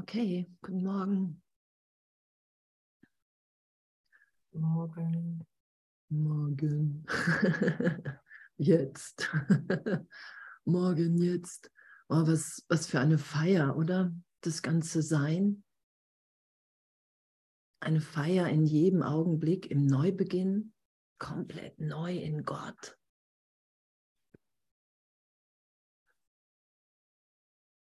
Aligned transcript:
Okay, 0.00 0.46
guten 0.62 0.84
Morgen. 0.84 1.42
Morgen. 4.52 5.46
Morgen. 6.08 7.04
jetzt. 8.58 9.28
Morgen, 10.64 11.18
jetzt. 11.18 11.72
Oh, 12.08 12.26
was, 12.26 12.64
was 12.68 12.86
für 12.86 13.00
eine 13.00 13.18
Feier, 13.18 13.76
oder? 13.76 14.14
Das 14.42 14.62
ganze 14.62 15.02
Sein. 15.02 15.64
Eine 17.80 18.00
Feier 18.00 18.48
in 18.48 18.66
jedem 18.66 19.02
Augenblick 19.02 19.68
im 19.68 19.84
Neubeginn, 19.86 20.74
komplett 21.18 21.80
neu 21.80 22.16
in 22.16 22.44
Gott. 22.44 22.96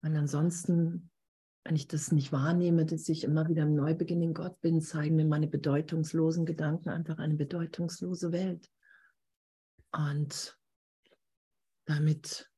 Weil 0.01 0.15
ansonsten 0.15 1.11
wenn 1.67 1.75
ich 1.75 1.89
das 1.89 2.13
nicht 2.13 2.31
wahrnehme, 2.31 2.85
dass 2.85 3.09
ich 3.09 3.25
immer 3.25 3.49
wieder 3.49 3.63
im 3.63 3.75
Neubeginn 3.75 4.21
in 4.21 4.33
Gott 4.33 4.61
bin, 4.61 4.79
zeigen 4.81 5.17
mir 5.17 5.25
meine 5.25 5.47
bedeutungslosen 5.47 6.45
Gedanken 6.45 6.87
einfach 6.87 7.17
eine 7.17 7.33
bedeutungslose 7.33 8.31
Welt. 8.31 8.71
Und 9.91 10.57
damit 11.83 12.49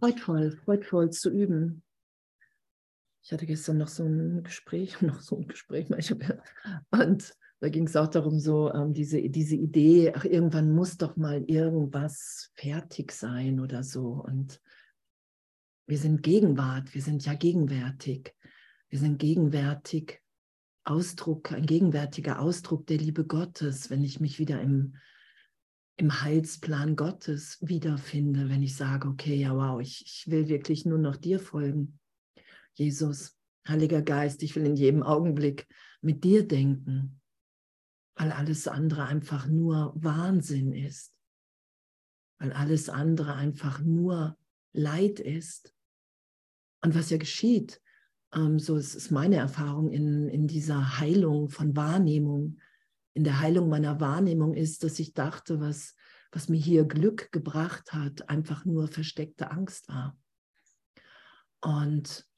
freudvoll, 0.00 0.50
freudvoll 0.64 1.10
zu 1.10 1.30
üben. 1.30 1.84
Ich 3.22 3.30
hatte 3.30 3.46
gestern 3.46 3.78
noch 3.78 3.88
so 3.88 4.04
ein 4.04 4.42
Gespräch, 4.42 5.00
noch 5.02 5.20
so 5.20 5.36
ein 5.36 5.46
Gespräch, 5.46 5.88
und 6.90 7.32
da 7.60 7.68
ging 7.68 7.86
es 7.86 7.94
auch 7.94 8.08
darum, 8.08 8.40
so 8.40 8.72
ähm, 8.72 8.92
diese, 8.92 9.22
diese 9.28 9.54
Idee, 9.54 10.12
ach, 10.16 10.24
irgendwann 10.24 10.72
muss 10.72 10.96
doch 10.96 11.16
mal 11.16 11.44
irgendwas 11.44 12.50
fertig 12.56 13.12
sein 13.12 13.60
oder 13.60 13.84
so. 13.84 14.24
Und 14.26 14.60
wir 15.88 15.96
sind 15.96 16.22
Gegenwart, 16.22 16.94
wir 16.94 17.00
sind 17.00 17.24
ja 17.24 17.32
gegenwärtig. 17.32 18.34
Wir 18.90 18.98
sind 18.98 19.18
gegenwärtig 19.18 20.20
Ausdruck, 20.84 21.50
ein 21.52 21.64
gegenwärtiger 21.64 22.40
Ausdruck 22.40 22.86
der 22.86 22.98
Liebe 22.98 23.24
Gottes, 23.26 23.88
wenn 23.88 24.04
ich 24.04 24.20
mich 24.20 24.38
wieder 24.38 24.60
im, 24.60 24.96
im 25.96 26.22
Heilsplan 26.22 26.94
Gottes 26.94 27.56
wiederfinde, 27.62 28.50
wenn 28.50 28.62
ich 28.62 28.76
sage, 28.76 29.08
okay, 29.08 29.34
ja, 29.34 29.56
wow, 29.56 29.80
ich, 29.80 30.04
ich 30.04 30.30
will 30.30 30.48
wirklich 30.48 30.84
nur 30.84 30.98
noch 30.98 31.16
dir 31.16 31.40
folgen. 31.40 31.98
Jesus, 32.74 33.38
Heiliger 33.66 34.02
Geist, 34.02 34.42
ich 34.42 34.54
will 34.56 34.66
in 34.66 34.76
jedem 34.76 35.02
Augenblick 35.02 35.66
mit 36.02 36.22
dir 36.22 36.46
denken, 36.46 37.18
weil 38.14 38.30
alles 38.32 38.68
andere 38.68 39.06
einfach 39.06 39.46
nur 39.46 39.94
Wahnsinn 39.96 40.72
ist, 40.72 41.14
weil 42.38 42.52
alles 42.52 42.90
andere 42.90 43.36
einfach 43.36 43.80
nur 43.80 44.36
Leid 44.72 45.18
ist. 45.18 45.74
Und 46.80 46.94
was 46.94 47.10
ja 47.10 47.18
geschieht, 47.18 47.80
ähm, 48.32 48.58
so 48.58 48.76
ist, 48.76 48.94
ist 48.94 49.10
meine 49.10 49.36
Erfahrung 49.36 49.90
in, 49.90 50.28
in 50.28 50.46
dieser 50.46 50.98
Heilung 50.98 51.48
von 51.48 51.76
Wahrnehmung, 51.76 52.58
in 53.14 53.24
der 53.24 53.40
Heilung 53.40 53.68
meiner 53.68 54.00
Wahrnehmung 54.00 54.54
ist, 54.54 54.84
dass 54.84 54.98
ich 54.98 55.14
dachte, 55.14 55.60
was, 55.60 55.96
was 56.30 56.48
mir 56.48 56.60
hier 56.60 56.84
Glück 56.84 57.32
gebracht 57.32 57.92
hat, 57.92 58.28
einfach 58.28 58.64
nur 58.64 58.88
versteckte 58.88 59.50
Angst 59.50 59.88
war. 59.88 60.16
Und 61.60 62.28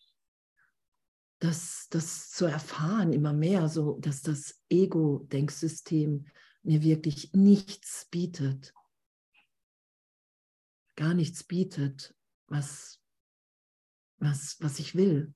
das, 1.41 1.88
das 1.91 2.30
zu 2.30 2.47
erfahren 2.47 3.12
immer 3.12 3.32
mehr, 3.32 3.69
so 3.69 3.98
dass 3.98 4.22
das 4.22 4.62
Ego-Denksystem 4.69 6.27
mir 6.62 6.82
wirklich 6.82 7.32
nichts 7.32 8.06
bietet, 8.10 8.75
gar 10.97 11.14
nichts 11.14 11.44
bietet, 11.44 12.14
was, 12.47 13.00
was, 14.20 14.56
was 14.60 14.78
ich 14.78 14.94
will. 14.94 15.34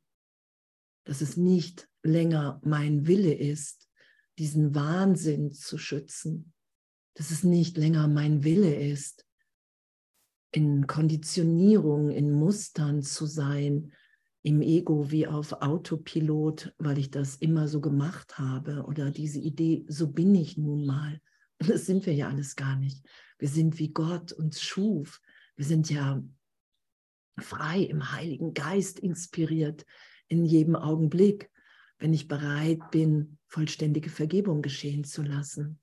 Dass 1.05 1.21
es 1.21 1.37
nicht 1.37 1.89
länger 2.03 2.61
mein 2.65 3.07
Wille 3.07 3.35
ist, 3.35 3.89
diesen 4.39 4.75
Wahnsinn 4.75 5.53
zu 5.53 5.79
schützen. 5.79 6.53
Dass 7.15 7.31
es 7.31 7.45
nicht 7.45 7.77
länger 7.77 8.09
mein 8.09 8.45
Wille 8.45 8.75
ist, 8.75 9.27
in 10.53 10.87
Konditionierung, 10.87 12.11
in 12.11 12.31
Mustern 12.31 13.03
zu 13.03 13.27
sein, 13.27 13.93
im 14.43 14.61
Ego 14.61 15.11
wie 15.11 15.27
auf 15.27 15.53
Autopilot, 15.53 16.75
weil 16.79 16.99
ich 16.99 17.11
das 17.11 17.37
immer 17.37 17.67
so 17.67 17.81
gemacht 17.81 18.39
habe 18.39 18.85
oder 18.85 19.11
diese 19.11 19.41
Idee, 19.41 19.85
so 19.89 20.13
bin 20.13 20.35
ich 20.35 20.57
nun 20.57 20.87
mal. 20.87 21.21
Das 21.59 21.87
sind 21.87 22.05
wir 22.05 22.15
ja 22.15 22.29
alles 22.29 22.57
gar 22.57 22.77
nicht. 22.77 23.05
Wir 23.39 23.49
sind 23.49 23.79
wie 23.79 23.93
Gott 23.93 24.33
uns 24.33 24.61
schuf. 24.61 25.21
Wir 25.57 25.65
sind 25.65 25.89
ja 25.89 26.23
frei 27.39 27.81
im 27.81 28.13
Heiligen 28.13 28.55
Geist 28.55 28.99
inspiriert 28.99 29.85
in 30.29 30.45
jedem 30.45 30.77
Augenblick, 30.77 31.51
wenn 31.99 32.13
ich 32.13 32.29
bereit 32.29 32.91
bin, 32.91 33.39
vollständige 33.47 34.11
Vergebung 34.11 34.63
geschehen 34.63 35.05
zu 35.05 35.23
lassen. 35.23 35.81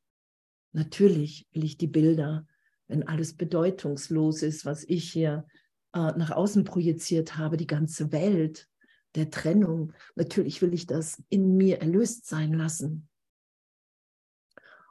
Natürlich 0.73 1.47
will 1.51 1.63
ich 1.63 1.78
die 1.78 1.88
Bilder, 1.88 2.47
wenn 2.88 3.07
alles 3.07 3.35
bedeutungslos 3.35 4.41
ist, 4.41 4.66
was 4.66 4.84
ich 4.84 5.12
hier 5.12 5.45
äh, 5.94 6.12
nach 6.17 6.31
außen 6.31 6.63
projiziert 6.63 7.38
habe, 7.38 7.57
die 7.57 7.68
ganze 7.68 8.12
Welt 8.12 8.68
der 9.16 9.29
Trennung, 9.29 9.94
natürlich 10.16 10.62
will 10.62 10.73
ich 10.73 10.88
das 10.88 11.22
in 11.29 11.57
mir 11.57 11.81
erlöst 11.81 12.28
sein 12.28 12.53
lassen. 12.53 13.09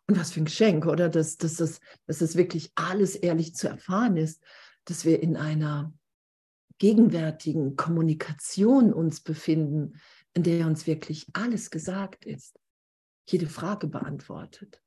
Und 0.06 0.18
was 0.18 0.32
für 0.32 0.40
ein 0.40 0.46
Geschenk, 0.46 0.86
oder? 0.86 1.08
Dass, 1.08 1.36
dass, 1.36 1.56
dass, 1.56 1.80
dass 2.06 2.18
das 2.18 2.36
wirklich 2.36 2.72
alles 2.74 3.14
ehrlich 3.14 3.54
zu 3.54 3.68
erfahren 3.68 4.16
ist, 4.16 4.42
dass 4.84 5.04
wir 5.04 5.22
in 5.22 5.36
einer 5.36 5.92
gegenwärtigen 6.80 7.76
Kommunikation 7.76 8.92
uns 8.92 9.20
befinden, 9.20 10.00
in 10.32 10.42
der 10.42 10.66
uns 10.66 10.86
wirklich 10.86 11.26
alles 11.34 11.70
gesagt 11.70 12.24
ist, 12.24 12.58
jede 13.28 13.46
Frage 13.46 13.86
beantwortet. 13.86 14.82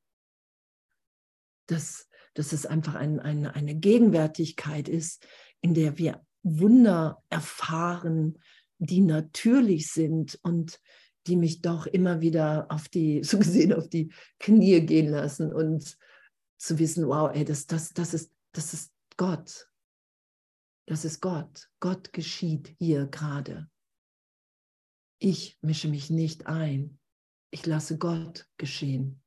Dass, 1.67 2.09
dass 2.33 2.51
es 2.51 2.65
einfach 2.65 2.95
ein, 2.95 3.19
ein, 3.19 3.45
eine 3.45 3.75
Gegenwärtigkeit 3.75 4.89
ist, 4.89 5.25
in 5.61 5.75
der 5.75 5.97
wir 5.97 6.25
Wunder 6.41 7.23
erfahren, 7.29 8.39
die 8.79 8.99
natürlich 8.99 9.91
sind 9.91 10.39
und 10.41 10.81
die 11.27 11.37
mich 11.37 11.61
doch 11.61 11.85
immer 11.85 12.21
wieder 12.21 12.65
auf 12.69 12.89
die, 12.89 13.23
so 13.23 13.37
gesehen, 13.37 13.71
auf 13.71 13.87
die 13.87 14.11
Knie 14.39 14.81
gehen 14.81 15.09
lassen 15.09 15.53
und 15.53 15.95
zu 16.57 16.79
wissen, 16.79 17.07
wow, 17.07 17.29
ey, 17.33 17.45
das, 17.45 17.67
das, 17.67 17.93
das, 17.93 18.15
ist, 18.15 18.31
das 18.51 18.73
ist 18.73 18.91
Gott. 19.15 19.69
Das 20.85 21.05
ist 21.05 21.21
Gott. 21.21 21.69
Gott 21.79 22.13
geschieht 22.13 22.75
hier 22.77 23.07
gerade. 23.07 23.69
Ich 25.19 25.57
mische 25.61 25.87
mich 25.87 26.09
nicht 26.09 26.47
ein. 26.47 26.99
Ich 27.51 27.65
lasse 27.65 27.97
Gott 27.97 28.49
geschehen. 28.57 29.21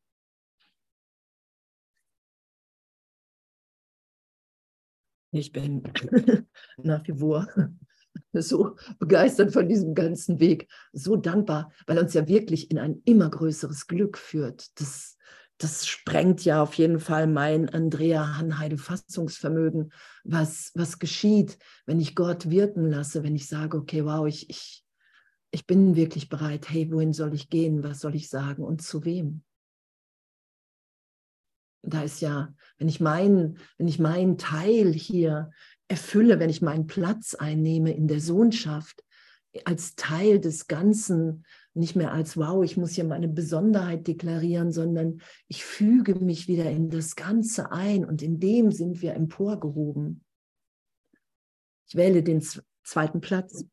Ich 5.31 5.53
bin 5.53 5.83
nach 6.77 7.06
wie 7.06 7.19
vor 7.19 7.47
so 8.33 8.77
begeistert 8.99 9.53
von 9.53 9.69
diesem 9.69 9.95
ganzen 9.95 10.41
Weg, 10.41 10.69
so 10.93 11.16
dankbar, 11.16 11.72
weil 11.87 11.99
uns 11.99 12.15
ja 12.15 12.27
wirklich 12.28 12.71
in 12.71 12.78
ein 12.78 13.03
immer 13.05 13.31
größeres 13.31 13.87
Glück 13.87 14.19
führt. 14.19 14.78
Das, 14.81 15.16
das 15.59 15.87
sprengt 15.87 16.44
ja 16.44 16.62
auf 16.62 16.75
jeden 16.75 17.00
Fall 17.00 17.27
mein 17.27 17.69
Andrea 17.69 18.37
Hanheide 18.37 18.77
Fassungsvermögen, 18.77 19.93
was, 20.25 20.72
was 20.75 20.99
geschieht, 20.99 21.59
wenn 21.87 22.00
ich 22.00 22.15
Gott 22.15 22.50
wirken 22.50 22.91
lasse, 22.91 23.22
wenn 23.22 23.34
ich 23.34 23.49
sage, 23.49 23.78
okay, 23.78 24.05
wow, 24.05 24.27
ich, 24.27 24.50
ich, 24.50 24.84
ich 25.50 25.66
bin 25.66 25.97
wirklich 25.97 26.28
bereit, 26.28 26.69
hey, 26.69 26.91
wohin 26.92 27.15
soll 27.15 27.33
ich 27.33 27.48
gehen, 27.48 27.83
was 27.83 28.01
soll 28.01 28.15
ich 28.15 28.28
sagen? 28.28 28.63
Und 28.65 28.83
zu 28.83 29.04
wem? 29.04 29.42
Da 31.83 32.03
ist 32.03 32.21
ja, 32.21 32.53
wenn 32.78 32.89
ich 32.89 33.01
meinen, 33.01 33.59
wenn 33.78 33.89
ich 33.89 33.98
meinen 33.98 34.36
Teil 34.39 34.92
hier 34.92 35.51
erfülle, 35.89 36.39
wenn 36.41 36.51
ich 36.51 36.60
meinen 36.60 36.86
Platz 36.86 37.34
einnehme 37.34 37.92
in 37.92 38.09
der 38.09 38.21
Sohnschaft, 38.21 39.04
als 39.65 39.95
Teil 39.95 40.41
des 40.41 40.66
Ganzen, 40.66 41.47
nicht 41.77 41.95
mehr 41.95 42.13
als, 42.13 42.37
wow, 42.37 42.65
ich 42.65 42.77
muss 42.77 42.93
hier 42.93 43.05
meine 43.05 43.28
Besonderheit 43.28 44.07
deklarieren, 44.07 44.73
sondern 44.73 45.21
ich 45.47 45.65
füge 45.65 46.15
mich 46.15 46.49
wieder 46.49 46.71
in 46.71 46.89
das 46.89 47.17
Ganze 47.17 47.71
ein 47.71 48.05
und 48.05 48.23
in 48.23 48.41
dem 48.41 48.73
sind 48.73 49.03
wir 49.03 49.15
emporgehoben. 49.15 50.25
Ich 51.89 51.95
wähle 51.95 52.23
den 52.23 52.43
zweiten 52.83 53.21
Platz. 53.21 53.65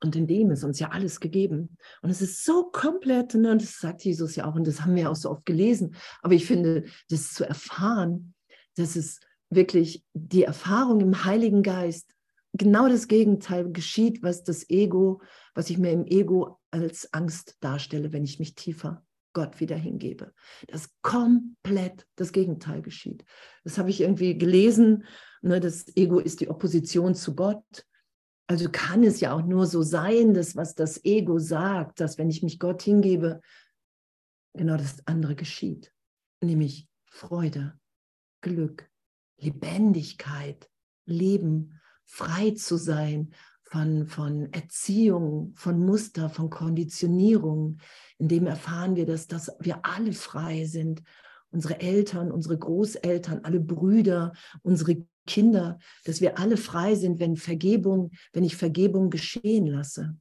Und 0.00 0.14
in 0.14 0.26
dem 0.26 0.50
ist 0.50 0.62
uns 0.62 0.78
ja 0.78 0.90
alles 0.90 1.18
gegeben. 1.18 1.76
Und 2.02 2.10
es 2.10 2.20
ist 2.20 2.44
so 2.44 2.70
komplett, 2.70 3.34
ne, 3.34 3.52
und 3.52 3.62
das 3.62 3.78
sagt 3.78 4.04
Jesus 4.04 4.36
ja 4.36 4.46
auch, 4.46 4.54
und 4.54 4.66
das 4.66 4.82
haben 4.82 4.94
wir 4.94 5.10
auch 5.10 5.16
so 5.16 5.30
oft 5.30 5.44
gelesen. 5.44 5.96
Aber 6.22 6.34
ich 6.34 6.46
finde, 6.46 6.84
das 7.08 7.32
zu 7.32 7.44
erfahren, 7.44 8.34
dass 8.76 8.94
es 8.94 9.20
wirklich 9.50 10.04
die 10.12 10.44
Erfahrung 10.44 11.00
im 11.00 11.24
Heiligen 11.24 11.62
Geist 11.62 12.14
genau 12.52 12.88
das 12.88 13.08
Gegenteil 13.08 13.70
geschieht, 13.72 14.22
was 14.22 14.44
das 14.44 14.68
Ego, 14.70 15.20
was 15.54 15.70
ich 15.70 15.78
mir 15.78 15.92
im 15.92 16.06
Ego 16.06 16.58
als 16.70 17.12
Angst 17.12 17.56
darstelle, 17.60 18.12
wenn 18.12 18.24
ich 18.24 18.38
mich 18.38 18.54
tiefer 18.54 19.04
Gott 19.32 19.60
wieder 19.60 19.76
hingebe. 19.76 20.32
Dass 20.66 20.90
komplett 21.02 22.06
das 22.16 22.32
Gegenteil 22.32 22.82
geschieht. 22.82 23.24
Das 23.64 23.78
habe 23.78 23.90
ich 23.90 24.00
irgendwie 24.00 24.36
gelesen. 24.36 25.04
Ne, 25.42 25.60
das 25.60 25.94
Ego 25.96 26.18
ist 26.18 26.40
die 26.40 26.48
Opposition 26.48 27.14
zu 27.14 27.34
Gott. 27.34 27.86
Also 28.48 28.70
kann 28.70 29.04
es 29.04 29.20
ja 29.20 29.32
auch 29.32 29.44
nur 29.44 29.66
so 29.66 29.82
sein, 29.82 30.32
dass 30.32 30.56
was 30.56 30.74
das 30.74 31.04
Ego 31.04 31.38
sagt, 31.38 32.00
dass 32.00 32.16
wenn 32.16 32.30
ich 32.30 32.42
mich 32.42 32.58
Gott 32.58 32.82
hingebe, 32.82 33.40
genau 34.54 34.76
das 34.76 35.06
andere 35.06 35.34
geschieht. 35.34 35.92
Nämlich 36.42 36.88
Freude, 37.06 37.78
Glück, 38.40 38.90
Lebendigkeit, 39.38 40.70
Leben, 41.04 41.80
frei 42.08 42.52
zu 42.52 42.76
sein 42.76 43.32
von, 43.62 44.06
von 44.06 44.52
Erziehung, 44.52 45.52
von 45.54 45.78
Muster, 45.78 46.30
von 46.30 46.50
Konditionierung. 46.50 47.78
In 48.16 48.28
dem 48.28 48.46
erfahren 48.46 48.96
wir, 48.96 49.06
dass, 49.06 49.28
dass 49.28 49.52
wir 49.60 49.84
alle 49.84 50.12
frei 50.12 50.64
sind. 50.64 51.02
Unsere 51.50 51.80
Eltern, 51.80 52.32
unsere 52.32 52.58
Großeltern, 52.58 53.40
alle 53.44 53.60
Brüder, 53.60 54.32
unsere 54.62 55.06
Kinder, 55.26 55.78
dass 56.04 56.20
wir 56.20 56.38
alle 56.38 56.56
frei 56.56 56.94
sind, 56.94 57.20
wenn 57.20 57.36
Vergebung, 57.36 58.10
wenn 58.32 58.44
ich 58.44 58.56
Vergebung 58.56 59.10
geschehen 59.10 59.66
lasse. 59.66 60.16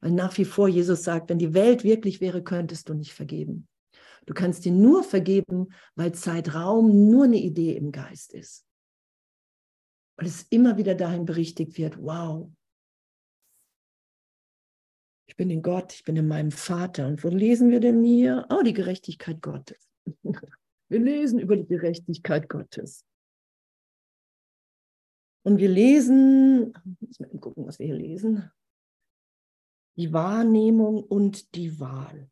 Weil 0.00 0.12
nach 0.12 0.36
wie 0.38 0.44
vor 0.44 0.68
Jesus 0.68 1.04
sagt, 1.04 1.30
wenn 1.30 1.38
die 1.38 1.54
Welt 1.54 1.84
wirklich 1.84 2.20
wäre, 2.20 2.42
könntest 2.42 2.88
du 2.88 2.94
nicht 2.94 3.12
vergeben. 3.12 3.68
Du 4.26 4.34
kannst 4.34 4.64
dir 4.64 4.72
nur 4.72 5.02
vergeben, 5.04 5.72
weil 5.94 6.12
Zeitraum 6.12 7.10
nur 7.10 7.24
eine 7.24 7.38
Idee 7.38 7.76
im 7.76 7.92
Geist 7.92 8.32
ist. 8.32 8.64
Weil 10.20 10.28
es 10.28 10.42
immer 10.50 10.76
wieder 10.76 10.94
dahin 10.94 11.24
berichtigt 11.24 11.78
wird, 11.78 11.96
wow, 12.02 12.52
ich 15.26 15.34
bin 15.34 15.48
in 15.48 15.62
Gott, 15.62 15.94
ich 15.94 16.04
bin 16.04 16.14
in 16.16 16.28
meinem 16.28 16.50
Vater. 16.50 17.06
Und 17.06 17.24
wo 17.24 17.28
lesen 17.28 17.70
wir 17.70 17.80
denn 17.80 18.04
hier? 18.04 18.46
Oh, 18.50 18.60
die 18.62 18.74
Gerechtigkeit 18.74 19.40
Gottes. 19.40 19.88
Wir 20.88 20.98
lesen 20.98 21.38
über 21.38 21.56
die 21.56 21.68
Gerechtigkeit 21.68 22.48
Gottes. 22.48 23.04
Und 25.42 25.58
wir 25.58 25.68
lesen, 25.68 26.72
müssen 26.98 27.30
wir 27.30 27.38
gucken, 27.38 27.64
was 27.64 27.78
wir 27.78 27.86
hier 27.86 27.94
lesen. 27.94 28.50
Die 29.96 30.12
Wahrnehmung 30.12 31.04
und 31.04 31.54
die 31.54 31.78
Wahl. 31.78 32.28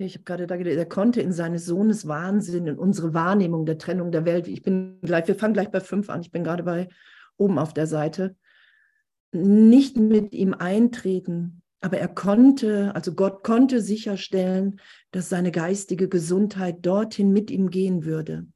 Ich 0.00 0.14
habe 0.14 0.24
gerade 0.24 0.46
da 0.46 0.56
gedacht, 0.56 0.76
er 0.76 0.86
konnte 0.86 1.20
in 1.20 1.32
seines 1.32 1.66
Sohnes 1.66 2.06
Wahnsinn, 2.06 2.66
in 2.66 2.78
unsere 2.78 3.14
Wahrnehmung 3.14 3.66
der 3.66 3.78
Trennung 3.78 4.12
der 4.12 4.24
Welt, 4.24 4.46
ich 4.46 4.62
bin 4.62 5.00
gleich, 5.02 5.26
wir 5.26 5.34
fangen 5.34 5.54
gleich 5.54 5.70
bei 5.70 5.80
fünf 5.80 6.08
an, 6.08 6.20
ich 6.20 6.30
bin 6.30 6.44
gerade 6.44 6.62
bei 6.62 6.88
oben 7.36 7.58
auf 7.58 7.74
der 7.74 7.86
Seite, 7.86 8.36
nicht 9.32 9.96
mit 9.96 10.32
ihm 10.32 10.54
eintreten, 10.54 11.62
aber 11.80 11.98
er 11.98 12.08
konnte, 12.08 12.94
also 12.94 13.14
Gott 13.14 13.42
konnte 13.44 13.80
sicherstellen, 13.80 14.80
dass 15.10 15.28
seine 15.28 15.52
geistige 15.52 16.08
Gesundheit 16.08 16.78
dorthin 16.82 17.32
mit 17.32 17.50
ihm 17.50 17.70
gehen 17.70 18.04
würde, 18.04 18.46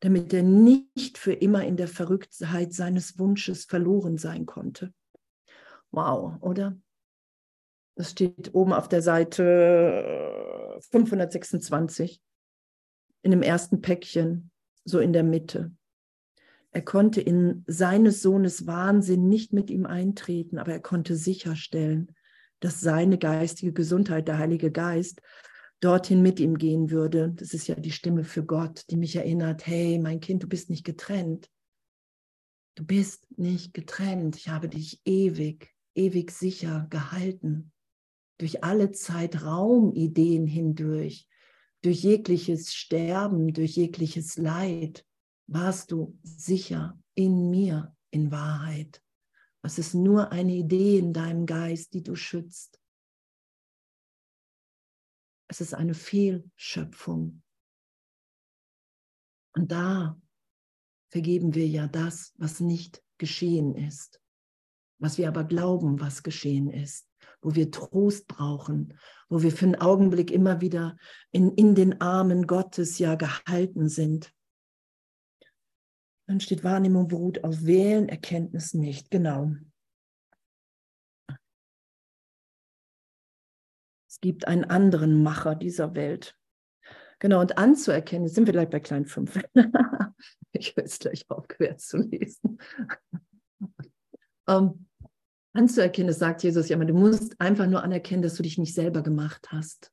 damit 0.00 0.32
er 0.32 0.42
nicht 0.42 1.18
für 1.18 1.32
immer 1.32 1.64
in 1.64 1.76
der 1.76 1.88
Verrücktheit 1.88 2.72
seines 2.72 3.18
Wunsches 3.18 3.64
verloren 3.64 4.18
sein 4.18 4.46
konnte. 4.46 4.92
Wow, 5.90 6.34
oder? 6.40 6.76
Das 7.94 8.10
steht 8.10 8.54
oben 8.54 8.72
auf 8.72 8.88
der 8.88 9.00
Seite 9.00 10.65
526 10.80 12.20
in 13.22 13.30
dem 13.30 13.42
ersten 13.42 13.80
Päckchen, 13.80 14.50
so 14.84 14.98
in 14.98 15.12
der 15.12 15.24
Mitte. 15.24 15.72
Er 16.72 16.82
konnte 16.82 17.20
in 17.20 17.64
seines 17.66 18.22
Sohnes 18.22 18.66
Wahnsinn 18.66 19.28
nicht 19.28 19.52
mit 19.52 19.70
ihm 19.70 19.86
eintreten, 19.86 20.58
aber 20.58 20.72
er 20.72 20.80
konnte 20.80 21.16
sicherstellen, 21.16 22.14
dass 22.60 22.80
seine 22.80 23.18
geistige 23.18 23.72
Gesundheit, 23.72 24.28
der 24.28 24.38
Heilige 24.38 24.70
Geist, 24.70 25.22
dorthin 25.80 26.22
mit 26.22 26.40
ihm 26.40 26.58
gehen 26.58 26.90
würde. 26.90 27.32
Das 27.34 27.52
ist 27.52 27.66
ja 27.66 27.74
die 27.74 27.92
Stimme 27.92 28.24
für 28.24 28.44
Gott, 28.44 28.84
die 28.90 28.96
mich 28.96 29.16
erinnert, 29.16 29.66
hey, 29.66 29.98
mein 29.98 30.20
Kind, 30.20 30.42
du 30.42 30.48
bist 30.48 30.70
nicht 30.70 30.84
getrennt. 30.84 31.50
Du 32.74 32.84
bist 32.84 33.26
nicht 33.38 33.72
getrennt. 33.72 34.36
Ich 34.36 34.48
habe 34.48 34.68
dich 34.68 35.00
ewig, 35.04 35.74
ewig 35.94 36.30
sicher 36.30 36.86
gehalten 36.90 37.72
durch 38.38 38.62
alle 38.62 38.92
Zeitraumideen 38.92 40.46
hindurch, 40.46 41.28
durch 41.82 42.02
jegliches 42.02 42.74
Sterben, 42.74 43.52
durch 43.52 43.76
jegliches 43.76 44.36
Leid, 44.36 45.06
warst 45.46 45.92
du 45.92 46.18
sicher 46.22 46.98
in 47.14 47.50
mir 47.50 47.94
in 48.10 48.30
Wahrheit. 48.30 49.02
Es 49.62 49.78
ist 49.78 49.94
nur 49.94 50.32
eine 50.32 50.54
Idee 50.54 50.98
in 50.98 51.12
deinem 51.12 51.46
Geist, 51.46 51.94
die 51.94 52.02
du 52.02 52.14
schützt. 52.14 52.80
Es 55.48 55.60
ist 55.60 55.74
eine 55.74 55.94
Fehlschöpfung. 55.94 57.42
Und 59.54 59.72
da 59.72 60.20
vergeben 61.08 61.54
wir 61.54 61.66
ja 61.66 61.86
das, 61.86 62.34
was 62.36 62.60
nicht 62.60 63.02
geschehen 63.18 63.74
ist, 63.74 64.20
was 64.98 65.18
wir 65.18 65.28
aber 65.28 65.44
glauben, 65.44 66.00
was 66.00 66.22
geschehen 66.22 66.70
ist 66.70 67.06
wo 67.46 67.54
wir 67.54 67.70
Trost 67.70 68.26
brauchen, 68.26 68.98
wo 69.28 69.42
wir 69.42 69.52
für 69.52 69.66
einen 69.66 69.76
Augenblick 69.76 70.30
immer 70.32 70.60
wieder 70.60 70.96
in, 71.30 71.52
in 71.52 71.76
den 71.76 72.00
Armen 72.00 72.46
Gottes 72.48 72.98
ja 72.98 73.14
gehalten 73.14 73.88
sind. 73.88 74.32
Dann 76.28 76.40
steht 76.40 76.64
Wahrnehmung 76.64 77.06
beruht 77.06 77.44
auf 77.44 77.64
Wählen, 77.64 78.08
Erkenntnis 78.08 78.74
nicht. 78.74 79.12
Genau. 79.12 79.52
Es 84.08 84.20
gibt 84.20 84.48
einen 84.48 84.64
anderen 84.64 85.22
Macher 85.22 85.54
dieser 85.54 85.94
Welt. 85.94 86.36
Genau, 87.20 87.40
und 87.40 87.58
anzuerkennen, 87.58 88.26
jetzt 88.26 88.34
sind 88.34 88.46
wir 88.46 88.52
gleich 88.52 88.70
bei 88.70 88.80
Klein 88.80 89.06
5. 89.06 89.40
ich 90.52 90.74
höre 90.74 90.82
jetzt 90.82 91.00
gleich 91.00 91.30
auf, 91.30 91.46
quer 91.46 91.78
zu 91.78 91.98
lesen. 91.98 92.58
um, 93.60 93.70
ähm, 94.48 94.85
anzuerkennen, 95.56 96.08
das 96.08 96.18
sagt 96.18 96.42
Jesus 96.42 96.68
ja 96.68 96.76
immer, 96.76 96.84
du 96.84 96.94
musst 96.94 97.40
einfach 97.40 97.66
nur 97.66 97.82
anerkennen, 97.82 98.22
dass 98.22 98.34
du 98.34 98.42
dich 98.42 98.58
nicht 98.58 98.74
selber 98.74 99.02
gemacht 99.02 99.48
hast. 99.50 99.92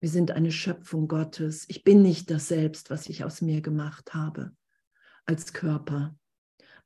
Wir 0.00 0.08
sind 0.08 0.30
eine 0.30 0.52
Schöpfung 0.52 1.08
Gottes. 1.08 1.64
Ich 1.68 1.82
bin 1.82 2.02
nicht 2.02 2.30
das 2.30 2.48
Selbst, 2.48 2.90
was 2.90 3.08
ich 3.08 3.24
aus 3.24 3.40
mir 3.40 3.60
gemacht 3.60 4.14
habe, 4.14 4.52
als 5.24 5.52
Körper, 5.52 6.16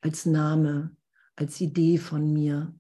als 0.01 0.25
Name, 0.25 0.97
als 1.37 1.61
Idee 1.61 1.99
von 1.99 2.33
mir, 2.33 2.75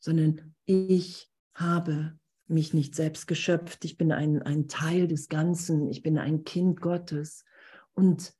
sondern 0.00 0.54
ich 0.66 1.30
habe 1.54 2.18
mich 2.46 2.74
nicht 2.74 2.94
selbst 2.94 3.26
geschöpft. 3.26 3.84
Ich 3.86 3.96
bin 3.96 4.12
ein, 4.12 4.42
ein 4.42 4.68
Teil 4.68 5.08
des 5.08 5.28
Ganzen. 5.28 5.88
Ich 5.88 6.02
bin 6.02 6.18
ein 6.18 6.44
Kind 6.44 6.80
Gottes. 6.82 7.44
Und 7.94 8.34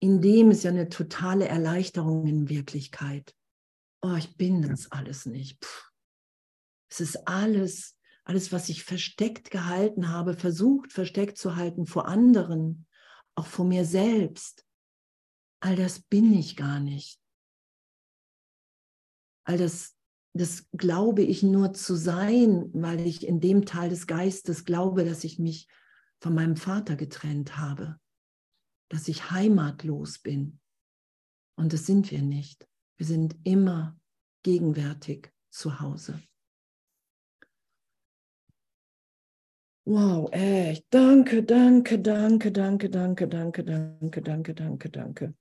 in 0.00 0.20
dem 0.20 0.50
ist 0.50 0.64
ja 0.64 0.70
eine 0.70 0.90
totale 0.90 1.48
Erleichterung 1.48 2.26
in 2.26 2.50
Wirklichkeit 2.50 3.34
oh, 4.04 4.16
ich 4.16 4.36
bin 4.36 4.62
das 4.62 4.92
alles 4.92 5.24
nicht. 5.24 5.60
Puh. 5.60 5.90
Es 6.90 7.00
ist 7.00 7.26
alles, 7.26 7.98
alles, 8.24 8.52
was 8.52 8.68
ich 8.68 8.84
versteckt 8.84 9.50
gehalten 9.50 10.10
habe, 10.10 10.34
versucht 10.34 10.92
versteckt 10.92 11.38
zu 11.38 11.56
halten 11.56 11.86
vor 11.86 12.06
anderen, 12.06 12.86
auch 13.34 13.46
vor 13.46 13.64
mir 13.64 13.84
selbst. 13.84 14.66
All 15.60 15.74
das 15.74 16.02
bin 16.02 16.34
ich 16.34 16.56
gar 16.56 16.80
nicht. 16.80 17.18
All 19.44 19.56
das, 19.56 19.96
das 20.34 20.68
glaube 20.72 21.22
ich 21.22 21.42
nur 21.42 21.72
zu 21.72 21.96
sein, 21.96 22.70
weil 22.74 23.00
ich 23.00 23.26
in 23.26 23.40
dem 23.40 23.64
Teil 23.64 23.88
des 23.88 24.06
Geistes 24.06 24.66
glaube, 24.66 25.04
dass 25.04 25.24
ich 25.24 25.38
mich 25.38 25.66
von 26.20 26.34
meinem 26.34 26.56
Vater 26.56 26.96
getrennt 26.96 27.56
habe, 27.56 27.98
dass 28.90 29.08
ich 29.08 29.30
heimatlos 29.30 30.18
bin. 30.18 30.60
Und 31.56 31.72
das 31.72 31.86
sind 31.86 32.10
wir 32.10 32.22
nicht. 32.22 32.68
Wir 32.96 33.06
sind 33.06 33.36
immer 33.44 33.98
gegenwärtig 34.42 35.32
zu 35.50 35.80
Hause. 35.80 36.22
Wow, 39.86 40.32
echt. 40.32 40.86
Danke, 40.90 41.42
danke, 41.42 42.00
danke, 42.00 42.50
danke, 42.50 42.88
danke, 42.88 43.28
danke, 43.28 43.64
danke, 43.64 44.22
danke, 44.22 44.54
danke, 44.54 44.90
danke. 44.90 45.34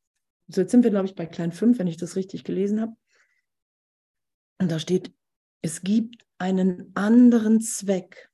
So, 0.48 0.62
jetzt 0.62 0.72
sind 0.72 0.84
wir, 0.84 0.92
glaube 0.92 1.06
ich, 1.06 1.16
bei 1.16 1.26
Klein 1.26 1.52
5, 1.54 1.80
wenn 1.80 1.88
ich 1.88 1.98
das 1.98 2.16
richtig 2.16 2.44
gelesen 2.44 2.82
habe. 2.82 2.94
Und 4.60 4.70
da 4.70 4.80
steht, 4.80 5.14
es 5.62 5.82
gibt 5.82 6.26
einen 6.38 6.92
anderen 6.96 7.62
Zweck 7.62 8.30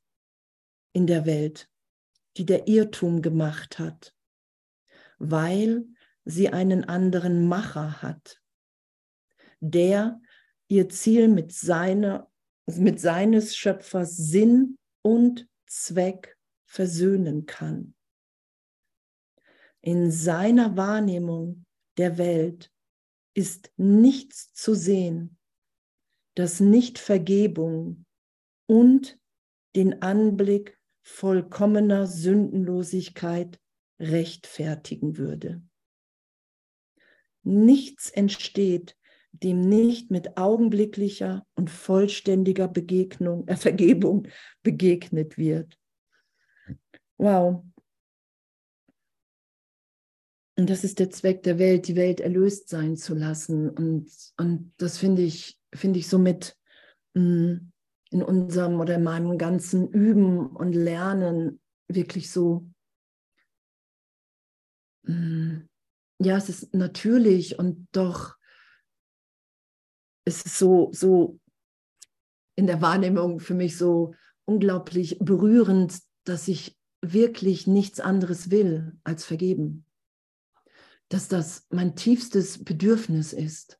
in 0.93 1.05
der 1.05 1.25
Welt, 1.25 1.69
die 2.37 2.45
der 2.45 2.67
Irrtum 2.67 3.21
gemacht 3.21 3.77
hat, 3.77 4.15
weil 5.19 5.85
sie 6.25 6.49
einen 6.49 6.85
anderen 6.85 7.47
Macher 7.47 8.01
hat 8.01 8.41
der 9.59 10.21
ihr 10.67 10.89
Ziel 10.89 11.27
mit, 11.27 11.51
seiner, 11.51 12.31
mit 12.65 12.99
seines 12.99 13.55
Schöpfers 13.55 14.15
Sinn 14.15 14.77
und 15.01 15.47
Zweck 15.65 16.37
versöhnen 16.65 17.45
kann. 17.45 17.95
In 19.81 20.11
seiner 20.11 20.77
Wahrnehmung 20.77 21.65
der 21.97 22.17
Welt 22.17 22.71
ist 23.33 23.71
nichts 23.77 24.53
zu 24.53 24.73
sehen, 24.75 25.37
das 26.35 26.59
nicht 26.59 26.99
Vergebung 26.99 28.05
und 28.67 29.17
den 29.75 30.01
Anblick 30.01 30.79
vollkommener 31.01 32.07
Sündenlosigkeit 32.07 33.59
rechtfertigen 33.99 35.17
würde. 35.17 35.61
Nichts 37.43 38.09
entsteht, 38.09 38.98
dem 39.31 39.61
nicht 39.61 40.11
mit 40.11 40.37
augenblicklicher 40.37 41.45
und 41.55 41.69
vollständiger 41.69 42.67
Begegnung, 42.67 43.47
äh, 43.47 43.55
Vergebung 43.55 44.27
begegnet 44.63 45.37
wird. 45.37 45.77
Wow. 47.17 47.63
Und 50.57 50.69
das 50.69 50.83
ist 50.83 50.99
der 50.99 51.09
Zweck 51.09 51.43
der 51.43 51.57
Welt, 51.57 51.87
die 51.87 51.95
Welt 51.95 52.19
erlöst 52.19 52.67
sein 52.69 52.97
zu 52.97 53.15
lassen. 53.15 53.69
Und, 53.69 54.11
und 54.37 54.73
das 54.77 54.97
finde 54.97 55.21
ich, 55.21 55.57
finde 55.73 55.99
ich 55.99 56.09
somit 56.09 56.57
mh, 57.13 57.23
mm, 57.23 57.71
in 58.11 58.23
unserem 58.23 58.79
oder 58.79 58.95
in 58.95 59.03
meinem 59.03 59.37
ganzen 59.37 59.89
Üben 59.89 60.47
und 60.47 60.73
Lernen 60.73 61.61
wirklich 61.87 62.31
so, 62.31 62.67
mh, 65.03 65.13
mm, 65.13 65.69
ja, 66.21 66.35
es 66.35 66.49
ist 66.49 66.73
natürlich 66.73 67.57
und 67.57 67.87
doch 67.93 68.38
es 70.25 70.43
ist 70.43 70.57
so, 70.57 70.89
so 70.93 71.39
in 72.55 72.67
der 72.67 72.81
Wahrnehmung 72.81 73.39
für 73.39 73.53
mich 73.53 73.77
so 73.77 74.13
unglaublich 74.45 75.17
berührend, 75.19 75.99
dass 76.25 76.47
ich 76.47 76.77
wirklich 77.01 77.67
nichts 77.67 77.99
anderes 77.99 78.51
will 78.51 78.97
als 79.03 79.23
vergeben. 79.23 79.85
Dass 81.07 81.27
das 81.27 81.65
mein 81.69 81.95
tiefstes 81.95 82.63
Bedürfnis 82.63 83.33
ist, 83.33 83.79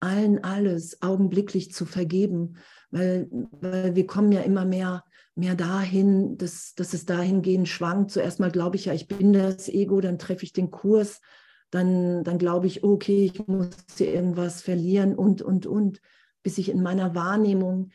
allen 0.00 0.42
alles 0.42 1.02
augenblicklich 1.02 1.72
zu 1.72 1.84
vergeben, 1.84 2.56
weil, 2.90 3.28
weil 3.30 3.94
wir 3.94 4.06
kommen 4.06 4.32
ja 4.32 4.40
immer 4.40 4.64
mehr, 4.64 5.04
mehr 5.34 5.54
dahin, 5.54 6.38
dass, 6.38 6.74
dass 6.74 6.94
es 6.94 7.04
dahingehend 7.04 7.68
schwankt. 7.68 8.10
Zuerst 8.10 8.40
mal 8.40 8.50
glaube 8.50 8.76
ich 8.76 8.86
ja, 8.86 8.94
ich 8.94 9.08
bin 9.08 9.32
das 9.32 9.68
Ego, 9.68 10.00
dann 10.00 10.18
treffe 10.18 10.44
ich 10.44 10.52
den 10.52 10.70
Kurs, 10.70 11.20
dann, 11.70 12.24
dann 12.24 12.38
glaube 12.38 12.66
ich, 12.66 12.84
okay, 12.84 13.24
ich 13.24 13.46
muss 13.46 13.70
hier 13.96 14.12
irgendwas 14.12 14.62
verlieren 14.62 15.14
und, 15.14 15.42
und, 15.42 15.66
und, 15.66 16.00
bis 16.42 16.58
ich 16.58 16.68
in 16.68 16.82
meiner 16.82 17.14
Wahrnehmung 17.14 17.90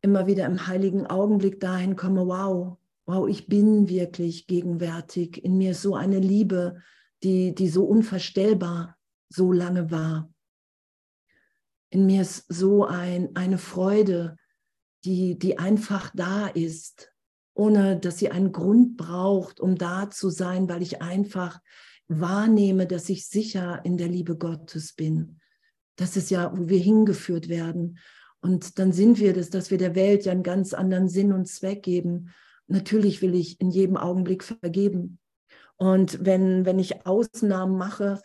immer 0.00 0.26
wieder 0.26 0.46
im 0.46 0.66
heiligen 0.66 1.06
Augenblick 1.06 1.60
dahin 1.60 1.96
komme, 1.96 2.26
wow, 2.26 2.78
wow, 3.06 3.28
ich 3.28 3.46
bin 3.46 3.88
wirklich 3.88 4.46
gegenwärtig. 4.46 5.44
In 5.44 5.58
mir 5.58 5.72
ist 5.72 5.82
so 5.82 5.94
eine 5.94 6.18
Liebe, 6.18 6.80
die, 7.22 7.54
die 7.54 7.68
so 7.68 7.84
unvorstellbar 7.84 8.96
so 9.28 9.52
lange 9.52 9.90
war. 9.90 10.30
In 11.90 12.06
mir 12.06 12.22
ist 12.22 12.46
so 12.48 12.84
ein, 12.84 13.34
eine 13.36 13.58
Freude, 13.58 14.36
die, 15.04 15.38
die 15.38 15.58
einfach 15.58 16.10
da 16.14 16.46
ist, 16.48 17.12
ohne 17.54 17.98
dass 17.98 18.18
sie 18.18 18.30
einen 18.30 18.52
Grund 18.52 18.96
braucht, 18.96 19.60
um 19.60 19.76
da 19.76 20.10
zu 20.10 20.30
sein, 20.30 20.68
weil 20.68 20.82
ich 20.82 21.02
einfach 21.02 21.60
wahrnehme, 22.08 22.86
dass 22.86 23.08
ich 23.08 23.26
sicher 23.26 23.80
in 23.84 23.96
der 23.96 24.08
Liebe 24.08 24.36
Gottes 24.36 24.94
bin. 24.94 25.40
Das 25.96 26.16
ist 26.16 26.30
ja, 26.30 26.52
wo 26.56 26.68
wir 26.68 26.78
hingeführt 26.78 27.48
werden. 27.48 27.98
Und 28.40 28.78
dann 28.78 28.92
sind 28.92 29.18
wir 29.18 29.32
das, 29.32 29.50
dass 29.50 29.70
wir 29.70 29.78
der 29.78 29.94
Welt 29.94 30.26
ja 30.26 30.32
einen 30.32 30.42
ganz 30.42 30.74
anderen 30.74 31.08
Sinn 31.08 31.32
und 31.32 31.46
Zweck 31.46 31.82
geben. 31.82 32.30
Natürlich 32.66 33.22
will 33.22 33.34
ich 33.34 33.60
in 33.60 33.70
jedem 33.70 33.96
Augenblick 33.96 34.44
vergeben. 34.44 35.18
Und 35.76 36.24
wenn, 36.24 36.66
wenn 36.66 36.78
ich 36.78 37.06
Ausnahmen 37.06 37.76
mache, 37.78 38.20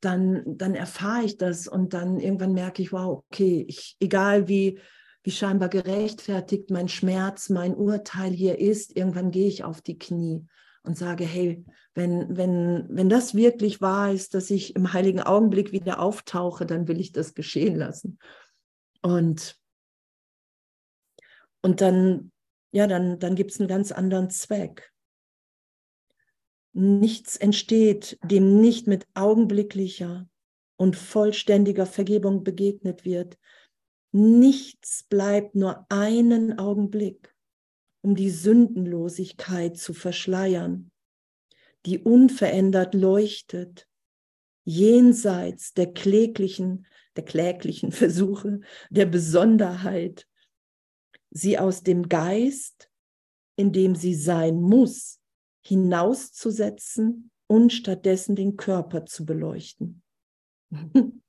dann, 0.00 0.42
dann 0.46 0.74
erfahre 0.74 1.24
ich 1.24 1.36
das 1.36 1.68
und 1.68 1.92
dann 1.94 2.20
irgendwann 2.20 2.52
merke 2.52 2.82
ich, 2.82 2.92
wow, 2.92 3.22
okay, 3.30 3.64
ich, 3.68 3.96
egal 4.00 4.48
wie, 4.48 4.80
wie 5.22 5.30
scheinbar 5.30 5.68
gerechtfertigt 5.68 6.70
mein 6.70 6.88
Schmerz, 6.88 7.50
mein 7.50 7.74
Urteil 7.74 8.32
hier 8.32 8.58
ist, 8.58 8.96
irgendwann 8.96 9.30
gehe 9.30 9.48
ich 9.48 9.62
auf 9.62 9.82
die 9.82 9.98
Knie 9.98 10.46
und 10.82 10.96
sage, 10.96 11.24
hey, 11.24 11.64
wenn, 11.94 12.36
wenn, 12.36 12.86
wenn 12.88 13.08
das 13.08 13.34
wirklich 13.34 13.80
wahr 13.80 14.12
ist, 14.12 14.34
dass 14.34 14.50
ich 14.50 14.76
im 14.76 14.92
heiligen 14.92 15.20
Augenblick 15.20 15.72
wieder 15.72 16.00
auftauche, 16.00 16.66
dann 16.66 16.88
will 16.88 17.00
ich 17.00 17.12
das 17.12 17.34
geschehen 17.34 17.76
lassen. 17.76 18.18
Und, 19.02 19.58
und 21.62 21.80
dann, 21.80 22.32
ja, 22.72 22.86
dann, 22.86 23.18
dann 23.18 23.34
gibt 23.34 23.50
es 23.50 23.60
einen 23.60 23.68
ganz 23.68 23.92
anderen 23.92 24.30
Zweck. 24.30 24.92
Nichts 26.72 27.36
entsteht, 27.36 28.18
dem 28.22 28.60
nicht 28.60 28.86
mit 28.86 29.06
augenblicklicher 29.14 30.28
und 30.76 30.96
vollständiger 30.96 31.84
Vergebung 31.84 32.44
begegnet 32.44 33.04
wird. 33.04 33.38
Nichts 34.12 35.04
bleibt 35.08 35.54
nur 35.54 35.84
einen 35.88 36.58
Augenblick 36.58 37.29
um 38.02 38.14
die 38.14 38.30
Sündenlosigkeit 38.30 39.76
zu 39.76 39.94
verschleiern, 39.94 40.90
die 41.86 41.98
unverändert 41.98 42.94
leuchtet, 42.94 43.88
jenseits 44.64 45.72
der 45.74 45.92
kläglichen, 45.92 46.86
der 47.16 47.24
kläglichen 47.24 47.92
Versuche 47.92 48.60
der 48.90 49.06
Besonderheit, 49.06 50.26
sie 51.30 51.58
aus 51.58 51.82
dem 51.82 52.08
Geist, 52.08 52.90
in 53.56 53.72
dem 53.72 53.94
sie 53.94 54.14
sein 54.14 54.60
muss, 54.60 55.20
hinauszusetzen 55.62 57.30
und 57.46 57.72
stattdessen 57.72 58.36
den 58.36 58.56
Körper 58.56 59.04
zu 59.06 59.24
beleuchten. 59.24 60.02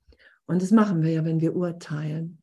Und 0.48 0.62
das 0.62 0.72
machen 0.72 1.02
wir 1.02 1.12
ja, 1.12 1.24
wenn 1.24 1.40
wir 1.40 1.56
urteilen. 1.56 2.41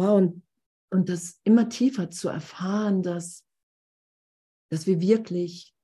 Wow, 0.00 0.16
und, 0.16 0.42
und 0.90 1.08
das 1.08 1.40
immer 1.44 1.68
tiefer 1.68 2.10
zu 2.10 2.28
erfahren, 2.28 3.02
dass, 3.02 3.44
dass 4.70 4.86
wir 4.86 5.00
wirklich 5.00 5.74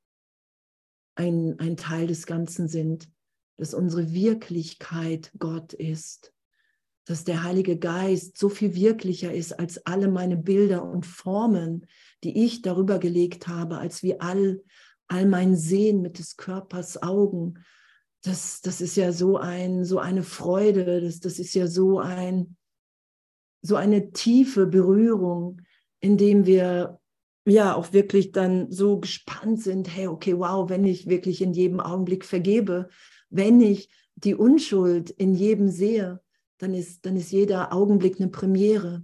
ein, 1.16 1.58
ein 1.58 1.76
Teil 1.76 2.06
des 2.06 2.26
Ganzen 2.26 2.66
sind, 2.66 3.10
dass 3.58 3.74
unsere 3.74 4.12
Wirklichkeit 4.12 5.32
Gott 5.38 5.74
ist, 5.74 6.32
dass 7.04 7.24
der 7.24 7.42
Heilige 7.42 7.78
Geist 7.78 8.36
so 8.38 8.48
viel 8.48 8.74
wirklicher 8.74 9.32
ist 9.32 9.52
als 9.52 9.84
alle 9.86 10.08
meine 10.08 10.36
Bilder 10.36 10.82
und 10.82 11.06
Formen, 11.06 11.86
die 12.24 12.44
ich 12.44 12.62
darüber 12.62 12.98
gelegt 12.98 13.48
habe, 13.48 13.78
als 13.78 14.02
wie 14.02 14.18
all, 14.18 14.62
all 15.08 15.26
mein 15.26 15.56
Sehen 15.56 16.00
mit 16.00 16.18
des 16.18 16.36
Körpers 16.36 17.02
Augen. 17.02 17.64
Das, 18.22 18.60
das 18.62 18.80
ist 18.80 18.96
ja 18.96 19.12
so, 19.12 19.36
ein, 19.36 19.84
so 19.84 19.98
eine 19.98 20.22
Freude, 20.22 21.02
das, 21.02 21.20
das 21.20 21.38
ist 21.38 21.54
ja 21.54 21.66
so 21.66 22.00
ein, 22.00 22.56
so 23.66 23.76
eine 23.76 24.12
tiefe 24.12 24.66
Berührung, 24.66 25.62
indem 26.00 26.46
wir 26.46 27.00
ja 27.44 27.74
auch 27.74 27.92
wirklich 27.92 28.32
dann 28.32 28.70
so 28.70 29.00
gespannt 29.00 29.62
sind, 29.62 29.94
hey, 29.94 30.06
okay, 30.08 30.38
wow, 30.38 30.68
wenn 30.68 30.84
ich 30.84 31.08
wirklich 31.08 31.40
in 31.42 31.52
jedem 31.52 31.80
Augenblick 31.80 32.24
vergebe, 32.24 32.88
wenn 33.30 33.60
ich 33.60 33.88
die 34.14 34.34
Unschuld 34.34 35.10
in 35.10 35.34
jedem 35.34 35.68
sehe, 35.68 36.20
dann 36.58 36.74
ist, 36.74 37.04
dann 37.04 37.16
ist 37.16 37.32
jeder 37.32 37.72
Augenblick 37.72 38.20
eine 38.20 38.30
Premiere. 38.30 39.02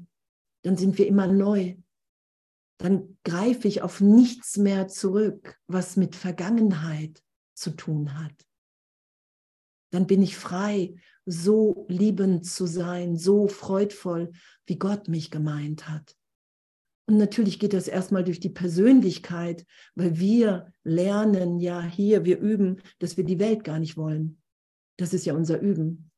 Dann 0.62 0.76
sind 0.76 0.96
wir 0.96 1.06
immer 1.06 1.26
neu. 1.26 1.76
Dann 2.78 3.18
greife 3.24 3.68
ich 3.68 3.82
auf 3.82 4.00
nichts 4.00 4.56
mehr 4.56 4.88
zurück, 4.88 5.60
was 5.66 5.96
mit 5.96 6.16
Vergangenheit 6.16 7.22
zu 7.54 7.70
tun 7.70 8.18
hat. 8.18 8.34
Dann 9.90 10.06
bin 10.06 10.22
ich 10.22 10.36
frei 10.36 10.94
so 11.24 11.86
liebend 11.88 12.46
zu 12.46 12.66
sein, 12.66 13.16
so 13.16 13.48
freudvoll, 13.48 14.32
wie 14.66 14.78
Gott 14.78 15.08
mich 15.08 15.30
gemeint 15.30 15.88
hat. 15.88 16.16
Und 17.06 17.18
natürlich 17.18 17.58
geht 17.58 17.72
das 17.72 17.88
erstmal 17.88 18.24
durch 18.24 18.40
die 18.40 18.48
Persönlichkeit, 18.48 19.66
weil 19.94 20.18
wir 20.18 20.72
lernen 20.84 21.58
ja 21.58 21.82
hier, 21.82 22.24
wir 22.24 22.38
üben, 22.38 22.80
dass 22.98 23.16
wir 23.16 23.24
die 23.24 23.38
Welt 23.38 23.64
gar 23.64 23.78
nicht 23.78 23.96
wollen. 23.96 24.40
Das 24.96 25.12
ist 25.12 25.26
ja 25.26 25.34
unser 25.34 25.60
Üben. 25.60 26.10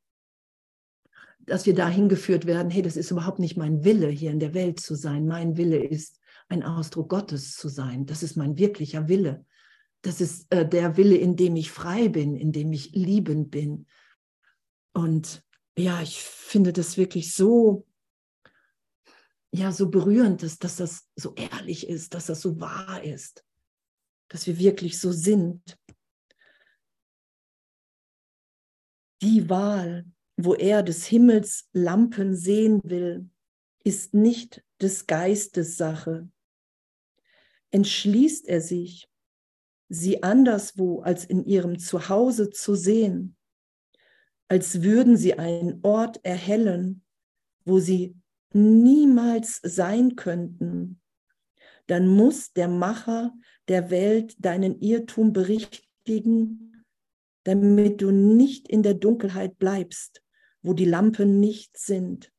Dass 1.41 1.67
wir 1.67 1.75
dahin 1.75 2.09
geführt 2.09 2.47
werden, 2.47 2.71
hey, 2.71 2.83
das 2.83 2.97
ist 2.97 3.11
überhaupt 3.11 3.39
nicht 3.39 3.57
mein 3.57 3.85
Wille, 3.85 4.09
hier 4.09 4.31
in 4.31 4.41
der 4.41 4.55
Welt 4.55 4.81
zu 4.81 4.95
sein. 4.95 5.27
Mein 5.27 5.57
Wille 5.57 5.83
ist, 5.83 6.21
ein 6.49 6.63
Ausdruck 6.63 7.09
Gottes 7.09 7.55
zu 7.55 7.69
sein. 7.69 8.07
Das 8.07 8.23
ist 8.23 8.37
mein 8.37 8.59
wirklicher 8.59 9.09
Wille. 9.09 9.45
Das 10.03 10.21
ist 10.21 10.53
äh, 10.53 10.69
der 10.69 10.97
Wille, 10.97 11.17
in 11.17 11.37
dem 11.37 11.57
ich 11.57 11.71
frei 11.71 12.09
bin, 12.09 12.37
in 12.37 12.53
dem 12.53 12.73
ich 12.73 12.93
liebend 12.93 13.51
bin, 13.51 13.87
und 14.95 15.45
ja, 15.77 16.01
ich 16.01 16.23
finde 16.23 16.73
das 16.73 16.97
wirklich 16.97 17.35
so, 17.35 17.87
ja, 19.53 19.73
so 19.73 19.91
berührend, 19.91 20.43
dass, 20.43 20.59
dass 20.59 20.77
das 20.77 21.09
so 21.17 21.35
ehrlich 21.35 21.89
ist, 21.89 22.15
dass 22.15 22.27
das 22.27 22.41
so 22.41 22.61
wahr 22.61 23.03
ist, 23.03 23.45
dass 24.29 24.47
wir 24.47 24.59
wirklich 24.59 24.99
so 24.99 25.13
sind. 25.13 25.79
Die 29.21 29.49
Wahl, 29.49 30.07
wo 30.37 30.55
er 30.55 30.83
des 30.83 31.07
Himmels 31.07 31.69
Lampen 31.73 32.37
sehen 32.37 32.81
will, 32.85 33.29
ist 33.85 34.15
nicht 34.15 34.65
des 34.81 35.07
Geistes 35.07 35.77
Sache. 35.77 36.29
Entschließt 37.71 38.47
er 38.47 38.61
sich, 38.61 39.09
sie 39.89 40.23
anderswo 40.23 41.01
als 41.01 41.25
in 41.25 41.45
ihrem 41.45 41.79
Zuhause 41.79 42.51
zu 42.51 42.75
sehen, 42.75 43.34
als 44.49 44.83
würden 44.83 45.17
sie 45.17 45.39
einen 45.39 45.81
Ort 45.83 46.25
erhellen, 46.25 47.03
wo 47.65 47.79
sie 47.79 48.17
niemals 48.53 49.61
sein 49.63 50.17
könnten, 50.17 51.01
dann 51.87 52.09
muss 52.09 52.53
der 52.53 52.69
Macher 52.69 53.33
der 53.69 53.91
Welt 53.91 54.37
deinen 54.39 54.81
Irrtum 54.81 55.33
berichtigen, 55.33 56.85
damit 57.45 58.01
du 58.01 58.11
nicht 58.11 58.69
in 58.69 58.83
der 58.83 58.95
Dunkelheit 58.95 59.59
bleibst, 59.59 60.23
wo 60.63 60.73
die 60.73 60.85
Lampen 60.87 61.41
nicht 61.41 61.77
sind. 61.77 62.31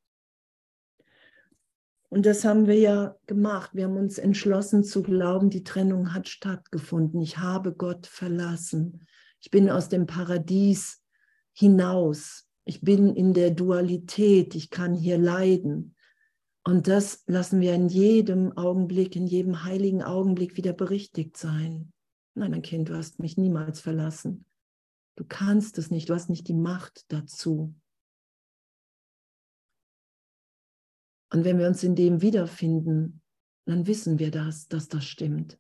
Und 2.10 2.26
das 2.26 2.46
haben 2.46 2.68
wir 2.68 2.80
ja 2.80 3.18
gemacht. 3.28 3.72
Wir 3.74 3.86
haben 3.86 3.98
uns 3.98 4.18
entschlossen 4.18 4.84
zu 4.84 5.04
glauben, 5.04 5.50
die 5.50 5.64
Trennung 5.64 6.14
hat 6.14 6.30
stattgefunden. 6.30 7.22
Ich 7.22 7.40
habe 7.40 7.74
Gott 7.74 8.08
verlassen. 8.08 9.06
Ich 9.42 9.52
bin 9.52 9.70
aus 9.70 9.90
dem 9.90 10.06
Paradies 10.06 11.04
hinaus. 11.56 12.48
Ich 12.66 12.82
bin 12.82 13.16
in 13.16 13.34
der 13.34 13.52
Dualität. 13.52 14.56
Ich 14.56 14.70
kann 14.70 14.94
hier 14.94 15.18
leiden. 15.18 15.96
Und 16.64 16.88
das 16.88 17.24
lassen 17.28 17.62
wir 17.62 17.74
in 17.74 17.90
jedem 17.90 18.58
Augenblick, 18.58 19.16
in 19.16 19.28
jedem 19.28 19.64
heiligen 19.64 20.02
Augenblick 20.02 20.58
wieder 20.58 20.74
berichtigt 20.74 21.38
sein. 21.38 21.94
Nein, 22.34 22.52
mein 22.52 22.62
Kind, 22.62 22.90
du 22.90 22.96
hast 22.96 23.20
mich 23.20 23.38
niemals 23.38 23.80
verlassen. 23.80 24.46
Du 25.16 25.24
kannst 25.24 25.78
es 25.78 25.92
nicht, 25.92 26.10
du 26.10 26.14
hast 26.14 26.30
nicht 26.30 26.48
die 26.48 26.56
Macht 26.56 27.06
dazu. 27.10 27.74
Und 31.32 31.46
wenn 31.46 31.60
wir 31.60 31.68
uns 31.68 31.84
in 31.84 31.96
dem 31.96 32.22
wiederfinden, 32.22 33.22
dann 33.66 33.88
wissen 33.88 34.20
wir 34.20 34.32
das, 34.32 34.68
dass 34.68 34.88
das 34.88 35.06
stimmt. 35.06 35.60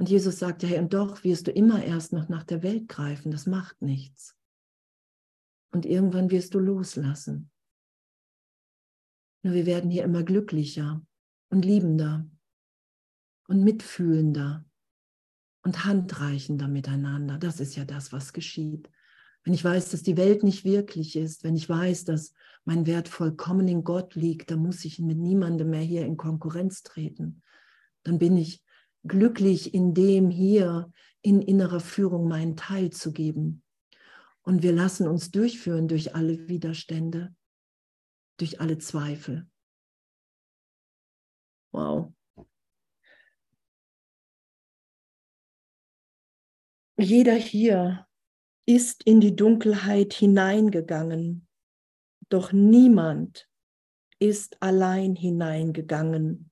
Und 0.00 0.08
Jesus 0.08 0.38
sagt 0.38 0.62
ja, 0.62 0.70
hey, 0.70 0.78
und 0.78 0.94
doch 0.94 1.24
wirst 1.24 1.46
du 1.46 1.50
immer 1.50 1.84
erst 1.84 2.14
noch 2.14 2.30
nach 2.30 2.44
der 2.44 2.62
Welt 2.62 2.88
greifen, 2.88 3.30
das 3.30 3.44
macht 3.44 3.82
nichts. 3.82 4.34
Und 5.72 5.84
irgendwann 5.84 6.30
wirst 6.30 6.54
du 6.54 6.58
loslassen. 6.58 7.50
Nur 9.42 9.52
wir 9.52 9.66
werden 9.66 9.90
hier 9.90 10.04
immer 10.04 10.22
glücklicher 10.22 11.04
und 11.50 11.66
liebender 11.66 12.26
und 13.46 13.62
mitfühlender 13.62 14.64
und 15.64 15.84
handreichender 15.84 16.66
miteinander. 16.66 17.36
Das 17.36 17.60
ist 17.60 17.76
ja 17.76 17.84
das, 17.84 18.10
was 18.10 18.32
geschieht. 18.32 18.90
Wenn 19.44 19.52
ich 19.52 19.62
weiß, 19.62 19.90
dass 19.90 20.02
die 20.02 20.16
Welt 20.16 20.44
nicht 20.44 20.64
wirklich 20.64 21.14
ist, 21.14 21.44
wenn 21.44 21.56
ich 21.56 21.68
weiß, 21.68 22.06
dass 22.06 22.32
mein 22.64 22.86
Wert 22.86 23.08
vollkommen 23.08 23.68
in 23.68 23.84
Gott 23.84 24.14
liegt, 24.14 24.50
dann 24.50 24.60
muss 24.60 24.82
ich 24.86 24.98
mit 24.98 25.18
niemandem 25.18 25.68
mehr 25.68 25.82
hier 25.82 26.06
in 26.06 26.16
Konkurrenz 26.16 26.84
treten. 26.84 27.42
Dann 28.02 28.18
bin 28.18 28.38
ich 28.38 28.64
glücklich 29.06 29.74
in 29.74 29.94
dem 29.94 30.30
hier 30.30 30.92
in 31.22 31.42
innerer 31.42 31.80
Führung 31.80 32.28
meinen 32.28 32.56
Teil 32.56 32.90
zu 32.90 33.12
geben. 33.12 33.62
Und 34.42 34.62
wir 34.62 34.72
lassen 34.72 35.06
uns 35.06 35.30
durchführen 35.30 35.88
durch 35.88 36.14
alle 36.14 36.48
Widerstände 36.48 37.34
durch 38.40 38.60
alle 38.60 38.78
Zweifel. 38.78 39.46
Wow. 41.72 42.12
Jeder 46.98 47.34
hier 47.34 48.06
ist 48.66 49.04
in 49.04 49.20
die 49.20 49.36
Dunkelheit 49.36 50.12
hineingegangen, 50.12 51.48
doch 52.28 52.52
niemand 52.52 53.48
ist 54.18 54.62
allein 54.62 55.16
hineingegangen, 55.16 56.49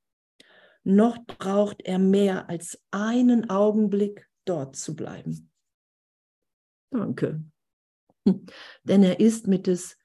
noch 0.88 1.18
braucht 1.26 1.82
er 1.84 1.98
mehr 1.98 2.48
als 2.48 2.82
einen 2.90 3.50
Augenblick 3.50 4.26
dort 4.46 4.74
zu 4.74 4.96
bleiben. 4.96 5.50
Danke. 6.90 7.44
Denn 8.84 9.02
er 9.02 9.20
ist 9.20 9.46
mit 9.46 9.66
des 9.66 9.98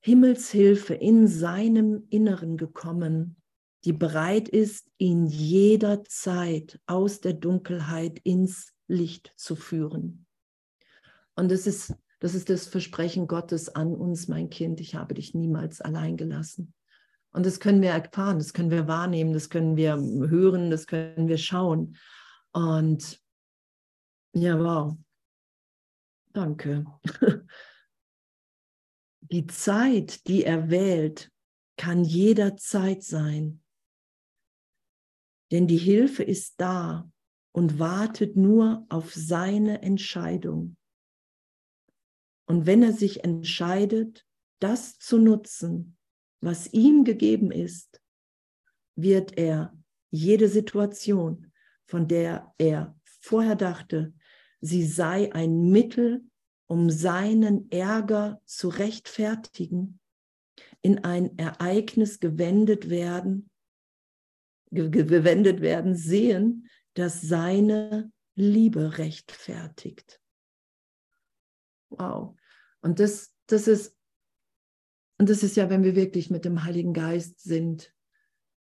Himmelshilfe 0.00 0.94
in 0.94 1.26
seinem 1.26 2.06
Inneren 2.10 2.56
gekommen, 2.56 3.42
die 3.84 3.92
bereit 3.92 4.48
ist, 4.48 4.88
ihn 4.98 5.26
jederzeit 5.26 6.80
aus 6.86 7.20
der 7.20 7.32
Dunkelheit 7.32 8.20
ins 8.22 8.72
Licht 8.86 9.32
zu 9.36 9.56
führen. 9.56 10.26
Und 11.34 11.50
das 11.50 11.66
ist, 11.66 11.92
das 12.20 12.36
ist 12.36 12.50
das 12.50 12.68
Versprechen 12.68 13.26
Gottes 13.26 13.68
an 13.68 13.94
uns, 13.96 14.28
mein 14.28 14.48
Kind, 14.48 14.80
ich 14.80 14.94
habe 14.94 15.14
dich 15.14 15.34
niemals 15.34 15.80
allein 15.80 16.16
gelassen. 16.16 16.72
Und 17.32 17.44
das 17.46 17.60
können 17.60 17.82
wir 17.82 17.90
erfahren, 17.90 18.38
das 18.38 18.52
können 18.52 18.70
wir 18.70 18.88
wahrnehmen, 18.88 19.32
das 19.32 19.50
können 19.50 19.76
wir 19.76 19.96
hören, 19.96 20.70
das 20.70 20.86
können 20.86 21.28
wir 21.28 21.38
schauen. 21.38 21.96
Und 22.52 23.22
ja, 24.34 24.58
wow. 24.58 24.96
Danke. 26.32 26.86
Die 29.20 29.46
Zeit, 29.46 30.26
die 30.26 30.44
er 30.44 30.70
wählt, 30.70 31.30
kann 31.76 32.02
jederzeit 32.02 33.02
sein. 33.02 33.62
Denn 35.50 35.66
die 35.66 35.76
Hilfe 35.76 36.22
ist 36.22 36.60
da 36.60 37.10
und 37.52 37.78
wartet 37.78 38.36
nur 38.36 38.86
auf 38.88 39.12
seine 39.14 39.82
Entscheidung. 39.82 40.76
Und 42.46 42.64
wenn 42.64 42.82
er 42.82 42.92
sich 42.92 43.24
entscheidet, 43.24 44.26
das 44.60 44.98
zu 44.98 45.18
nutzen, 45.18 45.97
was 46.40 46.72
ihm 46.72 47.04
gegeben 47.04 47.50
ist, 47.50 48.00
wird 48.94 49.36
er 49.38 49.76
jede 50.10 50.48
Situation, 50.48 51.52
von 51.86 52.08
der 52.08 52.54
er 52.58 52.98
vorher 53.20 53.56
dachte, 53.56 54.14
sie 54.60 54.84
sei 54.84 55.32
ein 55.32 55.70
Mittel 55.70 56.24
um 56.68 56.90
seinen 56.90 57.70
Ärger 57.70 58.42
zu 58.44 58.68
rechtfertigen, 58.68 60.00
in 60.82 61.02
ein 61.04 61.38
Ereignis 61.38 62.20
gewendet 62.20 62.90
werden, 62.90 63.50
gewendet 64.70 65.62
werden, 65.62 65.94
sehen, 65.96 66.68
dass 66.94 67.22
seine 67.22 68.12
Liebe 68.34 68.98
rechtfertigt. 68.98 70.20
Wow. 71.88 72.36
Und 72.82 73.00
das, 73.00 73.34
das 73.46 73.66
ist, 73.66 73.96
und 75.18 75.28
das 75.28 75.42
ist 75.42 75.56
ja, 75.56 75.68
wenn 75.68 75.84
wir 75.84 75.96
wirklich 75.96 76.30
mit 76.30 76.44
dem 76.44 76.64
Heiligen 76.64 76.92
Geist 76.92 77.42
sind. 77.42 77.92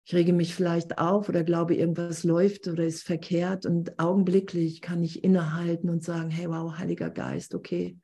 Ich 0.06 0.14
rege 0.14 0.34
mich 0.34 0.56
vielleicht 0.56 0.98
auf 0.98 1.30
oder 1.30 1.44
glaube, 1.44 1.76
irgendwas 1.76 2.24
läuft 2.24 2.68
oder 2.68 2.86
ist 2.86 3.04
verkehrt 3.04 3.66
und 3.66 4.00
augenblicklich 4.00 4.82
kann 4.82 5.04
ich 5.04 5.24
innehalten 5.24 5.90
und 5.90 6.04
sagen, 6.04 6.30
hey, 6.30 6.50
wow, 6.50 6.78
Heiliger 6.78 7.10
Geist, 7.10 7.54
okay, 7.54 8.00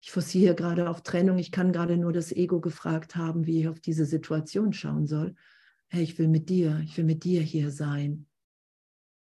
ich 0.00 0.10
forciere 0.10 0.54
gerade 0.54 0.88
auf 0.88 1.02
Trennung, 1.02 1.38
ich 1.38 1.52
kann 1.52 1.72
gerade 1.72 1.96
nur 1.96 2.12
das 2.12 2.32
Ego 2.32 2.60
gefragt 2.60 3.16
haben, 3.16 3.46
wie 3.46 3.60
ich 3.60 3.68
auf 3.68 3.80
diese 3.80 4.06
Situation 4.06 4.72
schauen 4.72 5.06
soll. 5.06 5.34
Hey, 5.88 6.02
ich 6.02 6.18
will 6.18 6.28
mit 6.28 6.48
dir, 6.48 6.80
ich 6.84 6.96
will 6.96 7.04
mit 7.04 7.24
dir 7.24 7.42
hier 7.42 7.70
sein. 7.70 8.26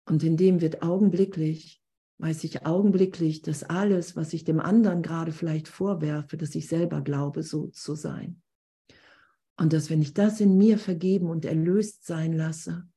Und 0.06 0.24
in 0.24 0.38
dem 0.38 0.62
wird 0.62 0.84
augenblicklich, 0.84 1.82
weiß 2.18 2.44
ich 2.46 2.66
augenblicklich, 2.66 3.42
dass 3.42 3.64
alles, 3.64 4.16
was 4.16 4.34
ich 4.34 4.44
dem 4.44 4.60
anderen 4.60 5.02
gerade 5.02 5.32
vielleicht 5.32 5.68
vorwerfe, 5.68 6.38
dass 6.38 6.56
ich 6.56 6.68
selber 6.68 7.02
glaube, 7.02 7.44
so 7.44 7.68
zu 7.68 7.96
sein. 7.96 8.42
Und 9.58 9.74
dass 9.74 9.90
wenn 9.90 10.02
ich 10.02 10.14
das 10.14 10.40
in 10.40 10.58
mir 10.58 10.78
vergeben 10.78 11.30
und 11.30 11.46
erlöst 11.46 12.06
sein 12.06 12.34
lasse, 12.34 12.88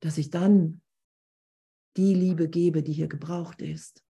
dass 0.00 0.18
ich 0.18 0.30
dann 0.30 0.80
die 1.96 2.14
Liebe 2.14 2.48
gebe, 2.48 2.82
die 2.82 2.92
hier 2.92 3.08
gebraucht 3.08 3.62
ist 3.62 4.04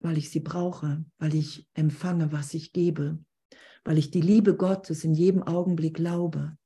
weil 0.00 0.16
ich 0.18 0.30
sie 0.30 0.40
brauche, 0.40 1.04
weil 1.18 1.34
ich 1.34 1.68
empfange, 1.74 2.32
was 2.32 2.54
ich 2.54 2.72
gebe, 2.72 3.22
weil 3.84 3.98
ich 3.98 4.10
die 4.10 4.20
Liebe 4.20 4.56
Gottes 4.56 5.04
in 5.04 5.14
jedem 5.14 5.42
Augenblick 5.42 5.94
glaube. 5.94 6.56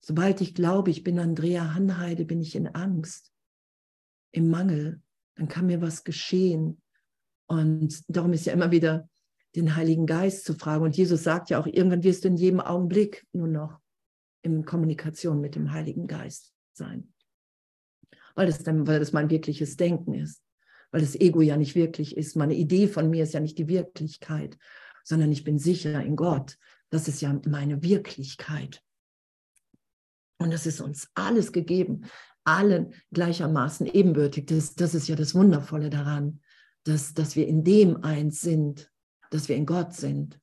Sobald 0.00 0.40
ich 0.40 0.54
glaube, 0.54 0.90
ich 0.90 1.02
bin 1.02 1.18
Andrea 1.18 1.74
Hanheide, 1.74 2.24
bin 2.24 2.40
ich 2.40 2.56
in 2.56 2.68
Angst, 2.68 3.32
im 4.32 4.48
Mangel, 4.48 5.00
dann 5.36 5.48
kann 5.48 5.66
mir 5.66 5.80
was 5.80 6.04
geschehen. 6.04 6.80
Und 7.46 8.02
darum 8.08 8.32
ist 8.32 8.46
ja 8.46 8.52
immer 8.52 8.70
wieder 8.70 9.08
den 9.56 9.74
Heiligen 9.74 10.06
Geist 10.06 10.44
zu 10.44 10.54
fragen. 10.54 10.84
Und 10.84 10.96
Jesus 10.96 11.24
sagt 11.24 11.50
ja 11.50 11.60
auch, 11.60 11.66
irgendwann 11.66 12.04
wirst 12.04 12.24
du 12.24 12.28
in 12.28 12.36
jedem 12.36 12.60
Augenblick 12.60 13.26
nur 13.32 13.48
noch 13.48 13.80
in 14.42 14.64
Kommunikation 14.64 15.40
mit 15.40 15.54
dem 15.54 15.72
Heiligen 15.72 16.06
Geist 16.06 16.52
sein. 16.72 17.12
Weil 18.34 18.46
das, 18.46 18.62
dann, 18.62 18.86
weil 18.86 19.00
das 19.00 19.12
mein 19.12 19.28
wirkliches 19.28 19.76
Denken 19.76 20.14
ist 20.14 20.42
weil 20.90 21.00
das 21.00 21.14
Ego 21.14 21.40
ja 21.40 21.56
nicht 21.56 21.74
wirklich 21.74 22.16
ist. 22.16 22.36
Meine 22.36 22.54
Idee 22.54 22.88
von 22.88 23.10
mir 23.10 23.24
ist 23.24 23.34
ja 23.34 23.40
nicht 23.40 23.58
die 23.58 23.68
Wirklichkeit, 23.68 24.58
sondern 25.04 25.32
ich 25.32 25.44
bin 25.44 25.58
sicher 25.58 26.02
in 26.02 26.16
Gott. 26.16 26.58
Das 26.90 27.08
ist 27.08 27.20
ja 27.20 27.38
meine 27.46 27.82
Wirklichkeit. 27.82 28.82
Und 30.38 30.52
das 30.52 30.66
ist 30.66 30.80
uns 30.80 31.08
alles 31.14 31.52
gegeben, 31.52 32.06
allen 32.56 32.94
gleichermaßen 33.12 33.86
ebenbürtig. 33.86 34.46
Das, 34.46 34.74
das 34.74 34.94
ist 34.94 35.08
ja 35.08 35.16
das 35.16 35.34
Wundervolle 35.34 35.90
daran. 35.90 36.40
dass, 36.84 37.14
dass 37.14 37.36
wir 37.36 37.46
in 37.46 37.64
dem 37.64 38.02
eins 38.04 38.40
sind, 38.40 38.90
dass 39.30 39.48
wir 39.48 39.56
in 39.56 39.66
Gott 39.66 39.94
sind, 39.94 40.40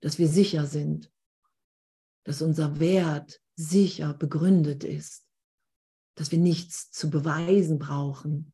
dass 0.00 0.18
wir 0.18 0.28
sicher 0.28 0.66
sind, 0.66 1.12
dass 2.24 2.42
unser 2.42 2.80
Wert 2.80 3.40
sicher 3.54 4.14
begründet 4.14 4.84
ist, 4.84 5.26
dass 6.14 6.30
wir 6.30 6.38
nichts 6.38 6.90
zu 6.90 7.10
beweisen 7.10 7.78
brauchen, 7.78 8.52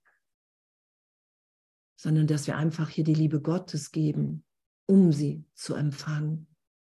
sondern 1.97 2.27
dass 2.27 2.47
wir 2.47 2.57
einfach 2.57 2.89
hier 2.89 3.05
die 3.05 3.15
Liebe 3.15 3.41
Gottes 3.41 3.91
geben, 3.93 4.45
um 4.87 5.13
sie 5.13 5.45
zu 5.55 5.75
empfangen, 5.75 6.47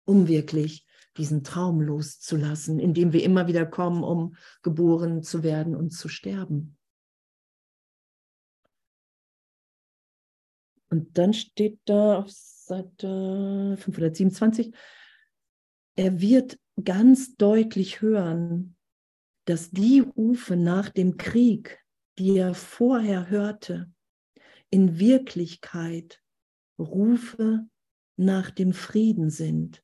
um 0.04 0.28
wirklich 0.28 0.86
diesen 1.16 1.44
Traum 1.44 1.80
loszulassen, 1.80 2.78
in 2.78 2.94
dem 2.94 3.12
wir 3.12 3.22
immer 3.22 3.46
wieder 3.46 3.66
kommen, 3.66 4.02
um 4.02 4.36
geboren 4.62 5.22
zu 5.22 5.42
werden 5.42 5.76
und 5.76 5.90
zu 5.90 6.08
sterben. 6.08 6.76
Und 10.88 11.16
dann 11.16 11.32
steht 11.32 11.80
da 11.86 12.18
auf 12.18 12.30
Seite 12.30 13.76
527, 13.78 14.74
er 15.96 16.20
wird 16.20 16.58
ganz 16.82 17.36
deutlich 17.36 18.00
hören, 18.00 18.76
dass 19.46 19.70
die 19.70 20.00
Rufe 20.00 20.56
nach 20.56 20.88
dem 20.88 21.16
Krieg, 21.16 21.82
die 22.18 22.36
er 22.36 22.54
vorher 22.54 23.28
hörte, 23.28 23.92
in 24.70 24.98
Wirklichkeit 24.98 26.22
Rufe 26.78 27.66
nach 28.16 28.50
dem 28.50 28.72
Frieden 28.72 29.30
sind. 29.30 29.82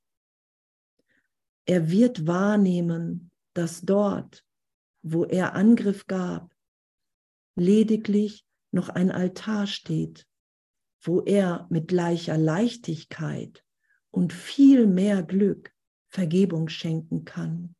Er 1.69 1.91
wird 1.91 2.27
wahrnehmen, 2.27 3.31
dass 3.53 3.83
dort, 3.83 4.43
wo 5.03 5.27
er 5.27 5.55
Angriff 5.55 6.07
gab, 6.07 6.57
lediglich 7.57 8.47
noch 8.71 8.89
ein 8.89 9.11
Altar 9.11 9.67
steht, 9.67 10.27
wo 11.03 11.21
er 11.21 11.67
mit 11.69 11.87
gleicher 11.89 12.39
Leichtigkeit 12.39 13.63
und 14.11 14.33
viel 14.33 14.87
mehr 14.87 15.23
Glück 15.23 15.75
Vergebung 16.09 16.71
schenken 16.71 17.27
kann. 17.27 17.75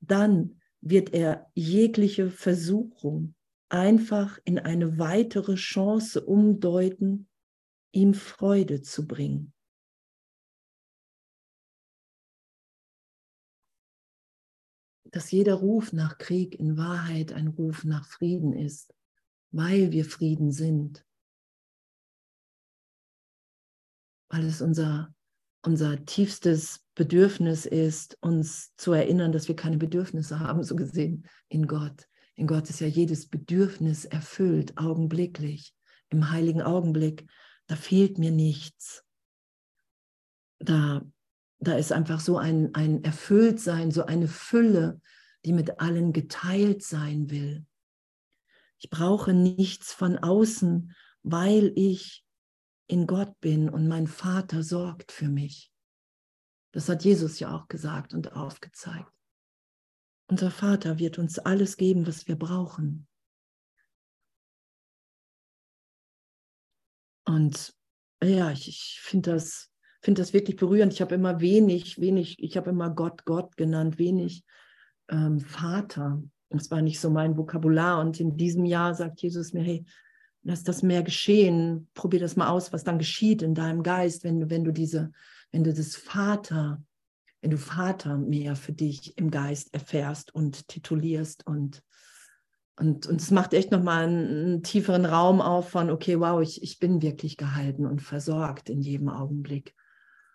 Dann 0.00 0.60
wird 0.82 1.14
er 1.14 1.50
jegliche 1.54 2.28
Versuchung 2.28 3.34
einfach 3.70 4.38
in 4.44 4.58
eine 4.58 4.98
weitere 4.98 5.54
Chance 5.54 6.22
umdeuten, 6.22 7.28
ihm 7.92 8.12
Freude 8.12 8.82
zu 8.82 9.06
bringen. 9.06 9.51
Dass 15.12 15.30
jeder 15.30 15.54
Ruf 15.54 15.92
nach 15.92 16.18
Krieg 16.18 16.58
in 16.58 16.76
Wahrheit 16.76 17.32
ein 17.32 17.48
Ruf 17.48 17.84
nach 17.84 18.06
Frieden 18.06 18.52
ist, 18.52 18.92
weil 19.52 19.92
wir 19.92 20.04
Frieden 20.04 20.50
sind. 20.50 21.04
Weil 24.28 24.44
es 24.46 24.60
unser, 24.60 25.14
unser 25.62 26.04
tiefstes 26.04 26.84
Bedürfnis 26.94 27.66
ist, 27.66 28.18
uns 28.20 28.74
zu 28.76 28.92
erinnern, 28.92 29.32
dass 29.32 29.48
wir 29.48 29.56
keine 29.56 29.78
Bedürfnisse 29.78 30.40
haben, 30.40 30.62
so 30.62 30.74
gesehen 30.74 31.28
in 31.48 31.66
Gott. 31.66 32.08
In 32.34 32.46
Gott 32.46 32.68
ist 32.70 32.80
ja 32.80 32.86
jedes 32.86 33.28
Bedürfnis 33.28 34.04
erfüllt, 34.06 34.76
augenblicklich, 34.78 35.74
im 36.08 36.30
heiligen 36.30 36.62
Augenblick. 36.62 37.28
Da 37.66 37.76
fehlt 37.76 38.18
mir 38.18 38.30
nichts. 38.30 39.04
Da, 40.58 41.02
da 41.62 41.74
ist 41.74 41.92
einfach 41.92 42.18
so 42.18 42.38
ein, 42.38 42.74
ein 42.74 43.04
Erfülltsein, 43.04 43.92
so 43.92 44.04
eine 44.04 44.26
Fülle, 44.26 45.00
die 45.44 45.52
mit 45.52 45.80
allen 45.80 46.12
geteilt 46.12 46.82
sein 46.82 47.30
will. 47.30 47.64
Ich 48.78 48.90
brauche 48.90 49.32
nichts 49.32 49.92
von 49.92 50.18
außen, 50.18 50.92
weil 51.22 51.72
ich 51.76 52.24
in 52.88 53.06
Gott 53.06 53.38
bin 53.40 53.68
und 53.68 53.86
mein 53.86 54.08
Vater 54.08 54.64
sorgt 54.64 55.12
für 55.12 55.28
mich. 55.28 55.72
Das 56.72 56.88
hat 56.88 57.04
Jesus 57.04 57.38
ja 57.38 57.54
auch 57.54 57.68
gesagt 57.68 58.12
und 58.12 58.32
aufgezeigt. 58.32 59.12
Unser 60.28 60.50
Vater 60.50 60.98
wird 60.98 61.18
uns 61.18 61.38
alles 61.38 61.76
geben, 61.76 62.06
was 62.06 62.26
wir 62.26 62.36
brauchen. 62.36 63.06
Und 67.24 67.76
ja, 68.20 68.50
ich, 68.50 68.68
ich 68.68 69.00
finde 69.00 69.32
das, 69.32 69.71
find 70.02 70.18
das 70.18 70.32
wirklich 70.32 70.56
berührend. 70.56 70.92
Ich 70.92 71.00
habe 71.00 71.14
immer 71.14 71.40
wenig, 71.40 72.00
wenig, 72.00 72.42
ich 72.42 72.56
habe 72.56 72.70
immer 72.70 72.90
Gott, 72.90 73.24
Gott 73.24 73.56
genannt, 73.56 73.98
wenig 73.98 74.44
ähm, 75.08 75.40
Vater. 75.40 76.22
Das 76.50 76.70
war 76.70 76.82
nicht 76.82 77.00
so 77.00 77.08
mein 77.08 77.36
Vokabular. 77.36 78.00
Und 78.00 78.20
in 78.20 78.36
diesem 78.36 78.64
Jahr 78.64 78.94
sagt 78.94 79.22
Jesus 79.22 79.52
mir, 79.52 79.62
hey, 79.62 79.84
lass 80.42 80.64
das 80.64 80.82
mehr 80.82 81.02
geschehen. 81.02 81.88
Probier 81.94 82.20
das 82.20 82.36
mal 82.36 82.48
aus, 82.48 82.72
was 82.72 82.84
dann 82.84 82.98
geschieht 82.98 83.42
in 83.42 83.54
deinem 83.54 83.82
Geist, 83.82 84.24
wenn, 84.24 84.50
wenn 84.50 84.64
du 84.64 84.72
diese, 84.72 85.12
wenn 85.50 85.64
du 85.64 85.72
das 85.72 85.96
Vater 85.96 86.82
wenn 87.42 87.50
du 87.50 87.58
Vater 87.58 88.16
mehr 88.16 88.54
für 88.56 88.72
dich 88.72 89.18
im 89.18 89.30
Geist 89.30 89.74
erfährst 89.74 90.34
und 90.34 90.68
titulierst 90.68 91.46
und 91.46 91.82
und, 92.78 93.06
und 93.06 93.20
es 93.20 93.30
macht 93.30 93.52
echt 93.52 93.70
nochmal 93.70 94.04
einen, 94.04 94.26
einen 94.28 94.62
tieferen 94.62 95.04
Raum 95.04 95.42
auf 95.42 95.68
von, 95.68 95.90
okay, 95.90 96.18
wow, 96.18 96.40
ich, 96.40 96.62
ich 96.62 96.78
bin 96.78 97.02
wirklich 97.02 97.36
gehalten 97.36 97.84
und 97.84 98.00
versorgt 98.00 98.70
in 98.70 98.80
jedem 98.80 99.10
Augenblick. 99.10 99.74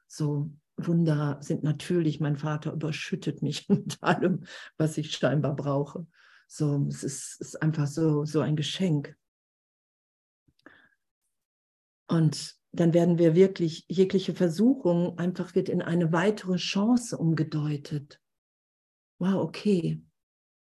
So 0.07 0.51
Wunder 0.77 1.37
sind 1.41 1.63
natürlich, 1.63 2.19
mein 2.19 2.37
Vater 2.37 2.71
überschüttet 2.73 3.41
mich 3.41 3.67
mit 3.69 4.01
allem, 4.01 4.45
was 4.77 4.97
ich 4.97 5.11
scheinbar 5.11 5.55
brauche. 5.55 6.05
So, 6.47 6.85
es 6.87 7.03
ist, 7.03 7.41
ist 7.41 7.61
einfach 7.61 7.87
so, 7.87 8.25
so 8.25 8.39
ein 8.39 8.55
Geschenk. 8.55 9.17
Und 12.07 12.55
dann 12.71 12.93
werden 12.93 13.17
wir 13.17 13.35
wirklich, 13.35 13.85
jegliche 13.89 14.33
Versuchung 14.33 15.17
einfach 15.17 15.55
wird 15.55 15.67
in 15.67 15.81
eine 15.81 16.13
weitere 16.13 16.57
Chance 16.57 17.17
umgedeutet. 17.17 18.21
Wow, 19.19 19.41
okay, 19.41 20.01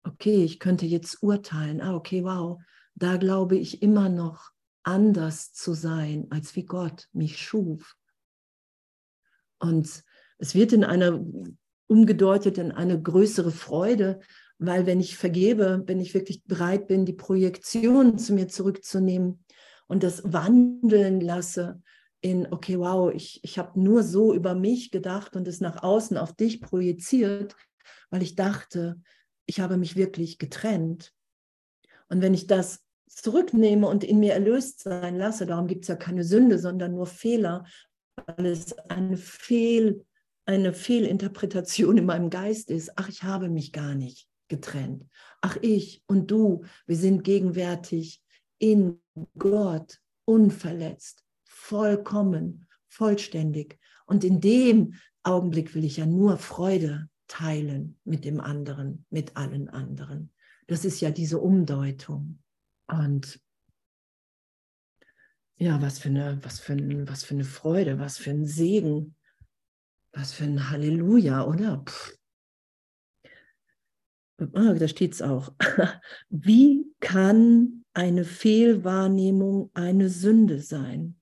okay, 0.04 0.42
ich 0.42 0.58
könnte 0.58 0.86
jetzt 0.86 1.22
urteilen. 1.22 1.80
Ah, 1.80 1.94
okay, 1.94 2.24
wow, 2.24 2.60
da 2.94 3.18
glaube 3.18 3.56
ich 3.56 3.82
immer 3.82 4.08
noch 4.08 4.50
anders 4.82 5.52
zu 5.52 5.74
sein, 5.74 6.26
als 6.30 6.56
wie 6.56 6.64
Gott 6.64 7.08
mich 7.12 7.38
schuf. 7.38 7.96
Und 9.58 10.04
es 10.38 10.54
wird 10.54 10.72
in 10.72 10.84
einer 10.84 11.24
umgedeutet 11.88 12.58
in 12.58 12.70
eine 12.70 13.00
größere 13.00 13.50
Freude, 13.50 14.20
weil 14.58 14.86
wenn 14.86 15.00
ich 15.00 15.16
vergebe, 15.16 15.82
wenn 15.86 16.00
ich 16.00 16.14
wirklich 16.14 16.44
bereit 16.44 16.86
bin, 16.86 17.06
die 17.06 17.14
Projektion 17.14 18.18
zu 18.18 18.34
mir 18.34 18.48
zurückzunehmen 18.48 19.44
und 19.86 20.02
das 20.02 20.22
wandeln 20.24 21.20
lasse, 21.20 21.80
in, 22.20 22.52
okay, 22.52 22.78
wow, 22.78 23.12
ich, 23.12 23.40
ich 23.44 23.58
habe 23.58 23.80
nur 23.80 24.02
so 24.02 24.34
über 24.34 24.54
mich 24.54 24.90
gedacht 24.90 25.36
und 25.36 25.46
es 25.46 25.60
nach 25.60 25.82
außen 25.82 26.16
auf 26.16 26.34
dich 26.34 26.60
projiziert, 26.60 27.56
weil 28.10 28.22
ich 28.22 28.34
dachte, 28.34 29.00
ich 29.46 29.60
habe 29.60 29.76
mich 29.76 29.96
wirklich 29.96 30.38
getrennt. 30.38 31.12
Und 32.08 32.20
wenn 32.20 32.34
ich 32.34 32.46
das 32.46 32.80
zurücknehme 33.06 33.86
und 33.86 34.04
in 34.04 34.18
mir 34.18 34.34
erlöst 34.34 34.80
sein 34.80 35.16
lasse, 35.16 35.46
darum 35.46 35.68
gibt 35.68 35.84
es 35.84 35.88
ja 35.88 35.96
keine 35.96 36.24
Sünde, 36.24 36.58
sondern 36.58 36.94
nur 36.94 37.06
Fehler, 37.06 37.64
weil 38.26 38.46
es 38.46 38.76
eine, 38.90 39.16
Fehl, 39.16 40.04
eine 40.44 40.72
Fehlinterpretation 40.72 41.98
in 41.98 42.06
meinem 42.06 42.30
Geist 42.30 42.70
ist. 42.70 42.92
Ach, 42.96 43.08
ich 43.08 43.22
habe 43.22 43.48
mich 43.48 43.72
gar 43.72 43.94
nicht 43.94 44.28
getrennt. 44.48 45.06
Ach, 45.40 45.56
ich 45.62 46.02
und 46.06 46.30
du, 46.30 46.64
wir 46.86 46.96
sind 46.96 47.24
gegenwärtig 47.24 48.22
in 48.58 49.00
Gott 49.38 50.00
unverletzt 50.24 51.24
vollkommen, 51.44 52.66
vollständig. 52.88 53.78
Und 54.06 54.24
in 54.24 54.40
dem 54.40 54.94
Augenblick 55.22 55.74
will 55.74 55.84
ich 55.84 55.98
ja 55.98 56.06
nur 56.06 56.38
Freude 56.38 57.08
teilen 57.26 57.98
mit 58.04 58.24
dem 58.24 58.40
anderen, 58.40 59.04
mit 59.10 59.36
allen 59.36 59.68
anderen. 59.68 60.32
Das 60.66 60.84
ist 60.84 61.00
ja 61.00 61.10
diese 61.10 61.38
Umdeutung. 61.38 62.38
Und 62.86 63.40
ja, 65.58 65.82
was 65.82 65.98
für 65.98 66.08
eine, 66.08 66.38
was 66.42 66.60
für, 66.60 66.72
ein, 66.72 67.08
was 67.08 67.24
für 67.24 67.34
eine 67.34 67.44
Freude, 67.44 67.98
was 67.98 68.16
für 68.16 68.30
ein 68.30 68.46
Segen, 68.46 69.16
was 70.12 70.32
für 70.32 70.44
ein 70.44 70.70
Halleluja, 70.70 71.44
oder? 71.44 71.84
Ah, 74.54 74.72
da 74.74 74.86
steht 74.86 75.14
es 75.14 75.22
auch. 75.22 75.52
Wie 76.28 76.86
kann 77.00 77.84
eine 77.92 78.24
Fehlwahrnehmung 78.24 79.70
eine 79.74 80.08
Sünde 80.08 80.60
sein? 80.60 81.18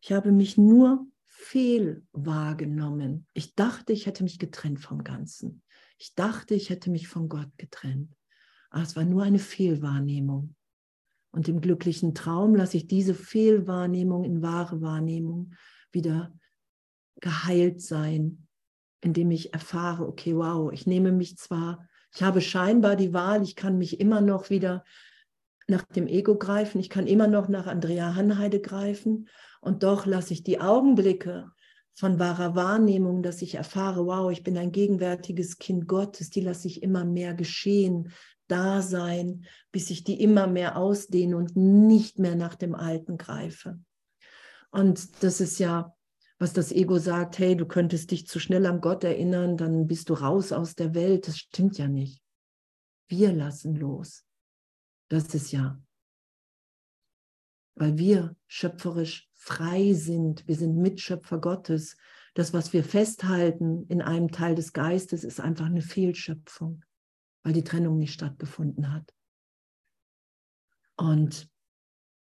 Ich 0.00 0.12
habe 0.12 0.30
mich 0.30 0.56
nur 0.56 1.06
fehl 1.26 2.06
wahrgenommen. 2.12 3.26
Ich 3.34 3.56
dachte, 3.56 3.92
ich 3.92 4.06
hätte 4.06 4.22
mich 4.22 4.38
getrennt 4.38 4.80
vom 4.80 5.02
Ganzen. 5.02 5.62
Ich 5.98 6.14
dachte, 6.14 6.54
ich 6.54 6.70
hätte 6.70 6.90
mich 6.90 7.08
von 7.08 7.28
Gott 7.28 7.50
getrennt. 7.56 8.16
Aber 8.70 8.82
es 8.82 8.94
war 8.94 9.04
nur 9.04 9.24
eine 9.24 9.40
Fehlwahrnehmung. 9.40 10.54
Und 11.32 11.48
im 11.48 11.60
glücklichen 11.60 12.14
Traum 12.14 12.54
lasse 12.54 12.76
ich 12.76 12.86
diese 12.86 13.14
Fehlwahrnehmung 13.14 14.24
in 14.24 14.42
wahre 14.42 14.82
Wahrnehmung 14.82 15.54
wieder 15.90 16.32
geheilt 17.20 17.80
sein, 17.80 18.46
indem 19.00 19.30
ich 19.30 19.54
erfahre, 19.54 20.06
okay, 20.06 20.36
wow, 20.36 20.70
ich 20.72 20.86
nehme 20.86 21.10
mich 21.10 21.38
zwar, 21.38 21.88
ich 22.14 22.22
habe 22.22 22.40
scheinbar 22.40 22.96
die 22.96 23.14
Wahl, 23.14 23.42
ich 23.42 23.56
kann 23.56 23.78
mich 23.78 23.98
immer 23.98 24.20
noch 24.20 24.50
wieder 24.50 24.84
nach 25.68 25.82
dem 25.82 26.06
Ego 26.06 26.36
greifen, 26.36 26.80
ich 26.80 26.90
kann 26.90 27.06
immer 27.06 27.28
noch 27.28 27.48
nach 27.48 27.66
Andrea 27.66 28.14
Hanheide 28.14 28.60
greifen 28.60 29.28
und 29.60 29.82
doch 29.82 30.04
lasse 30.04 30.34
ich 30.34 30.42
die 30.42 30.60
Augenblicke 30.60 31.50
von 31.94 32.18
wahrer 32.18 32.54
Wahrnehmung, 32.54 33.22
dass 33.22 33.42
ich 33.42 33.54
erfahre, 33.54 34.06
wow, 34.06 34.30
ich 34.30 34.42
bin 34.42 34.56
ein 34.56 34.72
gegenwärtiges 34.72 35.58
Kind 35.58 35.86
Gottes, 35.86 36.30
die 36.30 36.40
lasse 36.40 36.68
ich 36.68 36.82
immer 36.82 37.04
mehr 37.04 37.34
geschehen, 37.34 38.12
da 38.48 38.82
sein, 38.82 39.44
bis 39.70 39.90
ich 39.90 40.04
die 40.04 40.20
immer 40.20 40.46
mehr 40.46 40.76
ausdehne 40.76 41.36
und 41.36 41.56
nicht 41.56 42.18
mehr 42.18 42.34
nach 42.34 42.54
dem 42.54 42.74
Alten 42.74 43.16
greife. 43.16 43.78
Und 44.70 45.22
das 45.22 45.40
ist 45.40 45.58
ja, 45.58 45.94
was 46.38 46.52
das 46.52 46.72
Ego 46.72 46.98
sagt, 46.98 47.38
hey, 47.38 47.56
du 47.56 47.66
könntest 47.66 48.10
dich 48.10 48.26
zu 48.26 48.40
schnell 48.40 48.66
an 48.66 48.80
Gott 48.80 49.04
erinnern, 49.04 49.56
dann 49.56 49.86
bist 49.86 50.10
du 50.10 50.14
raus 50.14 50.50
aus 50.52 50.74
der 50.74 50.94
Welt. 50.94 51.28
Das 51.28 51.38
stimmt 51.38 51.78
ja 51.78 51.88
nicht. 51.88 52.20
Wir 53.06 53.32
lassen 53.32 53.76
los. 53.76 54.24
Das 55.08 55.34
ist 55.34 55.52
ja, 55.52 55.80
weil 57.74 57.98
wir 57.98 58.36
schöpferisch 58.46 59.30
frei 59.34 59.92
sind. 59.92 60.46
Wir 60.46 60.56
sind 60.56 60.76
Mitschöpfer 60.76 61.38
Gottes. 61.38 61.96
Das, 62.34 62.52
was 62.52 62.72
wir 62.72 62.84
festhalten 62.84 63.86
in 63.88 64.02
einem 64.02 64.30
Teil 64.30 64.54
des 64.54 64.72
Geistes, 64.72 65.24
ist 65.24 65.40
einfach 65.40 65.66
eine 65.66 65.82
Fehlschöpfung, 65.82 66.84
weil 67.42 67.52
die 67.52 67.64
Trennung 67.64 67.98
nicht 67.98 68.14
stattgefunden 68.14 68.92
hat. 68.92 69.12
Und 70.96 71.50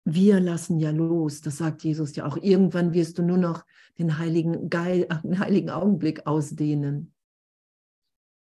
wir 0.05 0.39
lassen 0.39 0.79
ja 0.79 0.91
los, 0.91 1.41
das 1.41 1.57
sagt 1.57 1.83
Jesus 1.83 2.15
ja 2.15 2.25
auch. 2.25 2.37
Irgendwann 2.37 2.93
wirst 2.93 3.17
du 3.17 3.23
nur 3.23 3.37
noch 3.37 3.65
den 3.97 4.17
heiligen, 4.17 4.69
Geil, 4.69 5.07
den 5.23 5.39
heiligen 5.39 5.69
Augenblick 5.69 6.25
ausdehnen. 6.25 7.13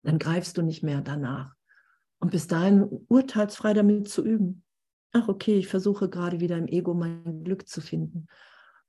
Dann 0.03 0.19
greifst 0.19 0.57
du 0.57 0.63
nicht 0.63 0.83
mehr 0.83 1.01
danach. 1.01 1.55
Und 2.19 2.31
bis 2.31 2.47
dahin 2.47 2.85
urteilsfrei 3.09 3.75
damit 3.75 4.09
zu 4.09 4.25
üben. 4.25 4.65
Ach, 5.13 5.29
okay, 5.29 5.59
ich 5.59 5.69
versuche 5.69 6.09
gerade 6.09 6.41
wieder 6.41 6.57
im 6.57 6.69
Ego 6.69 6.95
mein 6.95 7.45
Glück 7.45 7.69
zu 7.69 7.81
finden 7.81 8.29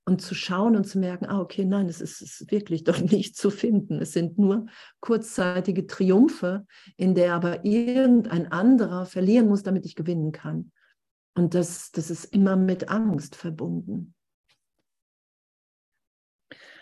und 0.06 0.22
zu 0.22 0.36
schauen 0.36 0.76
und 0.76 0.86
zu 0.86 1.00
merken, 1.00 1.26
ah, 1.26 1.40
okay, 1.40 1.66
nein, 1.66 1.88
es 1.88 2.02
ist, 2.02 2.22
ist 2.22 2.52
wirklich 2.52 2.84
doch 2.84 3.00
nicht 3.12 3.38
zu 3.38 3.50
finden. 3.50 4.02
Es 4.02 4.14
sind 4.14 4.38
nur 4.38 4.68
kurzzeitige 5.00 5.88
Triumphe, 5.88 6.66
in 6.98 7.16
der 7.16 7.34
aber 7.34 7.66
irgendein 7.66 8.52
anderer 8.52 9.06
verlieren 9.06 9.48
muss, 9.48 9.64
damit 9.64 9.86
ich 9.86 9.96
gewinnen 9.96 10.32
kann. 10.32 10.72
Und 11.36 11.54
das, 11.54 11.92
das 11.92 12.10
ist 12.10 12.26
immer 12.26 12.56
mit 12.56 12.90
Angst 12.90 13.36
verbunden. 13.36 14.14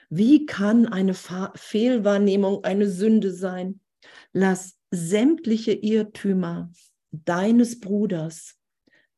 Wie 0.09 0.45
kann 0.45 0.87
eine 0.87 1.13
Fehlwahrnehmung 1.13 2.65
eine 2.65 2.89
Sünde 2.89 3.31
sein? 3.31 3.79
Lass 4.33 4.77
sämtliche 4.89 5.71
Irrtümer 5.71 6.69
deines 7.11 7.79
Bruders 7.79 8.60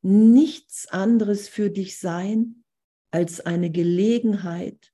nichts 0.04 0.86
anderes 0.88 1.48
für 1.48 1.70
dich 1.70 1.98
sein 1.98 2.64
als 3.10 3.40
eine 3.40 3.70
Gelegenheit, 3.70 4.92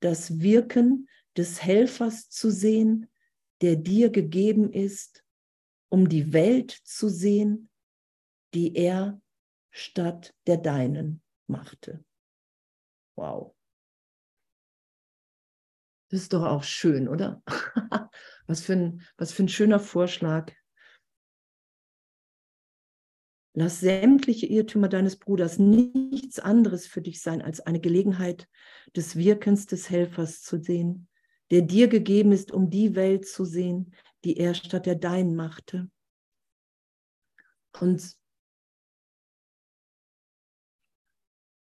das 0.00 0.40
Wirken 0.40 1.08
des 1.36 1.62
Helfers 1.62 2.28
zu 2.30 2.50
sehen, 2.50 3.08
der 3.60 3.76
dir 3.76 4.10
gegeben 4.10 4.72
ist, 4.72 5.24
um 5.88 6.08
die 6.08 6.32
Welt 6.32 6.70
zu 6.70 7.08
sehen, 7.08 7.70
die 8.54 8.74
er 8.74 9.20
statt 9.70 10.34
der 10.46 10.56
deinen 10.56 11.22
machte. 11.46 12.04
Wow. 13.16 13.54
Das 16.08 16.22
ist 16.22 16.32
doch 16.32 16.44
auch 16.44 16.64
schön, 16.64 17.06
oder? 17.06 17.42
was, 18.46 18.62
für 18.62 18.72
ein, 18.72 19.02
was 19.16 19.32
für 19.32 19.44
ein 19.44 19.48
schöner 19.48 19.78
Vorschlag. 19.78 20.52
Lass 23.52 23.80
sämtliche 23.80 24.46
Irrtümer 24.46 24.88
deines 24.88 25.16
Bruders 25.16 25.58
nichts 25.58 26.38
anderes 26.38 26.86
für 26.86 27.02
dich 27.02 27.20
sein, 27.20 27.42
als 27.42 27.60
eine 27.60 27.80
Gelegenheit 27.80 28.48
des 28.94 29.16
Wirkens 29.16 29.66
des 29.66 29.90
Helfers 29.90 30.42
zu 30.42 30.62
sehen, 30.62 31.08
der 31.50 31.62
dir 31.62 31.88
gegeben 31.88 32.30
ist, 32.30 32.52
um 32.52 32.70
die 32.70 32.94
Welt 32.94 33.26
zu 33.26 33.44
sehen, 33.44 33.92
die 34.24 34.36
er 34.36 34.54
statt 34.54 34.86
der 34.86 34.94
deinen 34.94 35.34
machte. 35.34 35.90
Und 37.80 38.16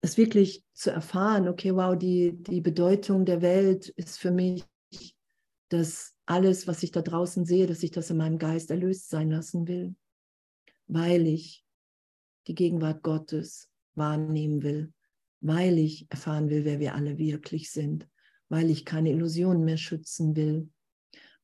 es 0.02 0.18
wirklich 0.18 0.66
zu 0.74 0.90
erfahren, 0.92 1.48
okay, 1.48 1.74
wow, 1.74 1.98
die, 1.98 2.34
die 2.34 2.60
Bedeutung 2.60 3.24
der 3.24 3.42
Welt 3.42 3.88
ist 3.88 4.20
für 4.20 4.32
mich, 4.32 4.66
dass 5.70 6.18
alles, 6.26 6.68
was 6.68 6.84
ich 6.84 6.92
da 6.92 7.02
draußen 7.02 7.46
sehe, 7.46 7.66
dass 7.66 7.84
ich 7.84 7.92
das 7.92 8.10
in 8.10 8.18
meinem 8.18 8.40
Geist 8.40 8.72
erlöst 8.72 9.10
sein 9.10 9.30
lassen 9.32 9.68
will 9.68 9.96
weil 10.92 11.26
ich 11.26 11.66
die 12.48 12.56
Gegenwart 12.56 13.02
Gottes 13.02 13.70
wahrnehmen 13.96 14.62
will, 14.62 14.94
weil 15.40 15.78
ich 15.78 16.06
erfahren 16.12 16.50
will, 16.50 16.66
wer 16.66 16.82
wir 16.82 16.96
alle 16.96 17.18
wirklich 17.18 17.72
sind, 17.72 18.10
weil 18.50 18.70
ich 18.70 18.84
keine 18.84 19.12
Illusionen 19.12 19.64
mehr 19.64 19.78
schützen 19.78 20.36
will, 20.36 20.70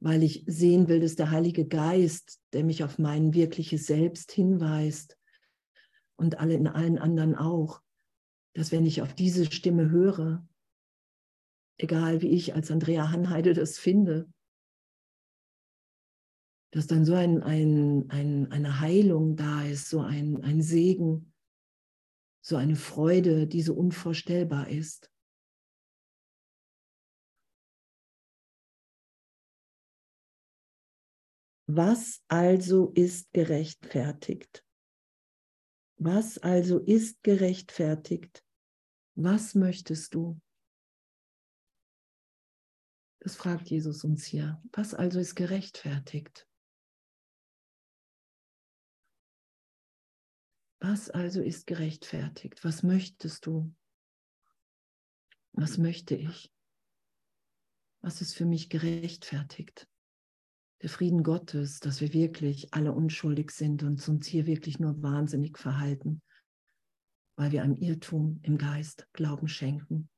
weil 0.02 0.22
ich 0.22 0.44
sehen 0.48 0.90
will, 0.90 1.00
dass 1.00 1.16
der 1.16 1.32
Heilige 1.32 1.66
Geist, 1.66 2.42
der 2.52 2.66
mich 2.66 2.84
auf 2.84 3.00
mein 3.00 3.34
wirkliches 3.34 3.88
Selbst 3.88 4.34
hinweist 4.34 5.18
und 6.18 6.40
alle 6.40 6.56
in 6.56 6.68
allen 6.68 6.98
anderen 6.98 7.34
auch, 7.34 7.82
dass 8.54 8.74
wenn 8.74 8.86
ich 8.86 9.02
auf 9.02 9.14
diese 9.14 9.46
Stimme 9.46 9.90
höre, 9.90 10.46
egal 11.78 12.22
wie 12.22 12.30
ich 12.32 12.54
als 12.54 12.70
Andrea 12.70 13.12
Hanheide 13.12 13.54
das 13.54 13.78
finde, 13.78 14.30
dass 16.78 16.86
dann 16.86 17.06
so 17.06 17.16
ein, 17.16 17.42
ein, 17.42 18.08
ein, 18.12 18.52
eine 18.52 18.80
Heilung 18.80 19.36
da 19.36 19.64
ist, 19.64 19.90
so 19.90 20.02
ein, 20.02 20.44
ein 20.44 20.62
Segen, 20.62 21.34
so 22.40 22.56
eine 22.56 22.76
Freude, 22.76 23.48
die 23.48 23.64
so 23.64 23.74
unvorstellbar 23.74 24.70
ist. 24.70 25.12
Was 31.66 32.24
also 32.28 32.92
ist 32.92 33.34
gerechtfertigt? 33.34 34.64
Was 36.00 36.38
also 36.38 36.78
ist 36.78 37.24
gerechtfertigt? 37.24 38.46
Was 39.16 39.56
möchtest 39.56 40.14
du? 40.14 40.40
Das 43.20 43.36
fragt 43.36 43.68
Jesus 43.72 44.04
uns 44.04 44.26
hier. 44.26 44.62
Was 44.74 44.94
also 44.94 45.20
ist 45.20 45.34
gerechtfertigt? 45.34 46.47
Was 50.80 51.10
also 51.10 51.42
ist 51.42 51.66
gerechtfertigt? 51.66 52.64
Was 52.64 52.84
möchtest 52.84 53.46
du? 53.46 53.74
Was 55.54 55.78
möchte 55.78 56.16
ich? 56.16 56.52
Was 58.02 58.22
ist 58.22 58.36
für 58.36 58.46
mich 58.46 58.70
gerechtfertigt? 58.70 59.88
Der 60.84 60.90
Frieden 60.90 61.24
Gottes, 61.24 61.80
dass 61.80 62.00
wir 62.00 62.14
wirklich 62.14 62.74
alle 62.76 62.94
unschuldig 62.94 63.50
sind 63.50 63.82
und 63.82 64.08
uns 64.08 64.28
hier 64.28 64.46
wirklich 64.46 64.78
nur 64.78 65.02
wahnsinnig 65.02 65.58
verhalten, 65.58 66.22
weil 67.36 67.52
wir 67.52 67.64
einem 67.64 67.76
Irrtum 67.76 68.40
im 68.44 68.60
Geist 68.60 69.08
Glauben 69.14 69.48
schenken. 69.48 70.10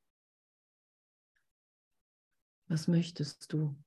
Was 2.68 2.90
möchtest 2.90 3.54
du? 3.54 3.82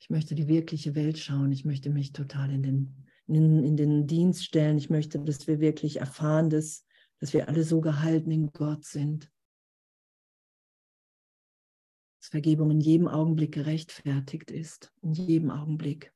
Ich 0.00 0.08
möchte 0.08 0.34
die 0.34 0.48
wirkliche 0.48 0.94
Welt 0.94 1.18
schauen. 1.18 1.52
Ich 1.52 1.66
möchte 1.66 1.90
mich 1.90 2.12
total 2.12 2.50
in 2.50 2.62
den 2.62 3.06
in, 3.26 3.64
in 3.64 3.76
den 3.76 4.06
Dienst 4.06 4.44
stellen. 4.44 4.78
Ich 4.78 4.90
möchte, 4.90 5.18
dass 5.20 5.46
wir 5.46 5.60
wirklich 5.60 6.00
erfahren, 6.00 6.50
dass, 6.50 6.84
dass 7.18 7.32
wir 7.32 7.48
alle 7.48 7.64
so 7.64 7.80
gehalten 7.80 8.30
in 8.30 8.52
Gott 8.52 8.84
sind. 8.84 9.30
Dass 12.20 12.28
Vergebung 12.28 12.70
in 12.70 12.80
jedem 12.80 13.08
Augenblick 13.08 13.52
gerechtfertigt 13.52 14.50
ist, 14.50 14.92
in 15.02 15.12
jedem 15.12 15.50
Augenblick. 15.50 16.12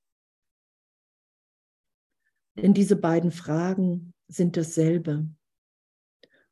Denn 2.57 2.75
diese 2.75 2.97
beiden 2.97 3.31
Fragen 3.31 4.15
sind 4.29 4.57
dasselbe. 4.57 5.29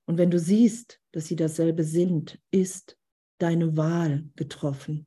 Und 0.07 0.19
wenn 0.19 0.31
du 0.31 0.39
siehst, 0.39 1.01
dass 1.13 1.27
sie 1.27 1.37
dasselbe 1.37 1.83
sind, 1.83 2.39
ist 2.51 2.99
deine 3.39 3.77
Wahl 3.77 4.29
getroffen 4.37 5.07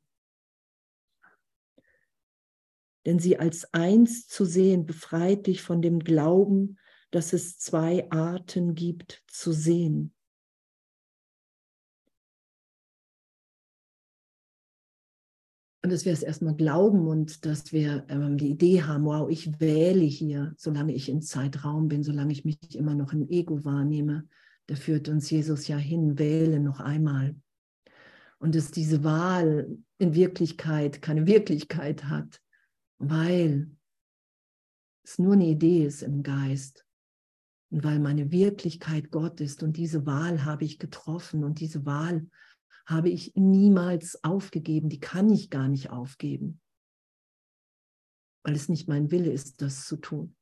denn 3.08 3.18
sie 3.18 3.38
als 3.38 3.72
eins 3.72 4.28
zu 4.28 4.44
sehen 4.44 4.84
befreit 4.84 5.46
dich 5.46 5.62
von 5.62 5.80
dem 5.80 6.00
Glauben, 6.00 6.76
dass 7.10 7.32
es 7.32 7.58
zwei 7.58 8.06
Arten 8.10 8.74
gibt 8.74 9.24
zu 9.28 9.50
sehen. 9.50 10.12
Und 15.82 15.90
dass 15.90 16.04
wir 16.04 16.12
es 16.12 16.22
erstmal 16.22 16.54
glauben 16.54 17.08
und 17.08 17.46
dass 17.46 17.72
wir 17.72 18.04
ähm, 18.10 18.36
die 18.36 18.50
Idee 18.50 18.82
haben, 18.82 19.06
wow, 19.06 19.30
ich 19.30 19.58
wähle 19.58 20.04
hier, 20.04 20.52
solange 20.58 20.92
ich 20.92 21.08
im 21.08 21.22
Zeitraum 21.22 21.88
bin, 21.88 22.02
solange 22.02 22.32
ich 22.32 22.44
mich 22.44 22.58
immer 22.76 22.94
noch 22.94 23.14
im 23.14 23.26
Ego 23.30 23.64
wahrnehme. 23.64 24.28
Da 24.66 24.74
führt 24.74 25.08
uns 25.08 25.30
Jesus 25.30 25.66
ja 25.66 25.78
hin, 25.78 26.18
wähle 26.18 26.60
noch 26.60 26.80
einmal. 26.80 27.34
Und 28.38 28.54
dass 28.54 28.70
diese 28.70 29.02
Wahl 29.02 29.78
in 29.96 30.14
Wirklichkeit 30.14 31.00
keine 31.00 31.26
Wirklichkeit 31.26 32.04
hat, 32.04 32.42
weil 32.98 33.70
es 35.04 35.18
nur 35.18 35.34
eine 35.34 35.46
Idee 35.46 35.86
ist 35.86 36.02
im 36.02 36.22
Geist. 36.22 36.84
Und 37.70 37.84
weil 37.84 37.98
meine 37.98 38.30
Wirklichkeit 38.30 39.10
Gott 39.10 39.40
ist 39.40 39.62
und 39.62 39.76
diese 39.76 40.06
Wahl 40.06 40.44
habe 40.44 40.64
ich 40.64 40.78
getroffen 40.78 41.44
und 41.44 41.60
diese 41.60 41.84
Wahl 41.84 42.28
habe 42.86 43.10
ich 43.10 43.34
niemals 43.34 44.24
aufgegeben, 44.24 44.88
die 44.88 45.00
kann 45.00 45.28
ich 45.30 45.50
gar 45.50 45.68
nicht 45.68 45.90
aufgeben, 45.90 46.60
weil 48.42 48.54
es 48.54 48.70
nicht 48.70 48.88
mein 48.88 49.10
Wille 49.10 49.30
ist, 49.30 49.60
das 49.60 49.86
zu 49.86 49.98
tun. 49.98 50.34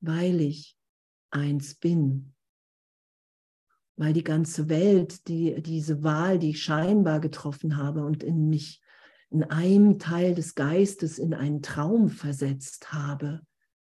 Weil 0.00 0.40
ich 0.40 0.76
eins 1.30 1.76
bin, 1.76 2.34
weil 3.98 4.12
die 4.12 4.24
ganze 4.24 4.68
Welt, 4.68 5.26
die, 5.26 5.60
diese 5.60 6.04
Wahl, 6.04 6.38
die 6.38 6.50
ich 6.50 6.62
scheinbar 6.62 7.20
getroffen 7.20 7.76
habe 7.76 8.04
und 8.04 8.22
in 8.22 8.48
mich 8.48 8.80
in 9.28 9.42
einem 9.42 9.98
Teil 9.98 10.34
des 10.36 10.54
Geistes 10.54 11.18
in 11.18 11.34
einen 11.34 11.62
Traum 11.62 12.08
versetzt 12.08 12.92
habe, 12.92 13.42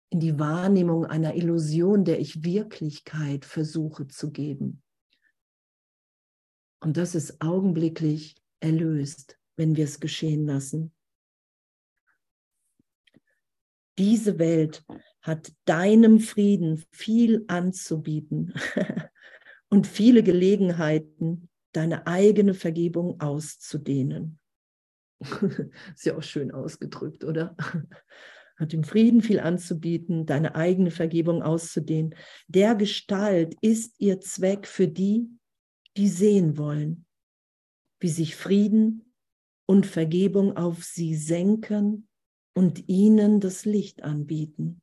in 0.09 0.19
die 0.19 0.39
Wahrnehmung 0.39 1.05
einer 1.05 1.35
Illusion, 1.35 2.03
der 2.03 2.19
ich 2.19 2.43
Wirklichkeit 2.43 3.45
versuche 3.45 4.07
zu 4.07 4.31
geben. 4.31 4.81
Und 6.81 6.97
das 6.97 7.13
ist 7.13 7.39
augenblicklich 7.39 8.35
erlöst, 8.59 9.39
wenn 9.55 9.75
wir 9.75 9.85
es 9.85 9.99
geschehen 9.99 10.47
lassen. 10.47 10.91
Diese 13.99 14.39
Welt 14.39 14.83
hat 15.21 15.53
deinem 15.65 16.19
Frieden 16.19 16.83
viel 16.89 17.45
anzubieten 17.47 18.55
und 19.71 19.87
viele 19.87 20.21
Gelegenheiten, 20.21 21.49
deine 21.71 22.05
eigene 22.05 22.53
Vergebung 22.53 23.19
auszudehnen. 23.21 24.37
Ist 25.95 26.05
ja 26.05 26.17
auch 26.17 26.23
schön 26.23 26.51
ausgedrückt, 26.51 27.23
oder? 27.23 27.55
Hat 28.57 28.73
dem 28.73 28.83
Frieden 28.83 29.21
viel 29.21 29.39
anzubieten, 29.39 30.25
deine 30.25 30.55
eigene 30.55 30.91
Vergebung 30.91 31.41
auszudehnen. 31.41 32.13
Der 32.47 32.75
Gestalt 32.75 33.55
ist 33.61 33.95
ihr 33.99 34.19
Zweck 34.19 34.67
für 34.67 34.87
die, 34.87 35.29
die 35.97 36.09
sehen 36.09 36.57
wollen, 36.57 37.05
wie 37.99 38.09
sich 38.09 38.35
Frieden 38.35 39.15
und 39.65 39.85
Vergebung 39.87 40.57
auf 40.57 40.83
sie 40.83 41.15
senken 41.15 42.07
und 42.53 42.87
ihnen 42.87 43.39
das 43.39 43.65
Licht 43.65 44.03
anbieten. 44.03 44.81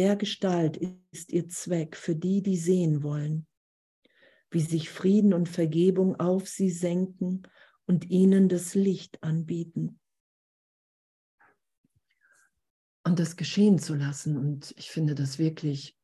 Der 0.00 0.16
Gestalt 0.16 0.78
ist 1.10 1.30
ihr 1.30 1.46
Zweck 1.50 1.94
für 1.94 2.16
die, 2.16 2.42
die 2.42 2.56
sehen 2.56 3.02
wollen, 3.02 3.46
wie 4.50 4.62
sich 4.62 4.88
Frieden 4.88 5.34
und 5.34 5.46
Vergebung 5.46 6.18
auf 6.18 6.48
sie 6.48 6.70
senken 6.70 7.42
und 7.84 8.08
ihnen 8.08 8.48
das 8.48 8.74
Licht 8.74 9.22
anbieten. 9.22 10.00
Und 13.04 13.18
das 13.18 13.36
geschehen 13.36 13.78
zu 13.78 13.94
lassen. 13.94 14.38
Und 14.38 14.72
ich 14.78 14.90
finde 14.90 15.14
das 15.14 15.38
wirklich, 15.38 15.98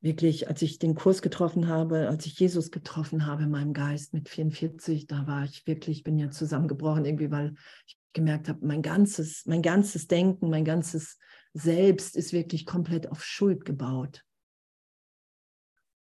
wirklich, 0.00 0.46
als 0.46 0.62
ich 0.62 0.78
den 0.78 0.94
Kurs 0.94 1.20
getroffen 1.20 1.66
habe, 1.66 2.08
als 2.08 2.26
ich 2.26 2.38
Jesus 2.38 2.70
getroffen 2.70 3.26
habe 3.26 3.42
in 3.42 3.50
meinem 3.50 3.72
Geist 3.72 4.14
mit 4.14 4.28
44, 4.28 5.08
da 5.08 5.26
war 5.26 5.42
ich 5.42 5.66
wirklich, 5.66 6.04
bin 6.04 6.16
ja 6.16 6.30
zusammengebrochen 6.30 7.06
irgendwie, 7.06 7.32
weil 7.32 7.56
ich 7.88 7.98
gemerkt 8.12 8.48
habe, 8.48 8.64
mein 8.64 8.82
ganzes, 8.82 9.46
mein 9.46 9.62
ganzes 9.62 10.06
Denken, 10.06 10.48
mein 10.48 10.64
ganzes 10.64 11.18
Selbst 11.54 12.16
ist 12.16 12.32
wirklich 12.32 12.66
komplett 12.66 13.08
auf 13.10 13.24
Schuld 13.24 13.64
gebaut. 13.64 14.24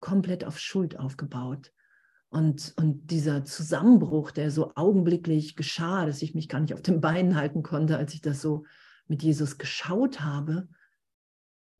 Komplett 0.00 0.44
auf 0.44 0.58
Schuld 0.58 0.98
aufgebaut. 0.98 1.72
Und, 2.28 2.74
und 2.76 3.10
dieser 3.10 3.44
Zusammenbruch, 3.44 4.32
der 4.32 4.50
so 4.50 4.72
augenblicklich 4.74 5.54
geschah, 5.54 6.04
dass 6.04 6.20
ich 6.20 6.34
mich 6.34 6.48
gar 6.48 6.60
nicht 6.60 6.74
auf 6.74 6.82
den 6.82 7.00
Beinen 7.00 7.36
halten 7.36 7.62
konnte, 7.62 7.96
als 7.96 8.12
ich 8.12 8.20
das 8.20 8.42
so 8.42 8.64
mit 9.06 9.22
Jesus 9.22 9.56
geschaut 9.56 10.20
habe. 10.20 10.68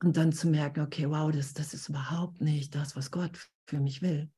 Und 0.01 0.17
dann 0.17 0.33
zu 0.33 0.47
merken, 0.47 0.81
okay, 0.81 1.11
wow, 1.11 1.33
das, 1.33 1.53
das 1.53 1.75
ist 1.75 1.89
überhaupt 1.89 2.41
nicht 2.41 2.75
das, 2.75 2.95
was 2.95 3.11
Gott 3.11 3.51
für 3.67 3.81
mich 3.81 4.01
will. 4.01 4.31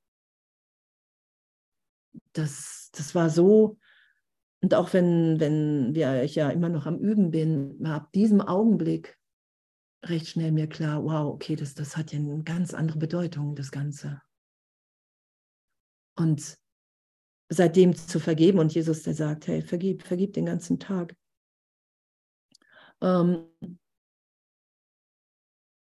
Das, 2.33 2.91
das 2.93 3.14
war 3.14 3.29
so, 3.29 3.79
und 4.61 4.75
auch 4.75 4.92
wenn, 4.92 5.38
wenn 5.38 5.94
wir, 5.94 6.23
ich 6.25 6.35
ja 6.35 6.51
immer 6.51 6.68
noch 6.68 6.87
am 6.87 6.99
Üben 6.99 7.31
bin, 7.31 7.79
war 7.79 7.94
ab 7.94 8.12
diesem 8.12 8.40
Augenblick 8.40 9.16
recht 10.05 10.29
schnell 10.29 10.53
mir 10.53 10.68
klar, 10.68 11.05
wow, 11.05 11.33
okay, 11.33 11.57
das, 11.57 11.75
das 11.75 11.97
hat 11.97 12.12
ja 12.12 12.18
eine 12.18 12.42
ganz 12.42 12.75
andere 12.75 12.99
Bedeutung, 12.99 13.55
das 13.55 13.71
Ganze. 13.71 14.21
Und 16.16 16.59
seitdem 17.49 17.94
zu 17.94 18.18
vergeben 18.21 18.59
und 18.59 18.75
Jesus, 18.75 19.03
der 19.03 19.14
sagt, 19.14 19.47
hey, 19.47 19.62
vergib, 19.62 20.03
vergib 20.03 20.33
den 20.35 20.47
ganzen 20.47 20.79
Tag. 20.79 21.14
Ähm, 23.01 23.47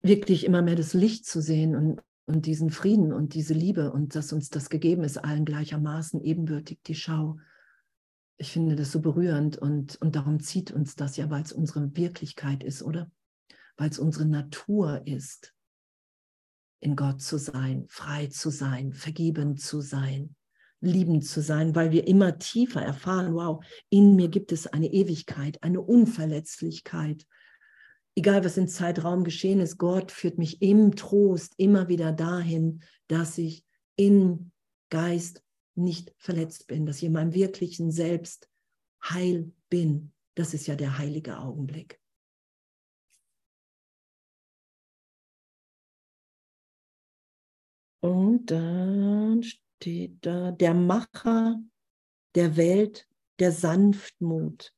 wirklich 0.01 0.45
immer 0.45 0.61
mehr 0.61 0.75
das 0.75 0.93
Licht 0.93 1.25
zu 1.25 1.41
sehen 1.41 1.75
und, 1.75 2.01
und 2.25 2.45
diesen 2.45 2.71
Frieden 2.71 3.13
und 3.13 3.35
diese 3.35 3.53
Liebe 3.53 3.91
und 3.91 4.15
dass 4.15 4.33
uns 4.33 4.49
das 4.49 4.69
gegeben 4.69 5.03
ist, 5.03 5.17
allen 5.17 5.45
gleichermaßen 5.45 6.21
ebenbürtig 6.21 6.79
die 6.85 6.95
Schau. 6.95 7.37
Ich 8.43 8.51
finde 8.51 8.75
das 8.75 8.91
so 8.91 8.99
berührend 8.99 9.57
und, 9.57 9.95
und 10.01 10.17
darum 10.17 10.41
zieht 10.41 10.69
uns 10.69 10.97
das 10.97 11.15
ja, 11.15 11.29
weil 11.29 11.43
es 11.43 11.53
unsere 11.53 11.95
Wirklichkeit 11.95 12.61
ist, 12.61 12.83
oder? 12.83 13.09
Weil 13.77 13.89
es 13.89 13.99
unsere 13.99 14.25
Natur 14.25 15.01
ist 15.05 15.53
in 16.81 16.97
Gott 16.97 17.21
zu 17.21 17.37
sein, 17.37 17.85
frei 17.87 18.27
zu 18.27 18.49
sein, 18.49 18.91
vergeben 18.91 19.55
zu 19.55 19.79
sein, 19.79 20.35
liebend 20.81 21.25
zu 21.25 21.41
sein, 21.41 21.73
weil 21.73 21.91
wir 21.91 22.05
immer 22.05 22.37
tiefer 22.37 22.81
erfahren, 22.81 23.33
wow, 23.33 23.63
in 23.89 24.17
mir 24.17 24.27
gibt 24.27 24.51
es 24.51 24.67
eine 24.67 24.91
Ewigkeit, 24.91 25.63
eine 25.63 25.79
Unverletzlichkeit. 25.79 27.25
Egal, 28.13 28.43
was 28.43 28.57
im 28.57 28.67
Zeitraum 28.67 29.23
geschehen 29.23 29.61
ist, 29.61 29.77
Gott 29.77 30.11
führt 30.11 30.37
mich 30.37 30.61
im 30.61 30.97
Trost 30.97 31.53
immer 31.55 31.87
wieder 31.87 32.11
dahin, 32.11 32.83
dass 33.07 33.37
ich 33.37 33.63
im 33.95 34.51
Geist 34.89 35.41
nicht 35.75 36.13
verletzt 36.17 36.67
bin, 36.67 36.85
dass 36.85 36.97
ich 36.97 37.05
in 37.05 37.13
meinem 37.13 37.33
wirklichen 37.33 37.91
Selbst 37.91 38.49
heil 39.03 39.51
bin. 39.69 40.13
Das 40.35 40.53
ist 40.53 40.67
ja 40.67 40.75
der 40.75 40.97
heilige 40.97 41.39
Augenblick. 41.39 41.99
Und 48.01 48.47
dann 48.47 49.43
steht 49.43 50.25
da, 50.25 50.51
der 50.51 50.73
Macher 50.73 51.61
der 52.35 52.57
Welt, 52.57 53.07
der 53.39 53.51
Sanftmut, 53.51 54.73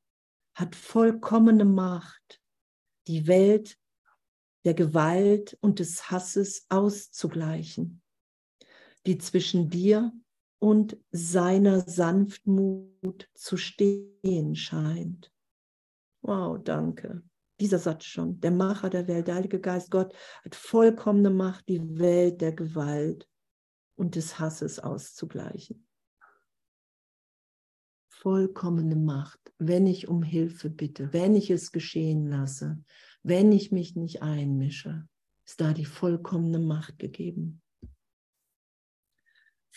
hat 0.54 0.76
vollkommene 0.76 1.66
Macht, 1.66 2.42
die 3.08 3.28
Welt 3.28 3.78
der 4.64 4.74
Gewalt 4.74 5.58
und 5.62 5.80
des 5.80 6.10
Hasses 6.10 6.66
auszugleichen, 6.70 8.02
die 9.06 9.18
zwischen 9.18 9.70
dir 9.70 10.12
und 10.60 10.98
seiner 11.12 11.82
Sanftmut 11.82 13.30
zu 13.34 13.58
stehen 13.58 14.56
scheint. 14.56 15.32
Wow, 16.22 16.60
danke. 16.64 17.24
Dieser 17.60 17.80
Satz 17.80 18.06
schon, 18.06 18.40
der 18.42 18.52
Macher 18.52 18.90
der 18.90 19.08
Welt, 19.08 19.28
der 19.28 19.36
Heilige 19.36 19.62
Geist, 19.62 19.92
Gott 19.92 20.14
hat 20.44 20.56
vollkommene 20.56 21.30
Macht, 21.30 21.70
die 21.70 21.98
Welt 22.00 22.42
der 22.42 22.52
Gewalt 22.52 23.30
und 23.96 24.16
des 24.16 24.40
Hasses 24.40 24.80
auszugleichen. 24.80 25.88
Vollkommene 28.10 28.96
Macht, 28.96 29.54
wenn 29.58 29.88
ich 29.88 30.08
um 30.08 30.24
Hilfe 30.24 30.70
bitte, 30.70 31.14
wenn 31.14 31.36
ich 31.36 31.50
es 31.50 31.72
geschehen 31.72 32.28
lasse, 32.28 32.84
wenn 33.24 33.52
ich 33.52 33.72
mich 33.72 33.96
nicht 33.96 34.22
einmische, 34.22 35.08
ist 35.46 35.62
da 35.62 35.74
die 35.74 35.86
vollkommene 35.86 36.60
Macht 36.60 37.00
gegeben. 37.00 37.62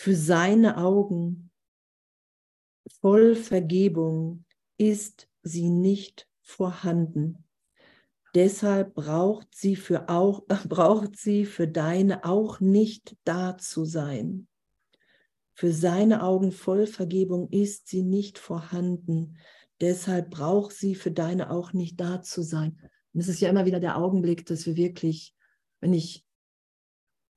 Für 0.00 0.14
seine 0.14 0.76
Augen 0.76 1.50
voll 3.00 3.34
Vergebung 3.34 4.44
ist 4.76 5.28
sie 5.42 5.70
nicht 5.70 6.28
vorhanden. 6.40 7.44
Deshalb 8.32 8.94
braucht 8.94 9.48
sie 9.56 9.74
für 9.74 10.08
auch 10.08 10.46
braucht 10.68 11.16
sie 11.16 11.44
für 11.44 11.66
deine 11.66 12.24
auch 12.24 12.60
nicht 12.60 13.16
da 13.24 13.58
zu 13.58 13.84
sein. 13.84 14.46
Für 15.54 15.72
seine 15.72 16.22
Augen 16.22 16.52
voll 16.52 16.86
Vergebung 16.86 17.48
ist 17.50 17.88
sie 17.88 18.04
nicht 18.04 18.38
vorhanden. 18.38 19.36
Deshalb 19.80 20.30
braucht 20.30 20.76
sie 20.76 20.94
für 20.94 21.10
deine 21.10 21.50
auch 21.50 21.72
nicht 21.72 21.98
da 21.98 22.22
zu 22.22 22.42
sein. 22.42 22.78
Und 23.14 23.18
es 23.18 23.26
ist 23.26 23.40
ja 23.40 23.48
immer 23.48 23.66
wieder 23.66 23.80
der 23.80 23.98
Augenblick, 23.98 24.46
dass 24.46 24.64
wir 24.64 24.76
wirklich, 24.76 25.34
wenn 25.80 25.92
ich, 25.92 26.24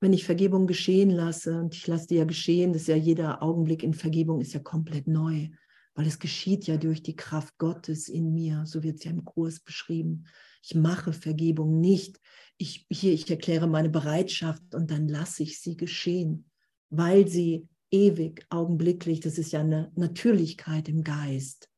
wenn 0.02 0.12
ich 0.12 0.24
Vergebung 0.24 0.66
geschehen 0.66 1.10
lasse, 1.10 1.60
und 1.60 1.76
ich 1.76 1.86
lasse 1.86 2.08
die 2.08 2.16
ja 2.16 2.24
geschehen, 2.24 2.72
das 2.72 2.82
ist 2.82 2.88
ja 2.88 2.96
jeder 2.96 3.40
Augenblick 3.40 3.84
in 3.84 3.94
Vergebung 3.94 4.40
ist 4.40 4.52
ja 4.52 4.58
komplett 4.58 5.06
neu, 5.06 5.48
weil 5.94 6.08
es 6.08 6.18
geschieht 6.18 6.66
ja 6.66 6.76
durch 6.76 7.04
die 7.04 7.14
Kraft 7.14 7.56
Gottes 7.56 8.08
in 8.08 8.34
mir, 8.34 8.64
so 8.66 8.82
wird 8.82 8.96
es 8.96 9.04
ja 9.04 9.12
im 9.12 9.24
Kurs 9.24 9.60
beschrieben. 9.60 10.24
Ich 10.60 10.74
mache 10.74 11.12
Vergebung 11.12 11.80
nicht. 11.80 12.18
Ich, 12.58 12.84
hier, 12.90 13.12
ich 13.12 13.30
erkläre 13.30 13.68
meine 13.68 13.90
Bereitschaft 13.90 14.74
und 14.74 14.90
dann 14.90 15.06
lasse 15.06 15.44
ich 15.44 15.60
sie 15.60 15.76
geschehen, 15.76 16.50
weil 16.90 17.28
sie 17.28 17.68
ewig, 17.92 18.44
augenblicklich, 18.50 19.20
das 19.20 19.38
ist 19.38 19.52
ja 19.52 19.60
eine 19.60 19.92
Natürlichkeit 19.94 20.88
im 20.88 21.04
Geist, 21.04 21.68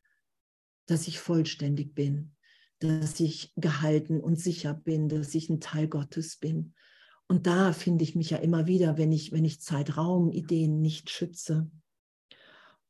dass 0.87 1.09
ich 1.09 1.19
vollständig 1.19 1.95
bin, 1.95 2.33
dass 2.79 3.21
ich 3.21 3.53
gehalten 3.57 4.19
und 4.19 4.41
sicher 4.41 4.73
bin, 4.73 5.11
dass 5.11 5.35
ich 5.35 5.51
ein 5.51 5.61
Teil 5.61 5.89
Gottes 5.89 6.39
bin. 6.39 6.73
Und 7.29 7.47
da 7.47 7.73
finde 7.73 8.05
ich 8.05 8.15
mich 8.15 8.31
ja 8.31 8.39
immer 8.39 8.67
wieder, 8.67 8.99
wenn 8.99 9.13
ich, 9.13 9.33
wenn 9.33 9.45
ich 9.45 9.61
Zeitraumideen 9.61 10.81
nicht 10.81 11.11
schütze. 11.11 11.71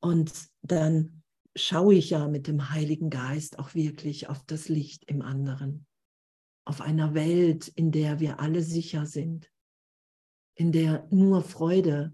Und 0.01 0.33
dann 0.63 1.23
schaue 1.57 1.95
ich 1.95 2.11
ja 2.11 2.29
mit 2.29 2.47
dem 2.47 2.71
Heiligen 2.71 3.11
Geist 3.11 3.59
auch 3.59 3.75
wirklich 3.75 4.29
auf 4.29 4.45
das 4.45 4.69
Licht 4.69 5.05
im 5.05 5.23
anderen, 5.23 5.87
auf 6.67 6.81
einer 6.81 7.15
Welt, 7.15 7.69
in 7.69 7.93
der 7.93 8.21
wir 8.21 8.41
alle 8.41 8.63
sicher 8.63 9.07
sind, 9.07 9.51
in 10.57 10.73
der 10.73 11.07
nur 11.11 11.43
Freude 11.43 12.13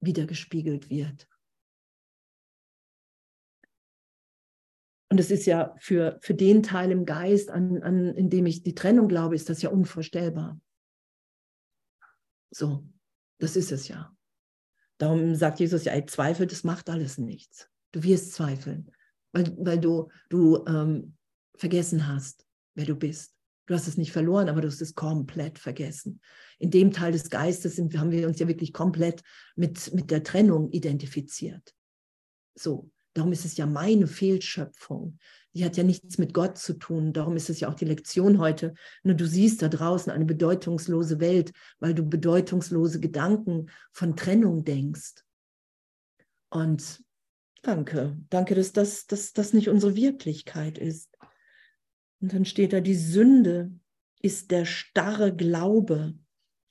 wiedergespiegelt 0.00 0.90
wird. 0.90 1.28
Und 5.10 5.20
es 5.20 5.30
ist 5.30 5.44
ja 5.44 5.74
für, 5.78 6.18
für 6.22 6.34
den 6.34 6.62
Teil 6.62 6.90
im 6.90 7.04
Geist, 7.04 7.50
an, 7.50 7.82
an, 7.82 8.14
in 8.14 8.30
dem 8.30 8.46
ich 8.46 8.62
die 8.62 8.74
Trennung 8.74 9.08
glaube, 9.08 9.34
ist 9.34 9.50
das 9.50 9.60
ja 9.60 9.68
unvorstellbar. 9.68 10.58
So, 12.52 12.86
das 13.38 13.56
ist 13.56 13.72
es 13.72 13.88
ja. 13.88 14.14
Darum 14.98 15.34
sagt 15.34 15.58
Jesus 15.58 15.84
ja, 15.84 16.06
Zweifel, 16.06 16.46
das 16.46 16.64
macht 16.64 16.90
alles 16.90 17.18
nichts. 17.18 17.68
Du 17.92 18.02
wirst 18.02 18.32
zweifeln, 18.32 18.90
weil, 19.32 19.52
weil 19.58 19.80
du, 19.80 20.10
du 20.28 20.64
ähm, 20.66 21.16
vergessen 21.56 22.06
hast, 22.06 22.46
wer 22.74 22.86
du 22.86 22.94
bist. 22.94 23.34
Du 23.66 23.74
hast 23.74 23.88
es 23.88 23.96
nicht 23.96 24.12
verloren, 24.12 24.48
aber 24.48 24.60
du 24.60 24.68
hast 24.68 24.82
es 24.82 24.94
komplett 24.94 25.58
vergessen. 25.58 26.20
In 26.58 26.70
dem 26.70 26.92
Teil 26.92 27.12
des 27.12 27.30
Geistes 27.30 27.76
sind, 27.76 27.96
haben 27.96 28.10
wir 28.10 28.26
uns 28.26 28.38
ja 28.38 28.48
wirklich 28.48 28.72
komplett 28.72 29.22
mit, 29.56 29.92
mit 29.94 30.10
der 30.10 30.22
Trennung 30.22 30.70
identifiziert. 30.70 31.74
So, 32.54 32.90
darum 33.14 33.32
ist 33.32 33.44
es 33.44 33.56
ja 33.56 33.66
meine 33.66 34.06
Fehlschöpfung. 34.06 35.18
Die 35.54 35.64
hat 35.64 35.76
ja 35.76 35.84
nichts 35.84 36.18
mit 36.18 36.32
Gott 36.32 36.56
zu 36.56 36.74
tun. 36.74 37.12
Darum 37.12 37.36
ist 37.36 37.50
es 37.50 37.60
ja 37.60 37.68
auch 37.68 37.74
die 37.74 37.84
Lektion 37.84 38.38
heute. 38.38 38.74
Nur 39.02 39.14
du 39.14 39.26
siehst 39.26 39.60
da 39.60 39.68
draußen 39.68 40.10
eine 40.10 40.24
bedeutungslose 40.24 41.20
Welt, 41.20 41.52
weil 41.78 41.94
du 41.94 42.02
bedeutungslose 42.02 43.00
Gedanken 43.00 43.70
von 43.92 44.16
Trennung 44.16 44.64
denkst. 44.64 45.24
Und 46.48 47.02
danke, 47.62 48.16
danke, 48.30 48.54
dass 48.54 48.72
das, 48.72 49.06
dass 49.06 49.32
das 49.32 49.52
nicht 49.52 49.68
unsere 49.68 49.94
Wirklichkeit 49.94 50.78
ist. 50.78 51.18
Und 52.20 52.32
dann 52.32 52.44
steht 52.44 52.72
da, 52.72 52.80
die 52.80 52.94
Sünde 52.94 53.72
ist 54.20 54.50
der 54.50 54.64
starre 54.64 55.34
Glaube, 55.34 56.14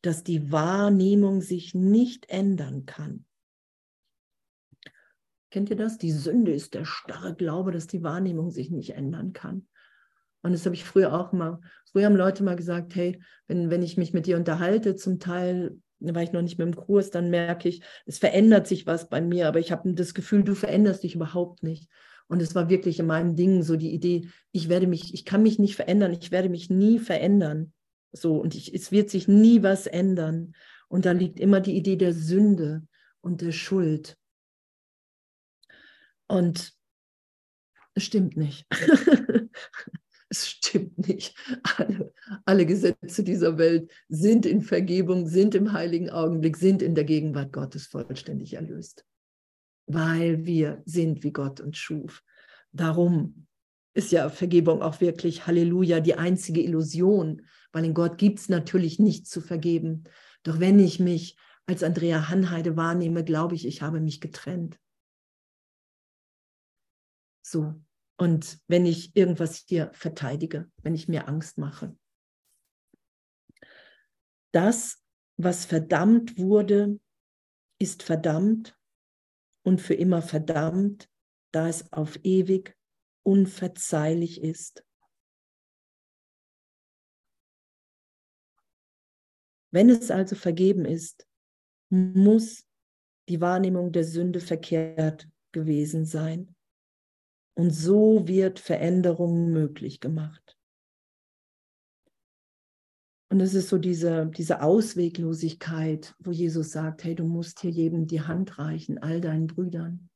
dass 0.02 0.24
die 0.24 0.52
Wahrnehmung 0.52 1.42
sich 1.42 1.76
nicht 1.76 2.30
ändern 2.30 2.86
kann. 2.86 3.26
Kennt 5.52 5.70
ihr 5.70 5.76
das? 5.76 5.98
Die 5.98 6.12
Sünde 6.12 6.54
ist 6.54 6.74
der 6.74 6.86
starre 6.86 7.36
Glaube, 7.36 7.72
dass 7.72 7.86
die 7.86 8.04
Wahrnehmung 8.04 8.52
sich 8.52 8.72
nicht 8.72 8.96
ändern 8.96 9.34
kann. 9.34 9.68
Und 10.42 10.54
das 10.54 10.66
habe 10.66 10.76
ich 10.76 10.86
früher 10.86 11.14
auch 11.14 11.34
mal, 11.34 11.60
früher 11.92 12.06
haben 12.06 12.16
Leute 12.16 12.44
mal 12.44 12.56
gesagt, 12.56 12.96
hey, 12.96 13.22
wenn, 13.48 13.70
wenn 13.70 13.84
ich 13.84 13.98
mich 13.98 14.14
mit 14.14 14.26
dir 14.26 14.38
unterhalte, 14.38 14.96
zum 14.96 15.20
Teil, 15.20 15.78
war 16.00 16.24
ich 16.24 16.32
noch 16.32 16.42
nicht 16.42 16.58
mit 16.58 16.66
dem 16.66 16.76
Kurs, 16.76 17.12
dann 17.12 17.30
merke 17.30 17.70
ich, 17.70 17.84
es 18.06 18.18
verändert 18.18 18.66
sich 18.66 18.88
was 18.88 19.10
bei 19.10 19.22
mir, 19.22 19.48
aber 19.48 19.60
ich 19.60 19.72
habe 19.72 19.94
das 19.94 20.14
Gefühl, 20.14 20.44
du 20.44 20.56
veränderst 20.56 21.04
dich 21.04 21.16
überhaupt 21.16 21.62
nicht. 21.62 21.90
Und 22.28 22.42
es 22.42 22.56
war 22.56 22.70
wirklich 22.70 22.98
in 22.98 23.08
meinem 23.08 23.36
Ding 23.36 23.62
so 23.62 23.76
die 23.76 23.94
Idee, 23.94 24.30
ich 24.54 24.70
werde 24.70 24.88
mich, 24.88 25.14
ich 25.14 25.26
kann 25.26 25.44
mich 25.44 25.60
nicht 25.60 25.76
verändern, 25.76 26.14
ich 26.14 26.32
werde 26.32 26.50
mich 26.50 26.70
nie 26.70 26.98
verändern. 26.98 27.74
So, 28.14 28.38
und 28.38 28.56
ich, 28.56 28.74
es 28.74 28.92
wird 28.92 29.10
sich 29.10 29.28
nie 29.28 29.64
was 29.64 29.86
ändern. 29.86 30.54
Und 30.88 31.06
da 31.06 31.12
liegt 31.12 31.40
immer 31.40 31.60
die 31.60 31.76
Idee 31.76 31.98
der 31.98 32.14
Sünde 32.14 32.84
und 33.20 33.42
der 33.42 33.52
Schuld. 33.52 34.18
Und 36.32 36.74
es 37.94 38.06
stimmt 38.06 38.38
nicht. 38.38 38.66
es 40.30 40.50
stimmt 40.50 40.98
nicht. 41.06 41.36
Alle, 41.78 42.14
alle 42.46 42.66
Gesetze 42.66 43.24
dieser 43.24 43.58
Welt 43.58 43.92
sind 44.08 44.46
in 44.46 44.62
Vergebung, 44.62 45.28
sind 45.28 45.56
im 45.56 45.74
heiligen 45.74 46.10
Augenblick, 46.10 46.56
sind 46.56 46.82
in 46.82 46.96
der 46.96 47.04
Gegenwart 47.04 47.52
Gottes 47.52 47.88
vollständig 47.88 48.54
erlöst. 48.54 49.06
Weil 49.88 50.46
wir 50.46 50.82
sind, 50.86 51.24
wie 51.24 51.34
Gott 51.34 51.60
uns 51.60 51.78
schuf. 51.78 52.24
Darum 52.72 53.48
ist 53.94 54.14
ja 54.14 54.30
Vergebung 54.30 54.82
auch 54.82 55.02
wirklich, 55.02 55.48
Halleluja, 55.48 56.00
die 56.00 56.16
einzige 56.16 56.62
Illusion, 56.62 57.42
weil 57.74 57.84
in 57.84 57.94
Gott 57.94 58.18
gibt 58.18 58.40
es 58.40 58.48
natürlich 58.48 59.00
nichts 59.00 59.30
zu 59.30 59.42
vergeben. 59.42 60.06
Doch 60.44 60.62
wenn 60.62 60.80
ich 60.80 61.02
mich 61.02 61.36
als 61.66 61.84
Andrea 61.84 62.30
Hanheide 62.30 62.78
wahrnehme, 62.78 63.26
glaube 63.26 63.56
ich, 63.56 63.68
ich 63.68 63.82
habe 63.82 64.00
mich 64.00 64.22
getrennt. 64.22 64.80
So. 67.52 67.76
Und 68.18 68.62
wenn 68.68 68.86
ich 68.86 69.14
irgendwas 69.14 69.66
hier 69.68 69.92
verteidige, 69.94 70.72
wenn 70.84 70.96
ich 70.96 71.10
mir 71.10 71.28
Angst 71.28 71.58
mache. 71.58 71.98
Das, 74.54 75.04
was 75.38 75.66
verdammt 75.66 76.38
wurde, 76.38 77.00
ist 77.78 78.04
verdammt 78.04 78.78
und 79.64 79.82
für 79.82 79.96
immer 79.96 80.22
verdammt, 80.22 81.10
da 81.52 81.68
es 81.68 81.92
auf 81.92 82.20
ewig 82.24 82.78
unverzeihlich 83.24 84.42
ist. 84.42 84.86
Wenn 89.72 89.90
es 89.90 90.10
also 90.10 90.36
vergeben 90.36 90.86
ist, 90.86 91.28
muss 91.90 92.66
die 93.28 93.42
Wahrnehmung 93.42 93.92
der 93.92 94.06
Sünde 94.06 94.40
verkehrt 94.40 95.28
gewesen 95.52 96.06
sein. 96.06 96.56
Und 97.56 97.72
so 97.72 98.28
wird 98.28 98.60
Veränderung 98.60 99.52
möglich 99.52 100.00
gemacht. 100.00 100.58
Und 103.30 103.40
es 103.40 103.54
ist 103.54 103.70
so 103.70 103.78
diese, 103.78 104.28
diese 104.28 104.62
Ausweglosigkeit, 104.62 106.16
wo 106.20 106.32
Jesus 106.32 106.72
sagt, 106.72 107.06
hey, 107.06 107.16
du 107.16 107.24
musst 107.24 107.62
hier 107.62 107.72
jedem 107.72 108.06
die 108.06 108.22
Hand 108.22 108.60
reichen, 108.60 108.98
all 108.98 109.22
deinen 109.22 109.48
Brüdern. 109.48 110.10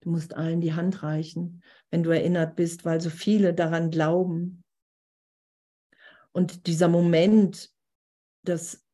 Du 0.00 0.10
musst 0.10 0.34
allen 0.34 0.62
die 0.62 0.72
Hand 0.72 1.02
reichen, 1.02 1.62
wenn 1.90 2.02
du 2.02 2.10
erinnert 2.10 2.56
bist, 2.56 2.86
weil 2.86 3.00
so 3.00 3.10
viele 3.10 3.52
daran 3.52 3.90
glauben. 3.90 4.64
Und 6.32 6.66
dieser 6.66 6.88
Moment, 6.88 7.70
dass 8.44 8.87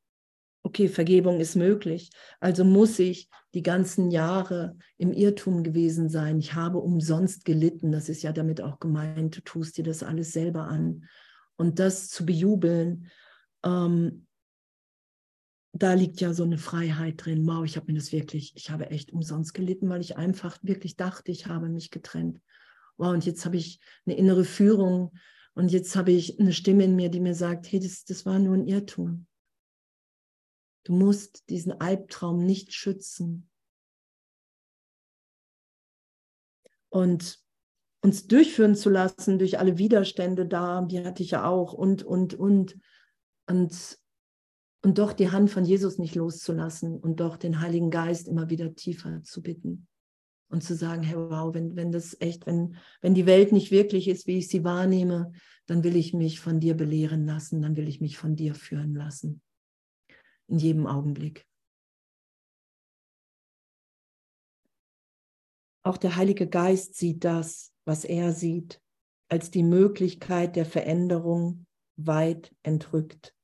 okay, 0.64 0.88
Vergebung 0.88 1.40
ist 1.40 1.54
möglich. 1.54 2.10
Also 2.40 2.64
muss 2.64 2.98
ich 2.98 3.28
die 3.52 3.62
ganzen 3.62 4.10
Jahre 4.10 4.76
im 4.96 5.12
Irrtum 5.12 5.62
gewesen 5.62 6.08
sein. 6.08 6.38
Ich 6.38 6.54
habe 6.54 6.78
umsonst 6.78 7.44
gelitten. 7.44 7.92
Das 7.92 8.08
ist 8.08 8.22
ja 8.22 8.32
damit 8.32 8.60
auch 8.60 8.80
gemeint. 8.80 9.36
Du 9.36 9.40
tust 9.42 9.76
dir 9.76 9.84
das 9.84 10.02
alles 10.02 10.32
selber 10.32 10.62
an. 10.62 11.04
Und 11.56 11.78
das 11.78 12.08
zu 12.08 12.26
bejubeln, 12.26 13.10
ähm, 13.62 14.26
da 15.72 15.92
liegt 15.92 16.20
ja 16.20 16.32
so 16.32 16.44
eine 16.44 16.58
Freiheit 16.58 17.24
drin. 17.24 17.46
Wow, 17.46 17.64
ich 17.64 17.76
habe 17.76 17.92
mir 17.92 17.98
das 17.98 18.10
wirklich, 18.10 18.54
ich 18.56 18.70
habe 18.70 18.90
echt 18.90 19.12
umsonst 19.12 19.54
gelitten, 19.54 19.88
weil 19.88 20.00
ich 20.00 20.16
einfach 20.16 20.58
wirklich 20.62 20.96
dachte, 20.96 21.30
ich 21.30 21.46
habe 21.46 21.68
mich 21.68 21.90
getrennt. 21.90 22.40
Wow, 22.96 23.12
und 23.12 23.26
jetzt 23.26 23.44
habe 23.44 23.56
ich 23.56 23.80
eine 24.06 24.16
innere 24.16 24.44
Führung 24.44 25.12
und 25.54 25.70
jetzt 25.72 25.94
habe 25.94 26.12
ich 26.12 26.40
eine 26.40 26.52
Stimme 26.52 26.84
in 26.84 26.96
mir, 26.96 27.10
die 27.10 27.20
mir 27.20 27.34
sagt, 27.34 27.70
hey, 27.70 27.80
das, 27.80 28.04
das 28.04 28.24
war 28.24 28.38
nur 28.38 28.54
ein 28.54 28.66
Irrtum. 28.66 29.26
Du 30.84 30.92
musst 30.92 31.48
diesen 31.48 31.72
Albtraum 31.80 32.44
nicht 32.44 32.74
schützen. 32.74 33.48
Und 36.90 37.42
uns 38.02 38.26
durchführen 38.26 38.76
zu 38.76 38.90
lassen 38.90 39.38
durch 39.38 39.58
alle 39.58 39.78
Widerstände 39.78 40.46
da, 40.46 40.82
die 40.82 41.02
hatte 41.02 41.22
ich 41.22 41.32
ja 41.32 41.46
auch, 41.46 41.72
und, 41.72 42.02
und, 42.02 42.34
und, 42.34 42.78
und, 43.46 43.98
und 44.82 44.98
doch 44.98 45.14
die 45.14 45.30
Hand 45.30 45.50
von 45.50 45.64
Jesus 45.64 45.98
nicht 45.98 46.14
loszulassen 46.14 47.00
und 47.00 47.18
doch 47.20 47.38
den 47.38 47.60
Heiligen 47.60 47.90
Geist 47.90 48.28
immer 48.28 48.50
wieder 48.50 48.74
tiefer 48.74 49.22
zu 49.22 49.42
bitten 49.42 49.88
und 50.50 50.62
zu 50.62 50.74
sagen, 50.74 51.02
hey, 51.02 51.16
wow, 51.16 51.54
wenn, 51.54 51.76
wenn 51.76 51.90
das 51.90 52.14
echt, 52.20 52.46
wenn, 52.46 52.76
wenn 53.00 53.14
die 53.14 53.26
Welt 53.26 53.52
nicht 53.52 53.70
wirklich 53.70 54.06
ist, 54.06 54.26
wie 54.26 54.36
ich 54.36 54.48
sie 54.48 54.64
wahrnehme, 54.64 55.32
dann 55.64 55.82
will 55.82 55.96
ich 55.96 56.12
mich 56.12 56.40
von 56.40 56.60
dir 56.60 56.76
belehren 56.76 57.24
lassen, 57.24 57.62
dann 57.62 57.74
will 57.74 57.88
ich 57.88 58.02
mich 58.02 58.18
von 58.18 58.36
dir 58.36 58.54
führen 58.54 58.94
lassen 58.94 59.40
in 60.48 60.58
jedem 60.58 60.86
Augenblick. 60.86 61.46
Auch 65.82 65.98
der 65.98 66.16
Heilige 66.16 66.48
Geist 66.48 66.94
sieht 66.94 67.24
das, 67.24 67.72
was 67.84 68.04
er 68.04 68.32
sieht, 68.32 68.80
als 69.28 69.50
die 69.50 69.62
Möglichkeit 69.62 70.56
der 70.56 70.64
Veränderung 70.64 71.66
weit 71.96 72.54
entrückt, 72.62 73.34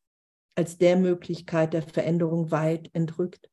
als 0.55 0.79
der 0.79 0.97
Möglichkeit 0.97 1.75
der 1.75 1.83
Veränderung 1.83 2.51
weit 2.51 2.89
entrückt. 2.95 3.51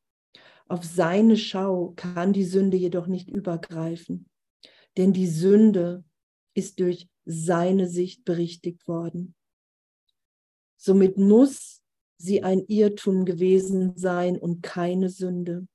Auf 0.70 0.84
seine 0.84 1.38
Schau 1.38 1.94
kann 1.96 2.34
die 2.34 2.46
Sünde 2.46 2.78
jedoch 2.78 3.08
nicht 3.08 3.30
übergreifen, 3.30 4.30
denn 4.98 5.14
die 5.14 5.28
Sünde 5.28 6.04
ist 6.54 6.80
durch 6.80 7.10
seine 7.26 7.88
Sicht 7.88 8.24
berichtigt 8.26 8.88
worden. 8.88 9.36
Somit 10.78 11.18
muss 11.18 11.82
sie 12.18 12.44
ein 12.44 12.66
Irrtum 12.68 13.26
gewesen 13.26 13.96
sein 13.96 14.38
und 14.38 14.64
keine 14.64 15.10
Sünde. 15.10 15.68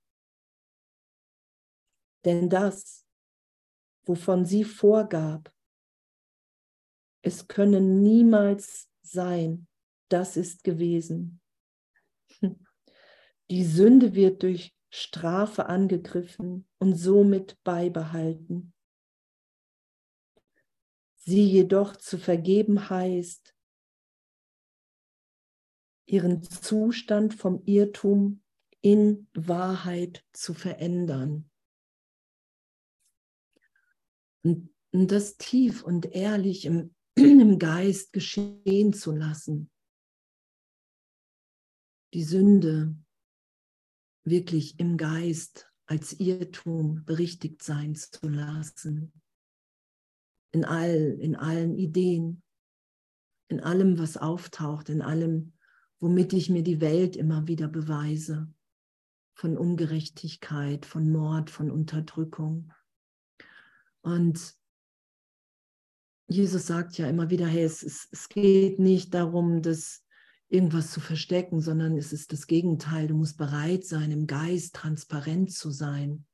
Denn 2.24 2.48
das, 2.48 3.06
wovon 4.04 4.44
sie 4.44 4.64
vorgab, 4.64 5.52
es 7.22 7.46
könne 7.46 7.80
niemals 7.80 8.88
sein, 9.02 9.68
das 10.08 10.36
ist 10.36 10.64
gewesen. 10.64 11.40
Die 13.50 13.64
Sünde 13.64 14.14
wird 14.14 14.42
durch 14.42 14.74
Strafe 14.90 15.66
angegriffen 15.66 16.68
und 16.78 16.96
somit 16.96 17.62
beibehalten. 17.64 18.74
Sie 21.16 21.46
jedoch 21.48 21.96
zu 21.96 22.18
vergeben 22.18 22.90
heißt, 22.90 23.54
ihren 26.06 26.42
Zustand 26.42 27.34
vom 27.34 27.62
Irrtum 27.64 28.42
in 28.80 29.28
Wahrheit 29.34 30.24
zu 30.32 30.54
verändern. 30.54 31.48
Und, 34.44 34.70
das 34.90 35.38
tief 35.38 35.82
und 35.82 36.12
ehrlich 36.12 36.66
im, 36.66 36.94
im 37.14 37.58
Geist 37.58 38.12
geschehen 38.12 38.92
zu 38.92 39.12
lassen. 39.12 39.70
Die 42.12 42.24
Sünde 42.24 42.94
wirklich 44.24 44.78
im 44.78 44.98
Geist 44.98 45.72
als 45.86 46.18
Irrtum 46.20 47.04
berichtigt 47.04 47.62
sein 47.62 47.94
zu 47.94 48.28
lassen. 48.28 49.12
In, 50.52 50.64
all, 50.64 51.16
in 51.20 51.36
allen 51.36 51.74
Ideen, 51.74 52.42
in 53.48 53.60
allem, 53.60 53.98
was 53.98 54.16
auftaucht, 54.16 54.88
in 54.88 55.02
allem, 55.02 55.51
womit 56.02 56.32
ich 56.32 56.50
mir 56.50 56.64
die 56.64 56.80
Welt 56.80 57.14
immer 57.14 57.46
wieder 57.46 57.68
beweise, 57.68 58.52
von 59.34 59.56
Ungerechtigkeit, 59.56 60.84
von 60.84 61.08
Mord, 61.08 61.48
von 61.48 61.70
Unterdrückung. 61.70 62.72
Und 64.00 64.56
Jesus 66.26 66.66
sagt 66.66 66.98
ja 66.98 67.08
immer 67.08 67.30
wieder, 67.30 67.46
hey, 67.46 67.62
es, 67.62 67.84
es, 67.84 68.08
es 68.10 68.28
geht 68.28 68.80
nicht 68.80 69.14
darum, 69.14 69.62
dass 69.62 70.04
irgendwas 70.48 70.90
zu 70.90 70.98
verstecken, 70.98 71.60
sondern 71.60 71.96
es 71.96 72.12
ist 72.12 72.32
das 72.32 72.48
Gegenteil. 72.48 73.06
Du 73.06 73.14
musst 73.14 73.38
bereit 73.38 73.84
sein, 73.84 74.10
im 74.10 74.26
Geist 74.26 74.74
transparent 74.74 75.52
zu 75.52 75.70
sein. 75.70 76.26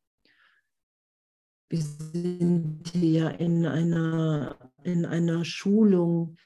Wir 1.69 1.83
sind 1.83 2.89
hier 2.89 3.39
in 3.39 3.67
einer, 3.67 4.73
in 4.83 5.05
einer 5.05 5.45
Schulung, 5.45 6.37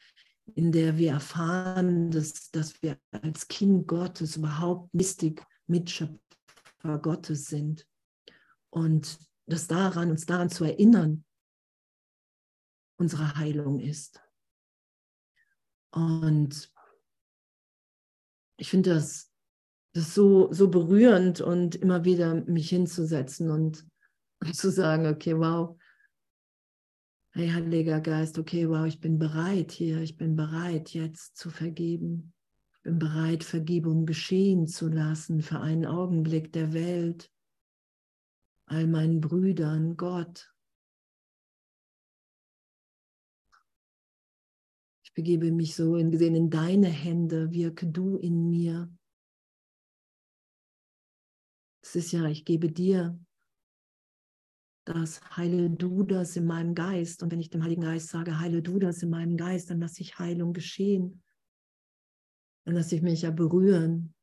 in 0.54 0.72
der 0.72 0.98
wir 0.98 1.12
erfahren, 1.12 2.10
dass, 2.10 2.50
dass 2.50 2.82
wir 2.82 2.98
als 3.10 3.48
Kind 3.48 3.86
Gottes 3.86 4.36
überhaupt 4.36 4.92
Mystik, 4.94 5.44
Mitschöpfer 5.66 6.98
Gottes 7.00 7.46
sind. 7.46 7.86
Und 8.70 9.18
dass 9.46 9.66
daran, 9.66 10.10
uns 10.10 10.26
daran 10.26 10.50
zu 10.50 10.64
erinnern, 10.64 11.24
unsere 12.98 13.36
Heilung 13.36 13.80
ist. 13.80 14.20
Und 15.90 16.72
ich 18.56 18.70
finde 18.70 18.94
das, 18.94 19.30
das 19.94 20.14
so, 20.14 20.52
so 20.52 20.68
berührend 20.68 21.40
und 21.40 21.74
immer 21.74 22.04
wieder 22.04 22.34
mich 22.34 22.70
hinzusetzen 22.70 23.50
und, 23.50 23.86
und 24.40 24.56
zu 24.56 24.70
sagen, 24.70 25.06
okay, 25.06 25.36
wow, 25.36 25.76
hey 27.34 27.48
Heiliger 27.50 28.00
Geist, 28.00 28.38
okay, 28.38 28.68
wow, 28.68 28.86
ich 28.86 29.00
bin 29.00 29.18
bereit 29.18 29.72
hier, 29.72 30.00
ich 30.00 30.16
bin 30.16 30.36
bereit 30.36 30.90
jetzt 30.90 31.36
zu 31.36 31.50
vergeben. 31.50 32.34
Ich 32.74 32.82
bin 32.82 32.98
bereit, 32.98 33.42
Vergebung 33.42 34.06
geschehen 34.06 34.66
zu 34.66 34.88
lassen 34.88 35.40
für 35.40 35.60
einen 35.60 35.86
Augenblick 35.86 36.52
der 36.52 36.72
Welt, 36.72 37.32
all 38.66 38.86
meinen 38.86 39.20
Brüdern, 39.20 39.96
Gott, 39.96 40.52
Ich 45.12 45.14
begebe 45.14 45.52
mich 45.52 45.74
so 45.74 45.96
in 45.96 46.10
gesehen 46.10 46.34
in 46.34 46.48
deine 46.48 46.88
Hände, 46.88 47.52
wirke 47.52 47.86
du 47.86 48.16
in 48.16 48.48
mir. 48.48 48.90
Es 51.82 51.96
ist 51.96 52.12
ja, 52.12 52.24
ich 52.28 52.46
gebe 52.46 52.72
dir 52.72 53.20
das, 54.92 55.20
heile 55.36 55.70
du 55.70 56.02
das 56.02 56.36
in 56.36 56.46
meinem 56.46 56.74
Geist. 56.74 57.22
Und 57.22 57.32
wenn 57.32 57.40
ich 57.40 57.50
dem 57.50 57.62
Heiligen 57.62 57.82
Geist 57.82 58.08
sage, 58.08 58.38
heile 58.38 58.62
du 58.62 58.78
das 58.78 59.02
in 59.02 59.10
meinem 59.10 59.36
Geist, 59.36 59.70
dann 59.70 59.80
lasse 59.80 60.02
ich 60.02 60.18
Heilung 60.18 60.52
geschehen. 60.52 61.22
Dann 62.64 62.74
lasse 62.74 62.94
ich 62.94 63.02
mich 63.02 63.22
ja 63.22 63.30
berühren. 63.30 64.14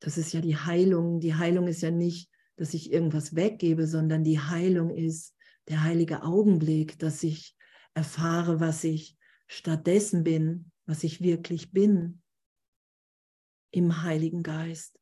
Das 0.00 0.18
ist 0.18 0.32
ja 0.32 0.40
die 0.40 0.56
Heilung. 0.56 1.20
Die 1.20 1.34
Heilung 1.34 1.66
ist 1.66 1.82
ja 1.82 1.90
nicht, 1.90 2.30
dass 2.56 2.74
ich 2.74 2.92
irgendwas 2.92 3.34
weggebe, 3.34 3.86
sondern 3.86 4.24
die 4.24 4.38
Heilung 4.38 4.94
ist 4.94 5.34
der 5.68 5.82
heilige 5.82 6.22
Augenblick, 6.22 6.98
dass 6.98 7.22
ich 7.22 7.56
erfahre, 7.94 8.60
was 8.60 8.84
ich 8.84 9.16
stattdessen 9.46 10.24
bin, 10.24 10.70
was 10.86 11.04
ich 11.04 11.20
wirklich 11.20 11.72
bin 11.72 12.22
im 13.72 14.02
Heiligen 14.02 14.42
Geist. 14.42 14.99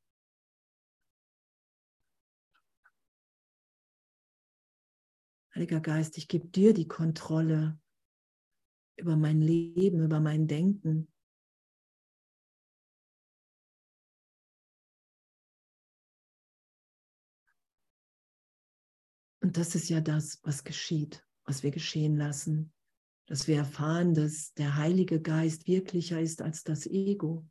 Heiliger 5.58 5.80
Geist, 5.80 6.16
ich 6.18 6.28
gebe 6.28 6.46
dir 6.46 6.72
die 6.72 6.86
Kontrolle 6.86 7.80
über 8.96 9.16
mein 9.16 9.40
Leben, 9.40 10.04
über 10.04 10.20
mein 10.20 10.46
Denken. 10.46 11.12
Und 19.42 19.56
das 19.56 19.74
ist 19.74 19.88
ja 19.88 20.00
das, 20.00 20.38
was 20.44 20.62
geschieht, 20.62 21.26
was 21.42 21.64
wir 21.64 21.72
geschehen 21.72 22.16
lassen 22.16 22.72
dass 23.28 23.46
wir 23.46 23.56
erfahren, 23.56 24.14
dass 24.14 24.54
der 24.54 24.76
Heilige 24.76 25.20
Geist 25.20 25.66
wirklicher 25.66 26.18
ist 26.18 26.40
als 26.40 26.64
das 26.64 26.86
Ego, 26.86 27.46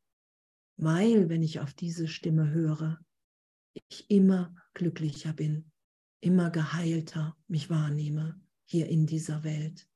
weil 0.76 1.30
wenn 1.30 1.44
ich 1.44 1.60
auf 1.60 1.76
diese 1.76 2.08
Stimme 2.08 2.50
höre, 2.50 3.00
ich 3.90 4.10
immer 4.10 4.56
glücklicher 4.74 5.34
bin, 5.34 5.72
immer 6.20 6.50
geheilter 6.50 7.38
mich 7.48 7.70
wahrnehme 7.70 8.40
hier 8.66 8.88
in 8.88 9.06
dieser 9.06 9.44
Welt. 9.44 9.88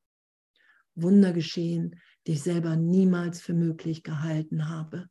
Wunder 0.95 1.33
geschehen, 1.33 1.99
die 2.27 2.33
ich 2.33 2.43
selber 2.43 2.75
niemals 2.75 3.41
für 3.41 3.53
möglich 3.53 4.03
gehalten 4.03 4.69
habe, 4.69 5.09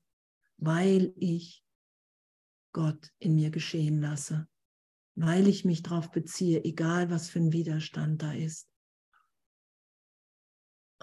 weil 0.59 1.13
ich 1.17 1.65
Gott 2.73 3.11
in 3.19 3.35
mir 3.35 3.51
geschehen 3.51 4.01
lasse, 4.01 4.47
weil 5.15 5.49
ich 5.49 5.65
mich 5.65 5.83
darauf 5.83 6.11
beziehe, 6.11 6.63
egal 6.65 7.11
was 7.11 7.29
für 7.31 7.41
ein 7.41 7.53
Widerstand 7.53 8.23
da 8.23 8.33
ist. 8.33 8.69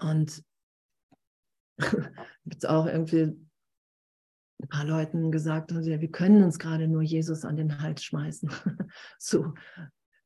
Und 0.00 0.44
gibt 2.44 2.56
es 2.56 2.64
auch 2.64 2.86
irgendwie 2.86 3.48
ein 4.60 4.68
paar 4.68 4.84
Leuten 4.84 5.30
gesagt, 5.30 5.72
also, 5.72 5.88
wir 5.88 6.10
können 6.10 6.42
uns 6.42 6.58
gerade 6.58 6.88
nur 6.88 7.02
Jesus 7.02 7.44
an 7.44 7.56
den 7.56 7.80
Hals 7.80 8.02
schmeißen. 8.02 8.50
so 9.18 9.54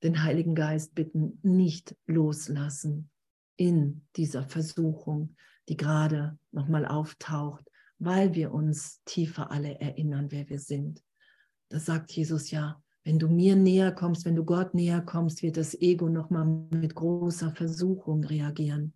den 0.03 0.23
Heiligen 0.23 0.55
Geist 0.55 0.95
bitten, 0.95 1.39
nicht 1.43 1.97
loslassen 2.07 3.11
in 3.57 4.03
dieser 4.17 4.43
Versuchung, 4.45 5.37
die 5.69 5.77
gerade 5.77 6.39
nochmal 6.51 6.87
auftaucht, 6.87 7.65
weil 7.99 8.35
wir 8.35 8.53
uns 8.53 9.03
tiefer 9.05 9.51
alle 9.51 9.81
erinnern, 9.81 10.27
wer 10.31 10.49
wir 10.49 10.59
sind. 10.59 11.03
Das 11.69 11.87
sagt 11.87 12.11
Jesus 12.13 12.51
ja, 12.51 12.83
wenn 13.05 13.19
du 13.19 13.29
mir 13.29 13.57
näher 13.57 13.93
kommst, 13.93 14.25
wenn 14.25 14.37
du 14.37 14.45
Gott 14.45 14.75
näher 14.75 15.01
kommst, 15.01 15.43
wird 15.43 15.57
das 15.57 15.75
Ego 15.81 16.09
nochmal 16.09 16.45
mit 16.71 16.95
großer 16.95 17.53
Versuchung 17.53 18.25
reagieren. 18.25 18.93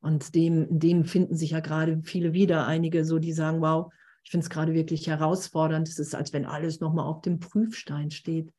Und 0.00 0.34
dem, 0.34 0.78
dem 0.78 1.04
finden 1.04 1.36
sich 1.36 1.50
ja 1.50 1.60
gerade 1.60 2.00
viele 2.02 2.32
wieder, 2.32 2.66
einige 2.66 3.04
so, 3.04 3.18
die 3.18 3.32
sagen, 3.32 3.60
wow, 3.60 3.92
ich 4.24 4.30
finde 4.30 4.44
es 4.44 4.50
gerade 4.50 4.74
wirklich 4.74 5.06
herausfordernd. 5.06 5.88
Es 5.88 5.98
ist, 5.98 6.14
als 6.14 6.32
wenn 6.32 6.46
alles 6.46 6.80
nochmal 6.80 7.06
auf 7.06 7.22
dem 7.22 7.38
Prüfstein 7.40 8.10
steht. 8.10 8.52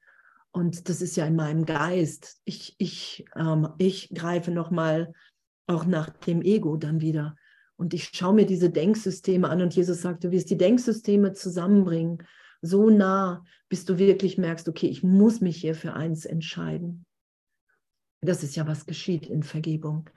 Und 0.51 0.89
das 0.89 1.01
ist 1.01 1.15
ja 1.15 1.25
in 1.25 1.35
meinem 1.35 1.65
Geist. 1.65 2.41
Ich, 2.45 2.75
ich, 2.79 3.25
ähm, 3.35 3.69
ich 3.77 4.09
greife 4.13 4.51
nochmal 4.51 5.13
auch 5.67 5.85
nach 5.85 6.09
dem 6.09 6.41
Ego 6.41 6.77
dann 6.77 7.01
wieder. 7.01 7.35
Und 7.75 7.93
ich 7.93 8.09
schaue 8.13 8.33
mir 8.33 8.45
diese 8.45 8.69
Denksysteme 8.69 9.47
an 9.49 9.61
und 9.61 9.75
Jesus 9.75 10.01
sagt, 10.01 10.23
du 10.23 10.31
wirst 10.31 10.49
die 10.49 10.57
Denksysteme 10.57 11.33
zusammenbringen, 11.33 12.23
so 12.61 12.89
nah, 12.89 13.43
bis 13.69 13.85
du 13.85 13.97
wirklich 13.97 14.37
merkst, 14.37 14.67
okay, 14.67 14.87
ich 14.87 15.03
muss 15.03 15.39
mich 15.39 15.57
hier 15.57 15.75
für 15.75 15.93
eins 15.93 16.25
entscheiden. 16.25 17.05
Das 18.21 18.43
ist 18.43 18.55
ja, 18.55 18.67
was 18.67 18.85
geschieht 18.85 19.27
in 19.27 19.43
Vergebung 19.43 20.09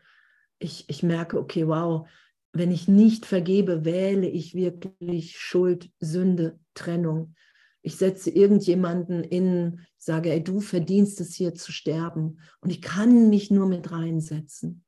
ich, 0.62 0.88
ich 0.88 1.02
merke, 1.02 1.38
okay, 1.38 1.66
wow, 1.66 2.08
wenn 2.52 2.70
ich 2.70 2.88
nicht 2.88 3.26
vergebe, 3.26 3.84
wähle 3.84 4.28
ich 4.28 4.54
wirklich 4.54 5.38
Schuld, 5.38 5.90
Sünde, 5.98 6.58
Trennung. 6.74 7.34
Ich 7.82 7.96
setze 7.96 8.30
irgendjemanden 8.30 9.24
in, 9.24 9.80
sage, 9.98 10.30
ey, 10.30 10.42
du 10.42 10.60
verdienst 10.60 11.20
es 11.20 11.34
hier 11.34 11.54
zu 11.54 11.72
sterben. 11.72 12.38
Und 12.60 12.70
ich 12.70 12.80
kann 12.80 13.28
mich 13.28 13.50
nur 13.50 13.66
mit 13.66 13.90
reinsetzen. 13.90 14.84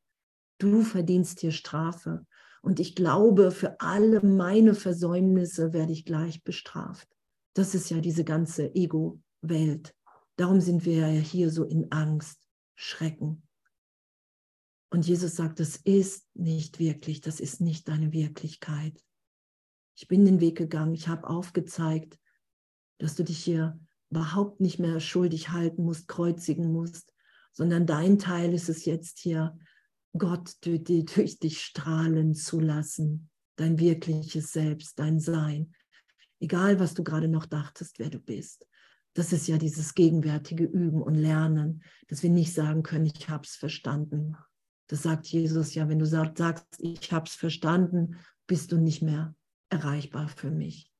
Du 0.58 0.82
verdienst 0.82 1.40
hier 1.40 1.50
Strafe. 1.50 2.24
Und 2.62 2.80
ich 2.80 2.94
glaube, 2.94 3.50
für 3.50 3.80
alle 3.80 4.24
meine 4.24 4.74
Versäumnisse 4.74 5.72
werde 5.72 5.92
ich 5.92 6.04
gleich 6.04 6.44
bestraft. 6.44 7.08
Das 7.54 7.74
ist 7.74 7.90
ja 7.90 8.00
diese 8.00 8.24
ganze 8.24 8.74
Ego-Welt. 8.74 9.94
Darum 10.36 10.60
sind 10.60 10.84
wir 10.84 11.08
ja 11.08 11.20
hier 11.20 11.50
so 11.50 11.64
in 11.64 11.92
Angst, 11.92 12.48
Schrecken. 12.74 13.42
Und 14.90 15.06
Jesus 15.06 15.36
sagt, 15.36 15.60
das 15.60 15.76
ist 15.76 16.24
nicht 16.34 16.78
wirklich, 16.78 17.20
das 17.20 17.40
ist 17.40 17.60
nicht 17.60 17.88
deine 17.88 18.12
Wirklichkeit. 18.12 19.04
Ich 19.96 20.08
bin 20.08 20.24
den 20.24 20.40
Weg 20.40 20.56
gegangen, 20.56 20.94
ich 20.94 21.08
habe 21.08 21.28
aufgezeigt, 21.28 22.18
dass 22.98 23.14
du 23.14 23.24
dich 23.24 23.38
hier 23.38 23.78
überhaupt 24.10 24.60
nicht 24.60 24.78
mehr 24.78 25.00
schuldig 25.00 25.50
halten 25.50 25.84
musst, 25.84 26.08
kreuzigen 26.08 26.72
musst, 26.72 27.12
sondern 27.52 27.86
dein 27.86 28.18
Teil 28.18 28.52
ist 28.52 28.68
es 28.68 28.84
jetzt 28.84 29.18
hier, 29.18 29.58
Gott 30.16 30.54
durch 30.64 31.38
dich 31.38 31.60
strahlen 31.60 32.34
zu 32.34 32.60
lassen, 32.60 33.30
dein 33.56 33.78
wirkliches 33.78 34.52
Selbst, 34.52 34.98
dein 34.98 35.20
Sein, 35.20 35.72
egal 36.40 36.78
was 36.78 36.94
du 36.94 37.04
gerade 37.04 37.28
noch 37.28 37.46
dachtest, 37.46 37.98
wer 37.98 38.10
du 38.10 38.18
bist. 38.18 38.66
Das 39.14 39.32
ist 39.32 39.46
ja 39.46 39.58
dieses 39.58 39.94
gegenwärtige 39.94 40.64
Üben 40.64 41.00
und 41.00 41.14
Lernen, 41.14 41.84
dass 42.08 42.22
wir 42.22 42.30
nicht 42.30 42.52
sagen 42.52 42.82
können, 42.82 43.06
ich 43.06 43.28
habe 43.28 43.44
es 43.44 43.54
verstanden. 43.54 44.36
Das 44.88 45.02
sagt 45.02 45.26
Jesus 45.28 45.74
ja, 45.74 45.88
wenn 45.88 46.00
du 46.00 46.06
sagst, 46.06 46.66
ich 46.78 47.12
habe 47.12 47.26
es 47.26 47.34
verstanden, 47.34 48.16
bist 48.46 48.72
du 48.72 48.76
nicht 48.76 49.02
mehr 49.02 49.34
erreichbar 49.70 50.28
für 50.28 50.50
mich, 50.50 50.92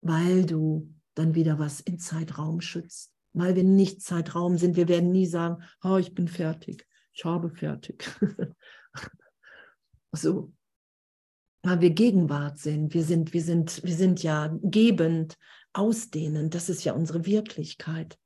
weil 0.00 0.46
du 0.46 0.92
dann 1.14 1.34
wieder 1.34 1.58
was 1.58 1.80
in 1.80 1.98
Zeitraum 1.98 2.60
schützt. 2.60 3.14
Weil 3.32 3.54
wir 3.54 3.64
nicht 3.64 4.02
Zeitraum 4.02 4.58
sind, 4.58 4.76
wir 4.76 4.88
werden 4.88 5.12
nie 5.12 5.26
sagen, 5.26 5.62
oh, 5.84 5.96
ich 5.96 6.14
bin 6.14 6.26
fertig, 6.26 6.86
ich 7.12 7.24
habe 7.24 7.50
fertig. 7.50 8.04
so, 10.12 10.52
weil 11.62 11.80
wir 11.80 11.90
Gegenwart 11.90 12.58
sind, 12.58 12.92
wir 12.94 13.04
sind, 13.04 13.32
wir 13.32 13.42
sind, 13.42 13.84
wir 13.84 13.94
sind 13.94 14.22
ja 14.22 14.56
gebend, 14.62 15.38
ausdehnend, 15.72 16.54
das 16.54 16.68
ist 16.68 16.84
ja 16.84 16.94
unsere 16.94 17.24
Wirklichkeit. 17.26 18.18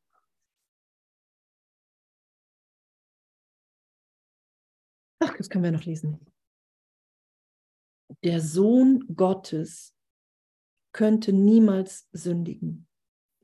Ach, 5.21 5.37
das 5.37 5.51
können 5.51 5.65
wir 5.65 5.73
noch 5.73 5.85
lesen. 5.85 6.21
Der 8.23 8.41
Sohn 8.41 9.05
Gottes 9.15 9.94
könnte 10.95 11.35
niemals 11.35 12.09
sündigen. 12.13 12.87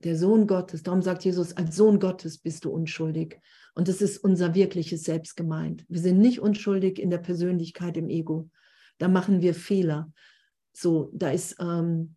Der 0.02 0.16
Sohn 0.16 0.46
Gottes, 0.46 0.82
darum 0.82 1.02
sagt 1.02 1.24
Jesus, 1.24 1.54
als 1.58 1.76
Sohn 1.76 2.00
Gottes 2.00 2.38
bist 2.38 2.64
du 2.64 2.70
unschuldig. 2.70 3.38
Und 3.74 3.88
das 3.88 4.00
ist 4.00 4.24
unser 4.24 4.54
wirkliches 4.54 5.02
Selbst 5.02 5.36
gemeint. 5.36 5.84
Wir 5.88 6.00
sind 6.00 6.18
nicht 6.18 6.40
unschuldig 6.40 6.98
in 6.98 7.10
der 7.10 7.18
Persönlichkeit, 7.18 7.98
im 7.98 8.08
Ego. 8.08 8.48
Da 8.96 9.08
machen 9.08 9.42
wir 9.42 9.52
Fehler. 9.52 10.10
So, 10.72 11.10
da 11.12 11.30
ist, 11.30 11.56
ähm, 11.60 12.16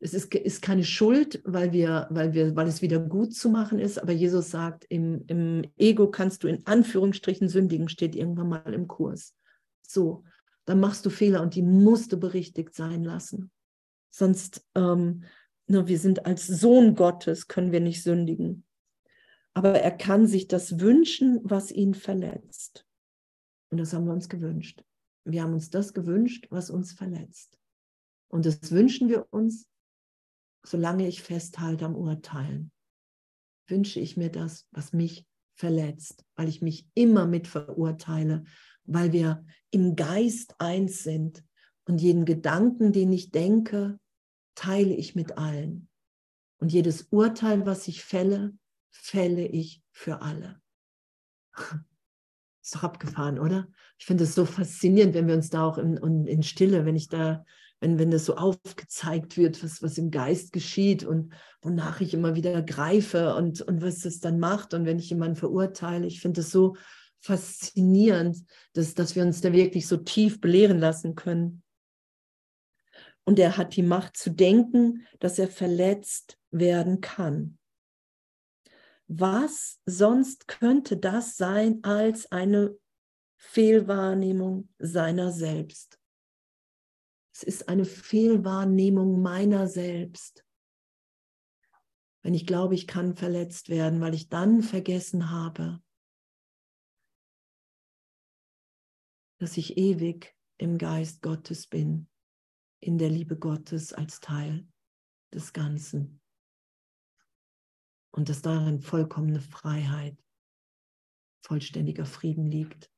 es 0.00 0.12
ist, 0.12 0.34
ist 0.34 0.60
keine 0.60 0.84
Schuld, 0.84 1.40
weil, 1.44 1.72
wir, 1.72 2.08
weil, 2.10 2.34
wir, 2.34 2.54
weil 2.54 2.68
es 2.68 2.82
wieder 2.82 2.98
gut 2.98 3.34
zu 3.34 3.48
machen 3.48 3.78
ist, 3.78 3.98
aber 3.98 4.12
Jesus 4.12 4.50
sagt, 4.50 4.84
im, 4.88 5.24
im 5.28 5.62
Ego 5.76 6.10
kannst 6.10 6.44
du 6.44 6.48
in 6.48 6.66
Anführungsstrichen 6.66 7.48
sündigen, 7.48 7.88
steht 7.88 8.14
irgendwann 8.14 8.48
mal 8.50 8.74
im 8.74 8.86
Kurs. 8.86 9.34
So, 9.82 10.24
dann 10.66 10.80
machst 10.80 11.06
du 11.06 11.10
Fehler 11.10 11.42
und 11.42 11.54
die 11.54 11.62
musst 11.62 12.12
du 12.12 12.20
berichtigt 12.20 12.74
sein 12.74 13.02
lassen. 13.02 13.50
Sonst, 14.10 14.66
ähm, 14.74 15.24
na, 15.66 15.86
wir 15.86 15.98
sind 15.98 16.26
als 16.26 16.46
Sohn 16.46 16.94
Gottes, 16.94 17.48
können 17.48 17.72
wir 17.72 17.80
nicht 17.80 18.02
sündigen. 18.02 18.64
Aber 19.54 19.80
er 19.80 19.90
kann 19.90 20.26
sich 20.26 20.48
das 20.48 20.80
wünschen, 20.80 21.40
was 21.42 21.70
ihn 21.70 21.94
verletzt. 21.94 22.86
Und 23.70 23.78
das 23.78 23.92
haben 23.92 24.06
wir 24.06 24.12
uns 24.12 24.28
gewünscht. 24.28 24.82
Wir 25.24 25.42
haben 25.42 25.52
uns 25.52 25.68
das 25.70 25.92
gewünscht, 25.92 26.46
was 26.50 26.70
uns 26.70 26.92
verletzt. 26.92 27.58
Und 28.28 28.46
das 28.46 28.70
wünschen 28.72 29.08
wir 29.08 29.26
uns, 29.30 29.66
solange 30.64 31.06
ich 31.06 31.22
festhalte 31.22 31.84
am 31.84 31.96
Urteilen. 31.96 32.72
Wünsche 33.66 34.00
ich 34.00 34.16
mir 34.16 34.30
das, 34.30 34.66
was 34.70 34.92
mich 34.92 35.26
verletzt, 35.54 36.24
weil 36.36 36.48
ich 36.48 36.62
mich 36.62 36.86
immer 36.94 37.26
mit 37.26 37.48
verurteile, 37.48 38.44
weil 38.84 39.12
wir 39.12 39.44
im 39.70 39.96
Geist 39.96 40.54
eins 40.58 41.02
sind 41.02 41.44
und 41.88 42.00
jeden 42.00 42.24
Gedanken, 42.24 42.92
den 42.92 43.12
ich 43.12 43.30
denke, 43.30 43.98
teile 44.54 44.94
ich 44.94 45.14
mit 45.14 45.38
allen. 45.38 45.88
Und 46.58 46.72
jedes 46.72 47.08
Urteil, 47.10 47.64
was 47.66 47.88
ich 47.88 48.04
fälle, 48.04 48.52
fälle 48.90 49.46
ich 49.46 49.82
für 49.90 50.20
alle. 50.20 50.60
Ist 52.62 52.74
doch 52.74 52.82
abgefahren, 52.82 53.38
oder? 53.38 53.68
Ich 53.98 54.04
finde 54.04 54.24
es 54.24 54.34
so 54.34 54.44
faszinierend, 54.44 55.14
wenn 55.14 55.28
wir 55.28 55.34
uns 55.34 55.48
da 55.48 55.64
auch 55.64 55.78
in, 55.78 56.26
in 56.26 56.42
Stille, 56.42 56.84
wenn 56.84 56.96
ich 56.96 57.08
da, 57.08 57.44
wenn, 57.80 57.98
wenn 57.98 58.10
das 58.10 58.26
so 58.26 58.36
aufgezeigt 58.36 59.38
wird, 59.38 59.62
was, 59.64 59.82
was 59.82 59.96
im 59.96 60.10
Geist 60.10 60.52
geschieht 60.52 61.04
und 61.04 61.32
wonach 61.62 62.02
ich 62.02 62.12
immer 62.12 62.34
wieder 62.34 62.60
greife 62.62 63.34
und, 63.34 63.62
und 63.62 63.80
was 63.80 64.00
das 64.00 64.20
dann 64.20 64.38
macht 64.38 64.74
und 64.74 64.84
wenn 64.84 64.98
ich 64.98 65.08
jemanden 65.08 65.36
verurteile. 65.36 66.06
Ich 66.06 66.20
finde 66.20 66.42
es 66.42 66.50
so 66.50 66.76
faszinierend, 67.20 68.44
dass, 68.74 68.94
dass 68.94 69.16
wir 69.16 69.22
uns 69.22 69.40
da 69.40 69.52
wirklich 69.52 69.86
so 69.86 69.96
tief 69.96 70.40
belehren 70.40 70.78
lassen 70.78 71.14
können. 71.14 71.62
Und 73.28 73.38
er 73.38 73.58
hat 73.58 73.76
die 73.76 73.82
Macht 73.82 74.16
zu 74.16 74.30
denken, 74.30 75.06
dass 75.18 75.38
er 75.38 75.48
verletzt 75.48 76.40
werden 76.50 77.02
kann. 77.02 77.58
Was 79.06 79.82
sonst 79.84 80.48
könnte 80.48 80.96
das 80.96 81.36
sein 81.36 81.84
als 81.84 82.32
eine 82.32 82.78
Fehlwahrnehmung 83.36 84.70
seiner 84.78 85.30
selbst? 85.30 86.00
Es 87.34 87.42
ist 87.42 87.68
eine 87.68 87.84
Fehlwahrnehmung 87.84 89.20
meiner 89.20 89.66
selbst. 89.66 90.42
Wenn 92.22 92.32
ich 92.32 92.46
glaube, 92.46 92.76
ich 92.76 92.86
kann 92.86 93.14
verletzt 93.14 93.68
werden, 93.68 94.00
weil 94.00 94.14
ich 94.14 94.30
dann 94.30 94.62
vergessen 94.62 95.28
habe, 95.28 95.82
dass 99.36 99.58
ich 99.58 99.76
ewig 99.76 100.34
im 100.56 100.78
Geist 100.78 101.20
Gottes 101.20 101.66
bin, 101.66 102.08
in 102.80 102.98
der 102.98 103.10
Liebe 103.10 103.36
Gottes 103.36 103.92
als 103.92 104.20
Teil 104.20 104.66
des 105.32 105.52
Ganzen. 105.52 106.20
Und 108.10 108.28
dass 108.28 108.42
darin 108.42 108.80
vollkommene 108.80 109.40
Freiheit, 109.40 110.16
vollständiger 111.44 112.04
Frieden 112.04 112.46
liegt. 112.46 112.90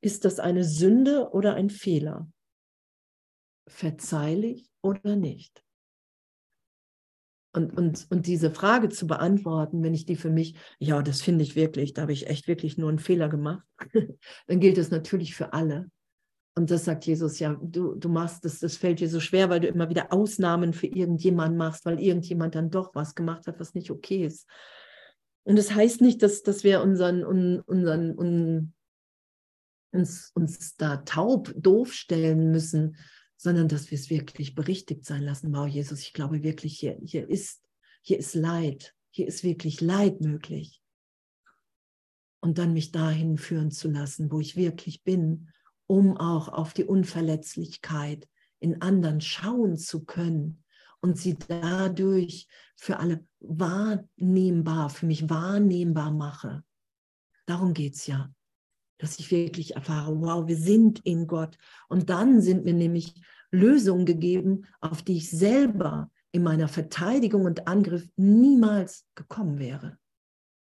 Ist 0.00 0.24
das 0.24 0.38
eine 0.38 0.64
Sünde 0.64 1.30
oder 1.32 1.54
ein 1.54 1.70
Fehler? 1.70 2.30
Verzeihlich 3.68 4.70
oder 4.80 5.16
nicht? 5.16 5.65
Und, 7.56 7.74
und, 7.74 8.06
und 8.10 8.26
diese 8.26 8.50
Frage 8.50 8.90
zu 8.90 9.06
beantworten, 9.06 9.82
wenn 9.82 9.94
ich 9.94 10.04
die 10.04 10.16
für 10.16 10.28
mich, 10.28 10.56
ja, 10.78 11.00
das 11.00 11.22
finde 11.22 11.42
ich 11.42 11.56
wirklich, 11.56 11.94
da 11.94 12.02
habe 12.02 12.12
ich 12.12 12.26
echt 12.26 12.48
wirklich 12.48 12.76
nur 12.76 12.90
einen 12.90 12.98
Fehler 12.98 13.30
gemacht, 13.30 13.64
dann 14.46 14.60
gilt 14.60 14.76
es 14.76 14.90
natürlich 14.90 15.34
für 15.34 15.54
alle. 15.54 15.90
Und 16.54 16.70
das 16.70 16.84
sagt 16.84 17.06
Jesus, 17.06 17.38
ja, 17.38 17.58
du, 17.62 17.94
du 17.94 18.10
machst 18.10 18.44
das, 18.44 18.58
das 18.58 18.76
fällt 18.76 19.00
dir 19.00 19.08
so 19.08 19.20
schwer, 19.20 19.48
weil 19.48 19.60
du 19.60 19.68
immer 19.68 19.88
wieder 19.88 20.12
Ausnahmen 20.12 20.74
für 20.74 20.86
irgendjemanden 20.86 21.56
machst, 21.56 21.86
weil 21.86 21.98
irgendjemand 21.98 22.54
dann 22.54 22.70
doch 22.70 22.94
was 22.94 23.14
gemacht 23.14 23.46
hat, 23.46 23.58
was 23.58 23.74
nicht 23.74 23.90
okay 23.90 24.26
ist. 24.26 24.46
Und 25.44 25.56
das 25.56 25.74
heißt 25.74 26.02
nicht, 26.02 26.22
dass, 26.22 26.42
dass 26.42 26.62
wir 26.62 26.82
unseren, 26.82 27.24
unseren, 27.24 28.12
unseren 28.12 28.74
uns, 29.92 30.30
uns 30.34 30.76
da 30.76 30.98
taub, 30.98 31.52
doof 31.56 31.92
stellen 31.92 32.50
müssen, 32.50 32.96
sondern 33.36 33.68
dass 33.68 33.90
wir 33.90 33.98
es 33.98 34.10
wirklich 34.10 34.54
berichtigt 34.54 35.04
sein 35.04 35.22
lassen. 35.22 35.54
Wow, 35.54 35.66
Jesus, 35.66 36.00
ich 36.00 36.12
glaube 36.12 36.42
wirklich, 36.42 36.78
hier, 36.78 36.98
hier, 37.04 37.28
ist, 37.28 37.62
hier 38.02 38.18
ist 38.18 38.34
Leid, 38.34 38.94
hier 39.10 39.26
ist 39.26 39.44
wirklich 39.44 39.80
Leid 39.80 40.20
möglich. 40.20 40.82
Und 42.40 42.58
dann 42.58 42.72
mich 42.72 42.92
dahin 42.92 43.38
führen 43.38 43.70
zu 43.70 43.88
lassen, 43.90 44.30
wo 44.30 44.40
ich 44.40 44.56
wirklich 44.56 45.02
bin, 45.02 45.48
um 45.86 46.16
auch 46.16 46.48
auf 46.48 46.72
die 46.72 46.84
Unverletzlichkeit 46.84 48.28
in 48.60 48.80
anderen 48.82 49.20
schauen 49.20 49.76
zu 49.76 50.04
können 50.04 50.64
und 51.00 51.18
sie 51.18 51.36
dadurch 51.36 52.48
für 52.76 52.98
alle 52.98 53.26
wahrnehmbar, 53.40 54.90
für 54.90 55.06
mich 55.06 55.28
wahrnehmbar 55.28 56.10
mache. 56.10 56.64
Darum 57.46 57.74
geht 57.74 57.94
es 57.94 58.06
ja 58.06 58.34
dass 58.98 59.18
ich 59.18 59.30
wirklich 59.30 59.74
erfahre, 59.74 60.20
wow, 60.20 60.46
wir 60.46 60.56
sind 60.56 61.00
in 61.00 61.26
Gott. 61.26 61.58
Und 61.88 62.10
dann 62.10 62.40
sind 62.40 62.64
mir 62.64 62.74
nämlich 62.74 63.14
Lösungen 63.50 64.06
gegeben, 64.06 64.66
auf 64.80 65.02
die 65.02 65.18
ich 65.18 65.30
selber 65.30 66.10
in 66.32 66.42
meiner 66.42 66.68
Verteidigung 66.68 67.44
und 67.44 67.66
Angriff 67.66 68.08
niemals 68.16 69.06
gekommen 69.14 69.58
wäre. 69.58 69.98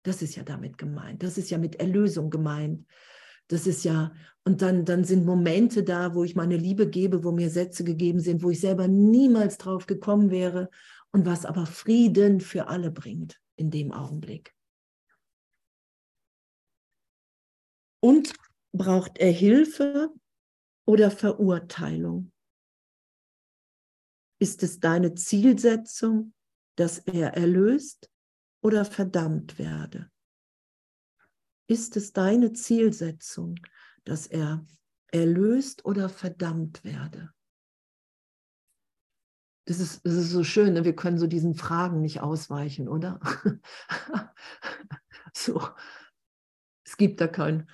Das 0.03 0.23
ist 0.23 0.37
ja 0.37 0.43
damit 0.43 0.79
gemeint. 0.79 1.23
Das 1.23 1.39
ist 1.39 1.51
ja 1.51 1.59
mit 1.59 1.77
Erlösung 1.77 2.31
gemeint. 2.31 2.87
Das 3.49 3.67
ist 3.67 3.85
ja, 3.85 4.13
und 4.45 4.63
dann, 4.63 4.85
dann 4.85 5.05
sind 5.05 5.27
Momente 5.27 5.83
da, 5.83 6.15
wo 6.15 6.25
ich 6.25 6.35
meine 6.35 6.57
Liebe 6.57 6.89
gebe, 6.89 7.25
wo 7.25 7.33
mir 7.33 7.51
Sätze 7.51 7.85
gegeben 7.85 8.21
sind, 8.21 8.43
wo 8.43 8.51
ich 8.51 8.61
selber 8.61 8.89
niemals 8.89 9.59
drauf 9.59 9.87
gekommen 9.87 10.31
wäre 10.31 10.71
und 11.13 11.27
was 11.27 11.45
aber 11.45 11.67
Frieden 11.67 12.41
für 12.41 12.69
alle 12.69 12.91
bringt 12.91 13.41
in 13.57 13.71
dem 13.71 13.93
Augenblick. 13.93 14.54
Und 18.05 18.35
braucht 18.73 19.17
er 19.17 19.31
Hilfe 19.33 20.13
oder 20.87 21.11
Verurteilung? 21.11 22.33
Ist 24.39 24.63
es 24.63 24.79
deine 24.79 25.15
Zielsetzung, 25.15 26.35
dass 26.77 26.99
er 26.99 27.33
erlöst 27.33 28.11
oder 28.63 28.85
verdammt 28.85 29.59
werde? 29.59 30.11
Ist 31.67 31.97
es 31.97 32.13
deine 32.13 32.53
Zielsetzung, 32.53 33.55
dass 34.05 34.27
er 34.27 34.67
erlöst 35.11 35.87
oder 35.87 36.11
verdammt 36.11 36.85
werde? 36.85 37.33
Das 39.65 39.81
ist, 39.81 40.05
das 40.05 40.13
ist 40.13 40.31
so 40.31 40.45
schön, 40.45 40.75
ne? 40.75 40.85
wir 40.85 40.95
können 40.95 41.17
so 41.17 41.27
diesen 41.27 41.55
Fragen 41.55 42.03
nicht 42.03 42.21
ausweichen, 42.21 42.87
oder? 42.87 43.19
so, 45.33 45.67
es 46.85 46.99
gibt 46.99 47.23
da 47.23 47.29
kein 47.29 47.67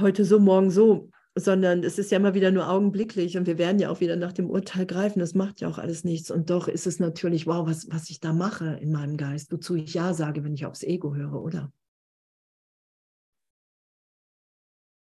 heute 0.00 0.24
so, 0.24 0.38
morgen 0.38 0.70
so, 0.70 1.10
sondern 1.34 1.84
es 1.84 1.98
ist 1.98 2.10
ja 2.10 2.18
immer 2.18 2.34
wieder 2.34 2.50
nur 2.50 2.68
augenblicklich 2.68 3.36
und 3.36 3.46
wir 3.46 3.58
werden 3.58 3.78
ja 3.78 3.90
auch 3.90 4.00
wieder 4.00 4.16
nach 4.16 4.32
dem 4.32 4.50
Urteil 4.50 4.86
greifen. 4.86 5.20
Das 5.20 5.34
macht 5.34 5.60
ja 5.60 5.68
auch 5.68 5.78
alles 5.78 6.04
nichts. 6.04 6.30
Und 6.30 6.50
doch 6.50 6.68
ist 6.68 6.86
es 6.86 6.98
natürlich, 6.98 7.46
wow, 7.46 7.66
was, 7.66 7.88
was 7.90 8.10
ich 8.10 8.20
da 8.20 8.32
mache 8.32 8.78
in 8.80 8.90
meinem 8.92 9.16
Geist, 9.16 9.52
wozu 9.52 9.76
ich 9.76 9.94
Ja 9.94 10.12
sage, 10.14 10.44
wenn 10.44 10.54
ich 10.54 10.66
aufs 10.66 10.82
Ego 10.82 11.14
höre, 11.14 11.40
oder? 11.40 11.72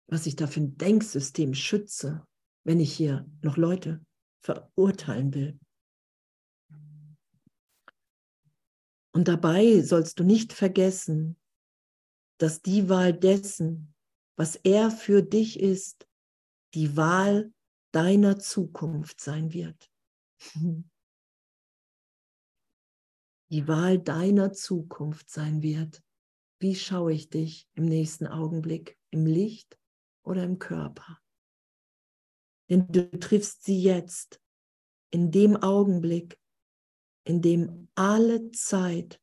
Was 0.07 0.25
ich 0.25 0.35
da 0.35 0.47
für 0.47 0.61
ein 0.61 0.77
Denksystem 0.77 1.53
schütze, 1.53 2.25
wenn 2.63 2.79
ich 2.79 2.93
hier 2.93 3.25
noch 3.41 3.57
Leute 3.57 4.05
verurteilen 4.41 5.33
will. 5.33 5.59
Und 9.13 9.27
dabei 9.27 9.81
sollst 9.81 10.19
du 10.19 10.23
nicht 10.23 10.53
vergessen, 10.53 11.37
dass 12.37 12.61
die 12.61 12.89
Wahl 12.89 13.13
dessen, 13.13 13.90
was 14.41 14.55
er 14.55 14.89
für 14.89 15.21
dich 15.21 15.59
ist, 15.59 16.07
die 16.73 16.97
Wahl 16.97 17.53
deiner 17.91 18.39
Zukunft 18.39 19.21
sein 19.21 19.53
wird. 19.53 19.91
Die 23.51 23.67
Wahl 23.67 23.99
deiner 23.99 24.51
Zukunft 24.51 25.29
sein 25.29 25.61
wird. 25.61 26.01
Wie 26.59 26.73
schaue 26.73 27.13
ich 27.13 27.29
dich 27.29 27.67
im 27.75 27.85
nächsten 27.85 28.25
Augenblick? 28.25 28.97
Im 29.11 29.27
Licht 29.27 29.77
oder 30.23 30.43
im 30.43 30.57
Körper? 30.57 31.21
Denn 32.67 32.87
du 32.87 33.11
triffst 33.19 33.63
sie 33.63 33.79
jetzt, 33.79 34.41
in 35.13 35.29
dem 35.29 35.55
Augenblick, 35.55 36.39
in 37.27 37.43
dem 37.43 37.89
alle 37.93 38.49
Zeit 38.53 39.21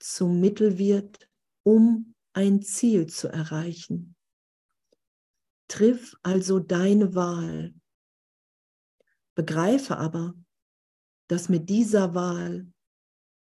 zum 0.00 0.40
Mittel 0.40 0.76
wird, 0.76 1.30
um 1.64 2.14
ein 2.32 2.62
Ziel 2.62 3.06
zu 3.06 3.28
erreichen. 3.28 4.15
Triff 5.68 6.16
also 6.22 6.58
deine 6.58 7.14
Wahl. 7.14 7.74
Begreife 9.34 9.96
aber, 9.98 10.34
dass 11.28 11.48
mit 11.48 11.68
dieser 11.68 12.14
Wahl 12.14 12.72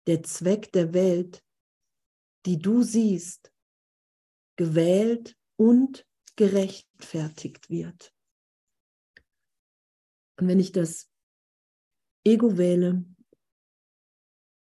der 0.06 0.22
Zweck 0.22 0.72
der 0.72 0.94
Welt, 0.94 1.44
die 2.46 2.58
du 2.58 2.82
siehst, 2.82 3.52
gewählt 4.56 5.36
und 5.56 6.06
gerechtfertigt 6.36 7.70
wird. 7.70 8.12
Und 10.38 10.48
wenn 10.48 10.60
ich 10.60 10.72
das 10.72 11.10
Ego 12.24 12.58
wähle, 12.58 13.04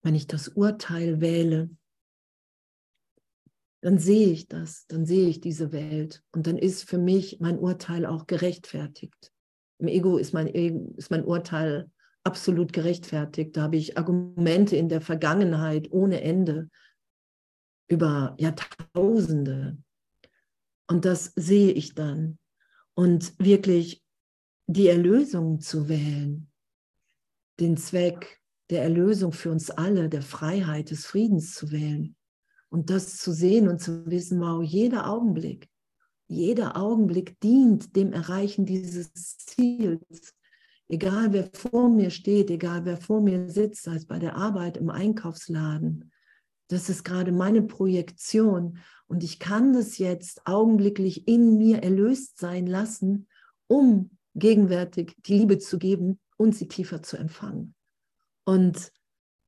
wenn 0.03 0.15
ich 0.15 0.27
das 0.27 0.49
Urteil 0.49 1.21
wähle, 1.21 1.69
dann 3.81 3.97
sehe 3.97 4.27
ich 4.27 4.47
das, 4.47 4.85
dann 4.87 5.05
sehe 5.05 5.27
ich 5.27 5.41
diese 5.41 5.71
Welt 5.71 6.23
und 6.31 6.45
dann 6.45 6.57
ist 6.57 6.87
für 6.87 6.99
mich 6.99 7.39
mein 7.39 7.57
Urteil 7.57 8.05
auch 8.05 8.27
gerechtfertigt. 8.27 9.31
Im 9.79 9.87
Ego 9.87 10.17
ist 10.17 10.33
mein, 10.33 10.47
ist 10.47 11.09
mein 11.09 11.25
Urteil 11.25 11.89
absolut 12.23 12.73
gerechtfertigt. 12.73 13.57
Da 13.57 13.63
habe 13.63 13.77
ich 13.77 13.97
Argumente 13.97 14.75
in 14.75 14.87
der 14.87 15.01
Vergangenheit 15.01 15.91
ohne 15.91 16.21
Ende 16.21 16.69
über 17.87 18.35
Jahrtausende. 18.37 19.77
Und 20.87 21.05
das 21.05 21.33
sehe 21.35 21.71
ich 21.71 21.95
dann. 21.95 22.37
Und 22.93 23.33
wirklich 23.39 24.03
die 24.67 24.87
Erlösung 24.87 25.59
zu 25.59 25.89
wählen, 25.89 26.51
den 27.59 27.77
Zweck 27.77 28.39
der 28.69 28.83
Erlösung 28.83 29.33
für 29.33 29.49
uns 29.49 29.71
alle, 29.71 30.07
der 30.07 30.21
Freiheit, 30.21 30.91
des 30.91 31.07
Friedens 31.07 31.55
zu 31.55 31.71
wählen 31.71 32.15
und 32.71 32.89
das 32.89 33.17
zu 33.17 33.33
sehen 33.33 33.67
und 33.67 33.79
zu 33.79 34.05
wissen, 34.09 34.39
wow, 34.39 34.63
jeder 34.63 35.09
Augenblick, 35.09 35.69
jeder 36.27 36.77
Augenblick 36.77 37.39
dient 37.41 37.95
dem 37.95 38.13
Erreichen 38.13 38.65
dieses 38.65 39.11
Ziels. 39.37 40.33
Egal 40.87 41.33
wer 41.33 41.49
vor 41.53 41.89
mir 41.89 42.09
steht, 42.09 42.49
egal 42.49 42.85
wer 42.85 42.97
vor 42.97 43.21
mir 43.21 43.49
sitzt, 43.49 43.83
sei 43.83 43.95
es 43.95 44.05
bei 44.05 44.19
der 44.19 44.37
Arbeit, 44.37 44.77
im 44.77 44.89
Einkaufsladen, 44.89 46.11
das 46.69 46.89
ist 46.89 47.03
gerade 47.03 47.33
meine 47.33 47.61
Projektion 47.61 48.79
und 49.07 49.25
ich 49.25 49.39
kann 49.39 49.73
das 49.73 49.97
jetzt 49.97 50.47
augenblicklich 50.47 51.27
in 51.27 51.57
mir 51.57 51.83
erlöst 51.83 52.39
sein 52.39 52.65
lassen, 52.65 53.27
um 53.67 54.11
gegenwärtig 54.35 55.17
die 55.25 55.39
Liebe 55.39 55.59
zu 55.59 55.77
geben 55.77 56.19
und 56.37 56.55
sie 56.55 56.69
tiefer 56.69 57.03
zu 57.03 57.17
empfangen. 57.17 57.75
Und 58.45 58.93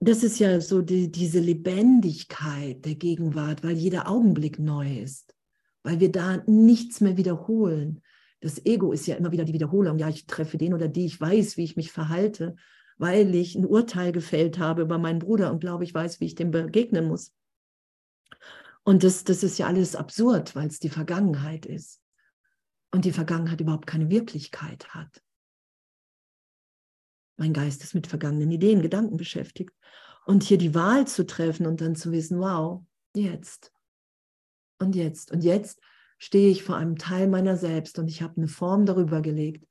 das 0.08 0.24
ist 0.24 0.40
ja 0.40 0.60
so 0.60 0.82
die, 0.82 1.12
diese 1.12 1.40
Lebendigkeit 1.40 2.84
der 2.86 2.96
Gegenwart, 2.96 3.64
weil 3.64 3.76
jeder 3.76 4.08
Augenblick 4.08 4.60
neu 4.60 5.00
ist, 5.00 5.36
weil 5.84 6.00
wir 6.00 6.12
da 6.12 6.38
nichts 6.48 7.02
mehr 7.02 7.18
wiederholen. 7.18 8.02
Das 8.40 8.66
Ego 8.66 8.92
ist 8.92 9.06
ja 9.08 9.16
immer 9.16 9.32
wieder 9.32 9.46
die 9.46 9.54
Wiederholung. 9.54 10.00
Ja, 10.00 10.10
ich 10.10 10.26
treffe 10.26 10.58
den 10.58 10.74
oder 10.74 10.88
die, 10.88 11.06
ich 11.06 11.20
weiß, 11.20 11.58
wie 11.58 11.64
ich 11.64 11.76
mich 11.76 11.92
verhalte, 11.92 12.56
weil 12.98 13.34
ich 13.36 13.56
ein 13.56 13.66
Urteil 13.66 14.12
gefällt 14.12 14.58
habe 14.58 14.82
über 14.82 14.98
meinen 14.98 15.20
Bruder 15.20 15.52
und 15.52 15.60
glaube, 15.60 15.84
ich 15.84 15.94
weiß, 15.94 16.20
wie 16.20 16.26
ich 16.26 16.36
dem 16.36 16.52
begegnen 16.52 17.08
muss. 17.08 17.34
Und 18.84 19.04
das, 19.04 19.24
das 19.24 19.44
ist 19.44 19.58
ja 19.60 19.68
alles 19.68 19.96
absurd, 19.96 20.56
weil 20.56 20.68
es 20.68 20.80
die 20.80 20.90
Vergangenheit 20.90 21.66
ist. 21.66 22.02
Und 22.92 23.06
die 23.06 23.14
Vergangenheit 23.14 23.62
überhaupt 23.62 23.88
keine 23.88 24.10
Wirklichkeit 24.10 24.90
hat. 24.90 25.22
Mein 27.38 27.54
Geist 27.54 27.84
ist 27.84 27.96
mit 27.96 28.08
vergangenen 28.08 28.52
Ideen, 28.52 28.82
Gedanken 28.82 29.18
beschäftigt. 29.18 29.74
Und 30.26 30.44
hier 30.44 30.58
die 30.58 30.76
Wahl 30.76 31.08
zu 31.08 31.26
treffen 31.26 31.66
und 31.66 31.82
dann 31.82 31.96
zu 31.96 32.12
wissen, 32.12 32.40
wow, 32.40 32.84
jetzt. 33.16 33.74
Und 34.80 34.96
jetzt. 34.96 35.32
Und 35.32 35.44
jetzt 35.44 35.82
stehe 36.18 36.50
ich 36.50 36.64
vor 36.64 36.78
einem 36.78 36.98
Teil 36.98 37.28
meiner 37.28 37.58
selbst 37.58 38.00
und 38.00 38.08
ich 38.08 38.22
habe 38.22 38.38
eine 38.38 38.48
Form 38.48 38.86
darüber 38.86 39.22
gelegt 39.22 39.68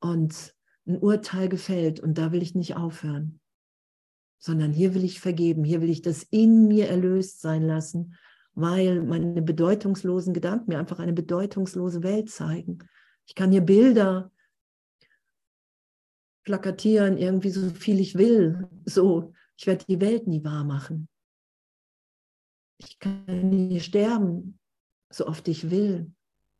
und 0.00 0.54
ein 0.84 0.98
Urteil 0.98 1.48
gefällt 1.48 2.00
und 2.00 2.18
da 2.18 2.32
will 2.32 2.42
ich 2.42 2.56
nicht 2.56 2.76
aufhören, 2.76 3.38
sondern 4.40 4.72
hier 4.72 4.94
will 4.94 5.04
ich 5.04 5.20
vergeben, 5.20 5.62
hier 5.62 5.80
will 5.80 5.90
ich 5.90 6.02
das 6.02 6.24
in 6.24 6.66
mir 6.66 6.88
erlöst 6.88 7.40
sein 7.40 7.62
lassen, 7.62 8.16
weil 8.54 9.00
meine 9.02 9.42
bedeutungslosen 9.42 10.34
Gedanken 10.34 10.72
mir 10.72 10.80
einfach 10.80 10.98
eine 10.98 11.12
bedeutungslose 11.12 12.02
Welt 12.02 12.30
zeigen. 12.30 12.78
Ich 13.26 13.36
kann 13.36 13.52
hier 13.52 13.60
Bilder 13.60 14.31
plakatieren, 16.44 17.16
irgendwie 17.16 17.50
so 17.50 17.70
viel 17.70 18.00
ich 18.00 18.16
will. 18.16 18.68
So, 18.84 19.32
ich 19.56 19.66
werde 19.66 19.84
die 19.86 20.00
Welt 20.00 20.26
nie 20.26 20.44
wahr 20.44 20.64
machen. 20.64 21.08
Ich 22.78 22.98
kann 22.98 23.24
nie 23.48 23.80
sterben, 23.80 24.58
so 25.10 25.26
oft 25.26 25.46
ich 25.48 25.70
will. 25.70 26.12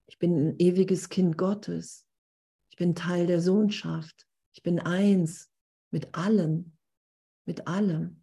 Ich 0.06 0.18
bin 0.18 0.48
ein 0.48 0.58
ewiges 0.58 1.08
Kind 1.08 1.36
Gottes. 1.36 2.06
Ich 2.70 2.76
bin 2.76 2.94
Teil 2.94 3.26
der 3.26 3.40
Sohnschaft. 3.40 4.26
Ich 4.52 4.62
bin 4.62 4.78
eins 4.78 5.50
mit 5.90 6.14
allem, 6.14 6.72
mit 7.44 7.66
allem. 7.66 8.22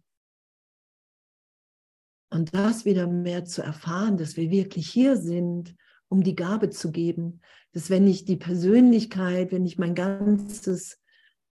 Und 2.30 2.54
das 2.54 2.84
wieder 2.84 3.06
mehr 3.06 3.44
zu 3.44 3.62
erfahren, 3.62 4.16
dass 4.16 4.36
wir 4.36 4.50
wirklich 4.50 4.88
hier 4.88 5.16
sind, 5.16 5.74
um 6.08 6.22
die 6.22 6.36
Gabe 6.36 6.70
zu 6.70 6.92
geben, 6.92 7.40
dass 7.72 7.90
wenn 7.90 8.06
ich 8.06 8.24
die 8.24 8.36
Persönlichkeit, 8.36 9.52
wenn 9.52 9.66
ich 9.66 9.78
mein 9.78 9.94
ganzes 9.94 11.00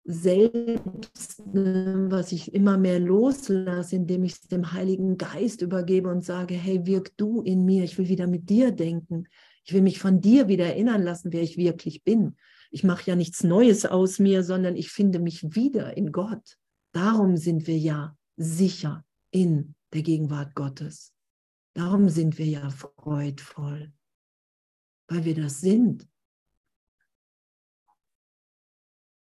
selbst, 0.04 1.42
was 1.44 2.32
ich 2.32 2.52
immer 2.52 2.76
mehr 2.76 2.98
loslasse, 2.98 3.96
indem 3.96 4.24
ich 4.24 4.32
es 4.32 4.40
dem 4.42 4.72
Heiligen 4.72 5.16
Geist 5.16 5.62
übergebe 5.62 6.10
und 6.10 6.24
sage, 6.24 6.54
hey, 6.54 6.84
wirk 6.86 7.16
du 7.16 7.40
in 7.42 7.64
mir, 7.64 7.84
ich 7.84 7.98
will 7.98 8.08
wieder 8.08 8.26
mit 8.26 8.50
dir 8.50 8.72
denken, 8.72 9.28
ich 9.64 9.72
will 9.72 9.82
mich 9.82 10.00
von 10.00 10.20
dir 10.20 10.48
wieder 10.48 10.66
erinnern 10.66 11.02
lassen, 11.02 11.32
wer 11.32 11.42
ich 11.42 11.56
wirklich 11.56 12.02
bin. 12.02 12.36
Ich 12.70 12.82
mache 12.82 13.10
ja 13.10 13.16
nichts 13.16 13.44
Neues 13.44 13.86
aus 13.86 14.18
mir, 14.18 14.42
sondern 14.42 14.76
ich 14.76 14.90
finde 14.90 15.20
mich 15.20 15.54
wieder 15.54 15.96
in 15.96 16.10
Gott. 16.10 16.58
Darum 16.92 17.36
sind 17.36 17.66
wir 17.66 17.78
ja 17.78 18.16
sicher 18.36 19.04
in 19.30 19.74
der 19.92 20.02
Gegenwart 20.02 20.54
Gottes. 20.54 21.12
Darum 21.74 22.08
sind 22.08 22.38
wir 22.38 22.46
ja 22.46 22.70
freudvoll, 22.70 23.92
weil 25.08 25.24
wir 25.24 25.34
das 25.34 25.60
sind. 25.60 26.08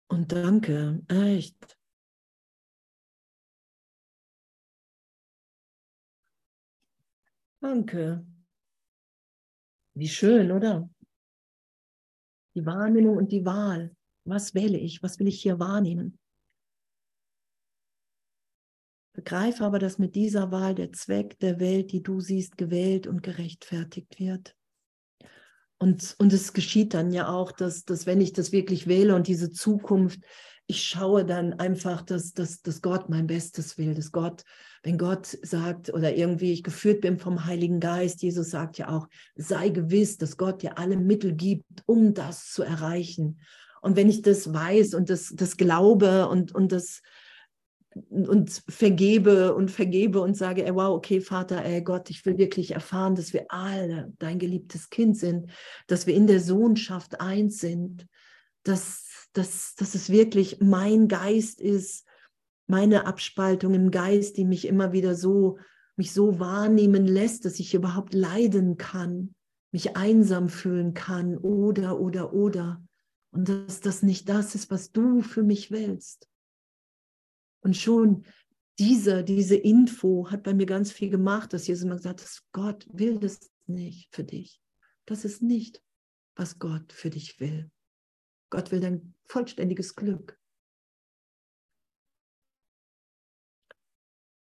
Und 0.08 0.32
danke, 0.32 1.03
echt. 1.10 1.78
Danke. 7.60 8.26
Wie 9.93 10.08
schön, 10.08 10.51
oder? 10.51 10.89
Die 12.55 12.66
Wahrnehmung 12.66 13.18
und 13.18 13.32
die 13.32 13.45
Wahl. 13.45 13.95
Was 14.24 14.53
wähle 14.53 14.78
ich? 14.78 15.01
Was 15.03 15.20
will 15.20 15.28
ich 15.28 15.41
hier 15.41 15.60
wahrnehmen? 15.60 16.20
Begreife 19.14 19.66
aber, 19.66 19.80
dass 19.80 19.97
mit 19.97 20.14
dieser 20.14 20.51
Wahl 20.51 20.76
der 20.76 20.91
Zweck 20.91 21.39
der 21.39 21.60
Welt, 21.60 21.91
die 21.91 22.03
du 22.03 22.22
siehst, 22.22 22.58
gewählt 22.58 23.08
und 23.08 23.24
gerechtfertigt 23.24 24.20
wird. 24.20 24.55
Und, 25.80 26.15
und 26.17 26.34
es 26.34 26.53
geschieht 26.53 26.93
dann 26.93 27.11
ja 27.11 27.30
auch, 27.30 27.51
dass, 27.51 27.86
dass 27.86 28.05
wenn 28.05 28.21
ich 28.21 28.34
das 28.34 28.51
wirklich 28.51 28.88
wähle 28.88 29.15
und 29.15 29.28
diese 29.28 29.51
Zukunft, 29.51 30.19
ich 30.65 30.84
schaue 30.84 31.23
dann 31.23 31.53
einfach, 31.53 32.01
dass, 32.01 32.34
dass, 32.34 32.61
dass 32.61 32.82
Gott 32.82 33.09
mein 33.09 33.28
Bestes 33.28 33.78
will, 33.78 33.93
dass 33.93 34.11
Gott, 34.11 34.43
wenn 34.84 34.97
Gott 34.97 35.38
sagt 35.41 35.93
oder 35.93 36.15
irgendwie 36.15 36.51
ich 36.51 36.63
geführt 36.63 37.01
bin 37.01 37.17
vom 37.19 37.45
Heiligen 37.45 37.80
Geist, 37.80 38.21
Jesus 38.21 38.49
sagt 38.49 38.78
ja 38.78 38.89
auch, 38.89 39.07
sei 39.36 39.69
gewiss, 39.69 40.17
dass 40.17 40.36
Gott 40.36 40.61
dir 40.61 40.78
alle 40.78 40.97
Mittel 40.97 41.34
gibt, 41.34 41.84
um 41.86 42.13
das 42.13 42.51
zu 42.51 42.63
erreichen. 42.63 43.39
Und 43.82 43.95
wenn 43.95 44.09
ich 44.09 44.21
das 44.21 44.53
weiß 44.53 44.93
und 44.95 45.09
das, 45.09 45.32
das 45.36 45.55
glaube 45.55 46.28
und, 46.28 46.53
und 46.53 46.71
das 46.73 47.01
und 48.10 48.64
vergebe 48.68 49.54
und 49.56 49.72
vergebe 49.72 50.22
und 50.22 50.36
sage, 50.36 50.66
ey, 50.66 50.74
wow, 50.74 50.95
okay, 50.95 51.22
Vater, 51.22 51.64
ey 51.64 51.82
Gott, 51.82 52.10
ich 52.10 52.26
will 52.26 52.38
wirklich 52.38 52.72
erfahren, 52.72 53.16
dass 53.16 53.34
wir 53.34 53.45
alle 53.50 54.14
dein 54.20 54.39
geliebtes 54.39 54.89
Kind 54.89 55.18
sind, 55.18 55.52
dass 55.88 56.08
wir 56.08 56.14
in 56.14 56.28
der 56.28 56.39
Sohnschaft 56.39 57.22
eins 57.22 57.60
sind, 57.60 58.08
dass, 58.64 59.30
dass, 59.34 59.76
dass 59.76 59.95
es 59.95 60.10
wirklich 60.10 60.60
mein 60.60 61.08
Geist 61.08 61.62
ist, 61.62 62.06
meine 62.68 63.06
Abspaltung 63.06 63.74
im 63.74 63.91
Geist, 63.91 64.38
die 64.38 64.45
mich 64.45 64.68
immer 64.68 64.91
wieder 64.91 65.16
so, 65.16 65.58
mich 65.95 66.14
so 66.14 66.39
wahrnehmen 66.39 67.06
lässt, 67.06 67.45
dass 67.45 67.60
ich 67.60 67.74
überhaupt 67.74 68.14
leiden 68.14 68.78
kann, 68.78 69.34
mich 69.72 69.95
einsam 69.95 70.50
fühlen 70.50 70.93
kann 70.93 71.38
oder, 71.38 72.00
oder, 72.00 72.34
oder. 72.34 72.82
Und 73.32 73.50
dass 73.50 73.82
das 73.82 74.04
nicht 74.04 74.30
das 74.30 74.56
ist, 74.56 74.70
was 74.72 74.91
du 74.91 75.22
für 75.22 75.43
mich 75.43 75.72
willst. 75.72 76.28
Und 77.68 77.76
schon 77.76 78.24
diese, 78.80 79.26
diese 79.26 79.57
Info 79.57 80.32
hat 80.32 80.43
bei 80.43 80.53
mir 80.53 80.65
ganz 80.65 80.89
viel 80.89 81.09
gemacht, 81.09 81.51
dass 81.51 81.68
Jesus 81.68 81.84
immer 81.84 81.97
gesagt 81.97 82.22
hat, 82.22 82.43
Gott 82.53 82.88
will 82.89 83.20
das 83.20 83.51
nicht 83.65 84.07
für 84.15 84.24
dich. 84.24 84.61
Das 85.03 85.26
ist 85.26 85.41
nicht, 85.41 85.84
was 86.38 86.59
Gott 86.59 86.93
für 86.93 87.09
dich 87.09 87.41
will. 87.41 87.70
Gott 88.49 88.72
will 88.72 88.80
dein 88.80 89.13
vollständiges 89.26 89.97
Glück. 89.97 90.39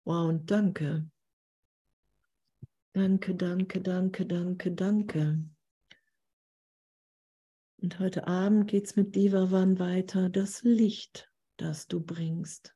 Wow, 0.05 0.29
und 0.29 0.51
danke. 0.51 1.11
Danke, 2.93 3.35
danke, 3.35 3.81
danke, 3.81 4.27
danke, 4.27 4.71
danke. 4.71 5.49
Und 7.79 7.99
heute 7.99 8.27
Abend 8.27 8.69
geht 8.69 8.85
es 8.85 8.97
mit 8.97 9.17
Divavan 9.17 9.79
weiter, 9.79 10.29
das 10.29 10.63
Licht, 10.63 11.33
das 11.57 11.89
du 11.89 12.01
bringst. 12.01 12.75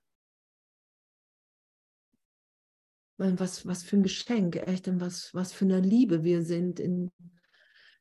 Was, 3.19 3.67
was 3.67 3.83
für 3.83 3.97
ein 3.97 4.03
Geschenk, 4.03 4.57
echt, 4.57 4.87
in 4.87 5.01
was, 5.01 5.35
was 5.35 5.53
für 5.53 5.65
eine 5.65 5.81
Liebe 5.81 6.23
wir 6.23 6.43
sind, 6.43 6.81
in, 6.81 7.11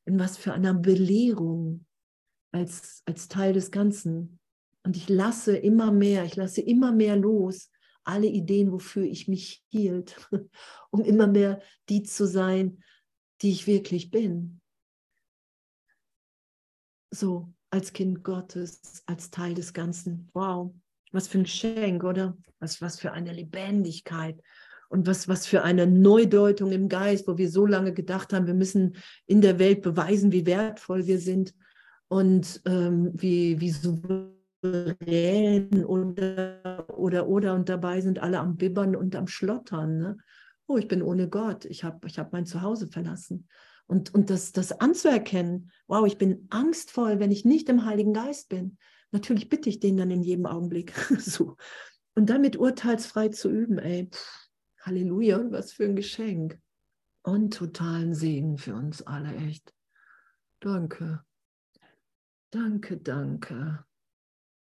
in 0.06 0.20
was 0.20 0.38
für 0.38 0.54
einer 0.54 0.74
Belehrung 0.74 1.86
als, 2.52 3.02
als 3.06 3.28
Teil 3.28 3.54
des 3.54 3.72
Ganzen. 3.72 4.40
Und 4.84 4.96
ich 4.96 5.10
lasse 5.10 5.58
immer 5.58 5.92
mehr, 5.92 6.24
ich 6.24 6.36
lasse 6.36 6.62
immer 6.62 6.92
mehr 6.92 7.16
los, 7.16 7.72
alle 8.04 8.28
Ideen, 8.28 8.72
wofür 8.72 9.04
ich 9.04 9.28
mich 9.28 9.66
hielt, 9.70 10.16
um 10.92 11.04
immer 11.04 11.28
mehr 11.28 11.62
die 11.90 12.04
zu 12.04 12.26
sein, 12.26 12.84
die 13.42 13.52
ich 13.52 13.68
wirklich 13.68 14.12
bin. 14.12 14.62
So, 17.12 17.54
als 17.70 17.92
Kind 17.92 18.24
Gottes, 18.24 19.04
als 19.08 19.30
Teil 19.30 19.56
des 19.56 19.74
Ganzen. 19.74 20.30
Wow, 20.34 20.74
was 21.12 21.28
für 21.28 21.40
ein 21.40 21.44
Geschenk, 21.44 22.04
oder? 22.04 22.38
Was, 22.60 22.82
was 22.82 23.00
für 23.00 23.12
eine 23.12 23.34
Lebendigkeit 23.34 24.42
und 24.90 25.08
was, 25.08 25.28
was 25.28 25.46
für 25.46 25.64
eine 25.64 25.88
Neudeutung 25.88 26.72
im 26.72 26.88
Geist, 26.88 27.28
wo 27.28 27.38
wir 27.38 27.50
so 27.50 27.66
lange 27.66 27.94
gedacht 27.94 28.34
haben, 28.34 28.48
wir 28.48 28.54
müssen 28.54 28.96
in 29.26 29.42
der 29.42 29.60
Welt 29.60 29.82
beweisen, 29.82 30.32
wie 30.32 30.46
wertvoll 30.46 31.08
wir 31.08 31.20
sind 31.20 31.54
und 32.08 32.62
ähm, 32.66 33.12
wie, 33.14 33.60
wie 33.60 33.72
souverän 33.72 35.86
oder, 35.86 36.86
oder, 36.98 37.28
oder. 37.28 37.54
Und 37.54 37.70
dabei 37.70 38.02
sind 38.02 38.20
alle 38.20 38.40
am 38.40 38.56
Bibbern 38.56 38.96
und 38.96 39.16
am 39.16 39.28
Schlottern. 39.28 39.98
Ne? 39.98 40.18
Oh, 40.68 40.78
ich 40.78 40.88
bin 40.88 41.02
ohne 41.02 41.28
Gott, 41.28 41.66
ich 41.66 41.84
habe 41.84 42.08
ich 42.08 42.18
hab 42.18 42.32
mein 42.32 42.46
Zuhause 42.46 42.88
verlassen. 42.88 43.48
Und, 43.88 44.14
und 44.14 44.30
das, 44.30 44.52
das 44.52 44.80
anzuerkennen, 44.80 45.72
wow, 45.88 46.06
ich 46.06 46.18
bin 46.18 46.48
angstvoll, 46.50 47.20
wenn 47.20 47.32
ich 47.32 47.46
nicht 47.46 47.70
im 47.70 47.86
Heiligen 47.86 48.14
Geist 48.14 48.50
bin. 48.50 48.78
Natürlich 49.12 49.48
bitte 49.48 49.70
ich 49.70 49.80
den 49.80 49.96
dann 49.96 50.12
in 50.12 50.24
jedem 50.24 50.46
Augenblick 50.46 50.92
so. 51.20 51.56
Und 52.16 52.30
damit 52.30 52.58
urteilsfrei 52.58 53.30
zu 53.30 53.50
üben, 53.50 53.80
ey. 53.80 54.10
Pff 54.10 54.47
Halleluja, 54.88 55.52
was 55.52 55.74
für 55.74 55.84
ein 55.84 55.96
Geschenk. 55.96 56.60
Und 57.22 57.54
totalen 57.54 58.14
Segen 58.14 58.58
für 58.58 58.74
uns 58.74 59.02
alle, 59.02 59.36
echt. 59.36 59.74
Danke. 60.62 61.24
Danke, 62.52 62.98
danke. 62.98 63.86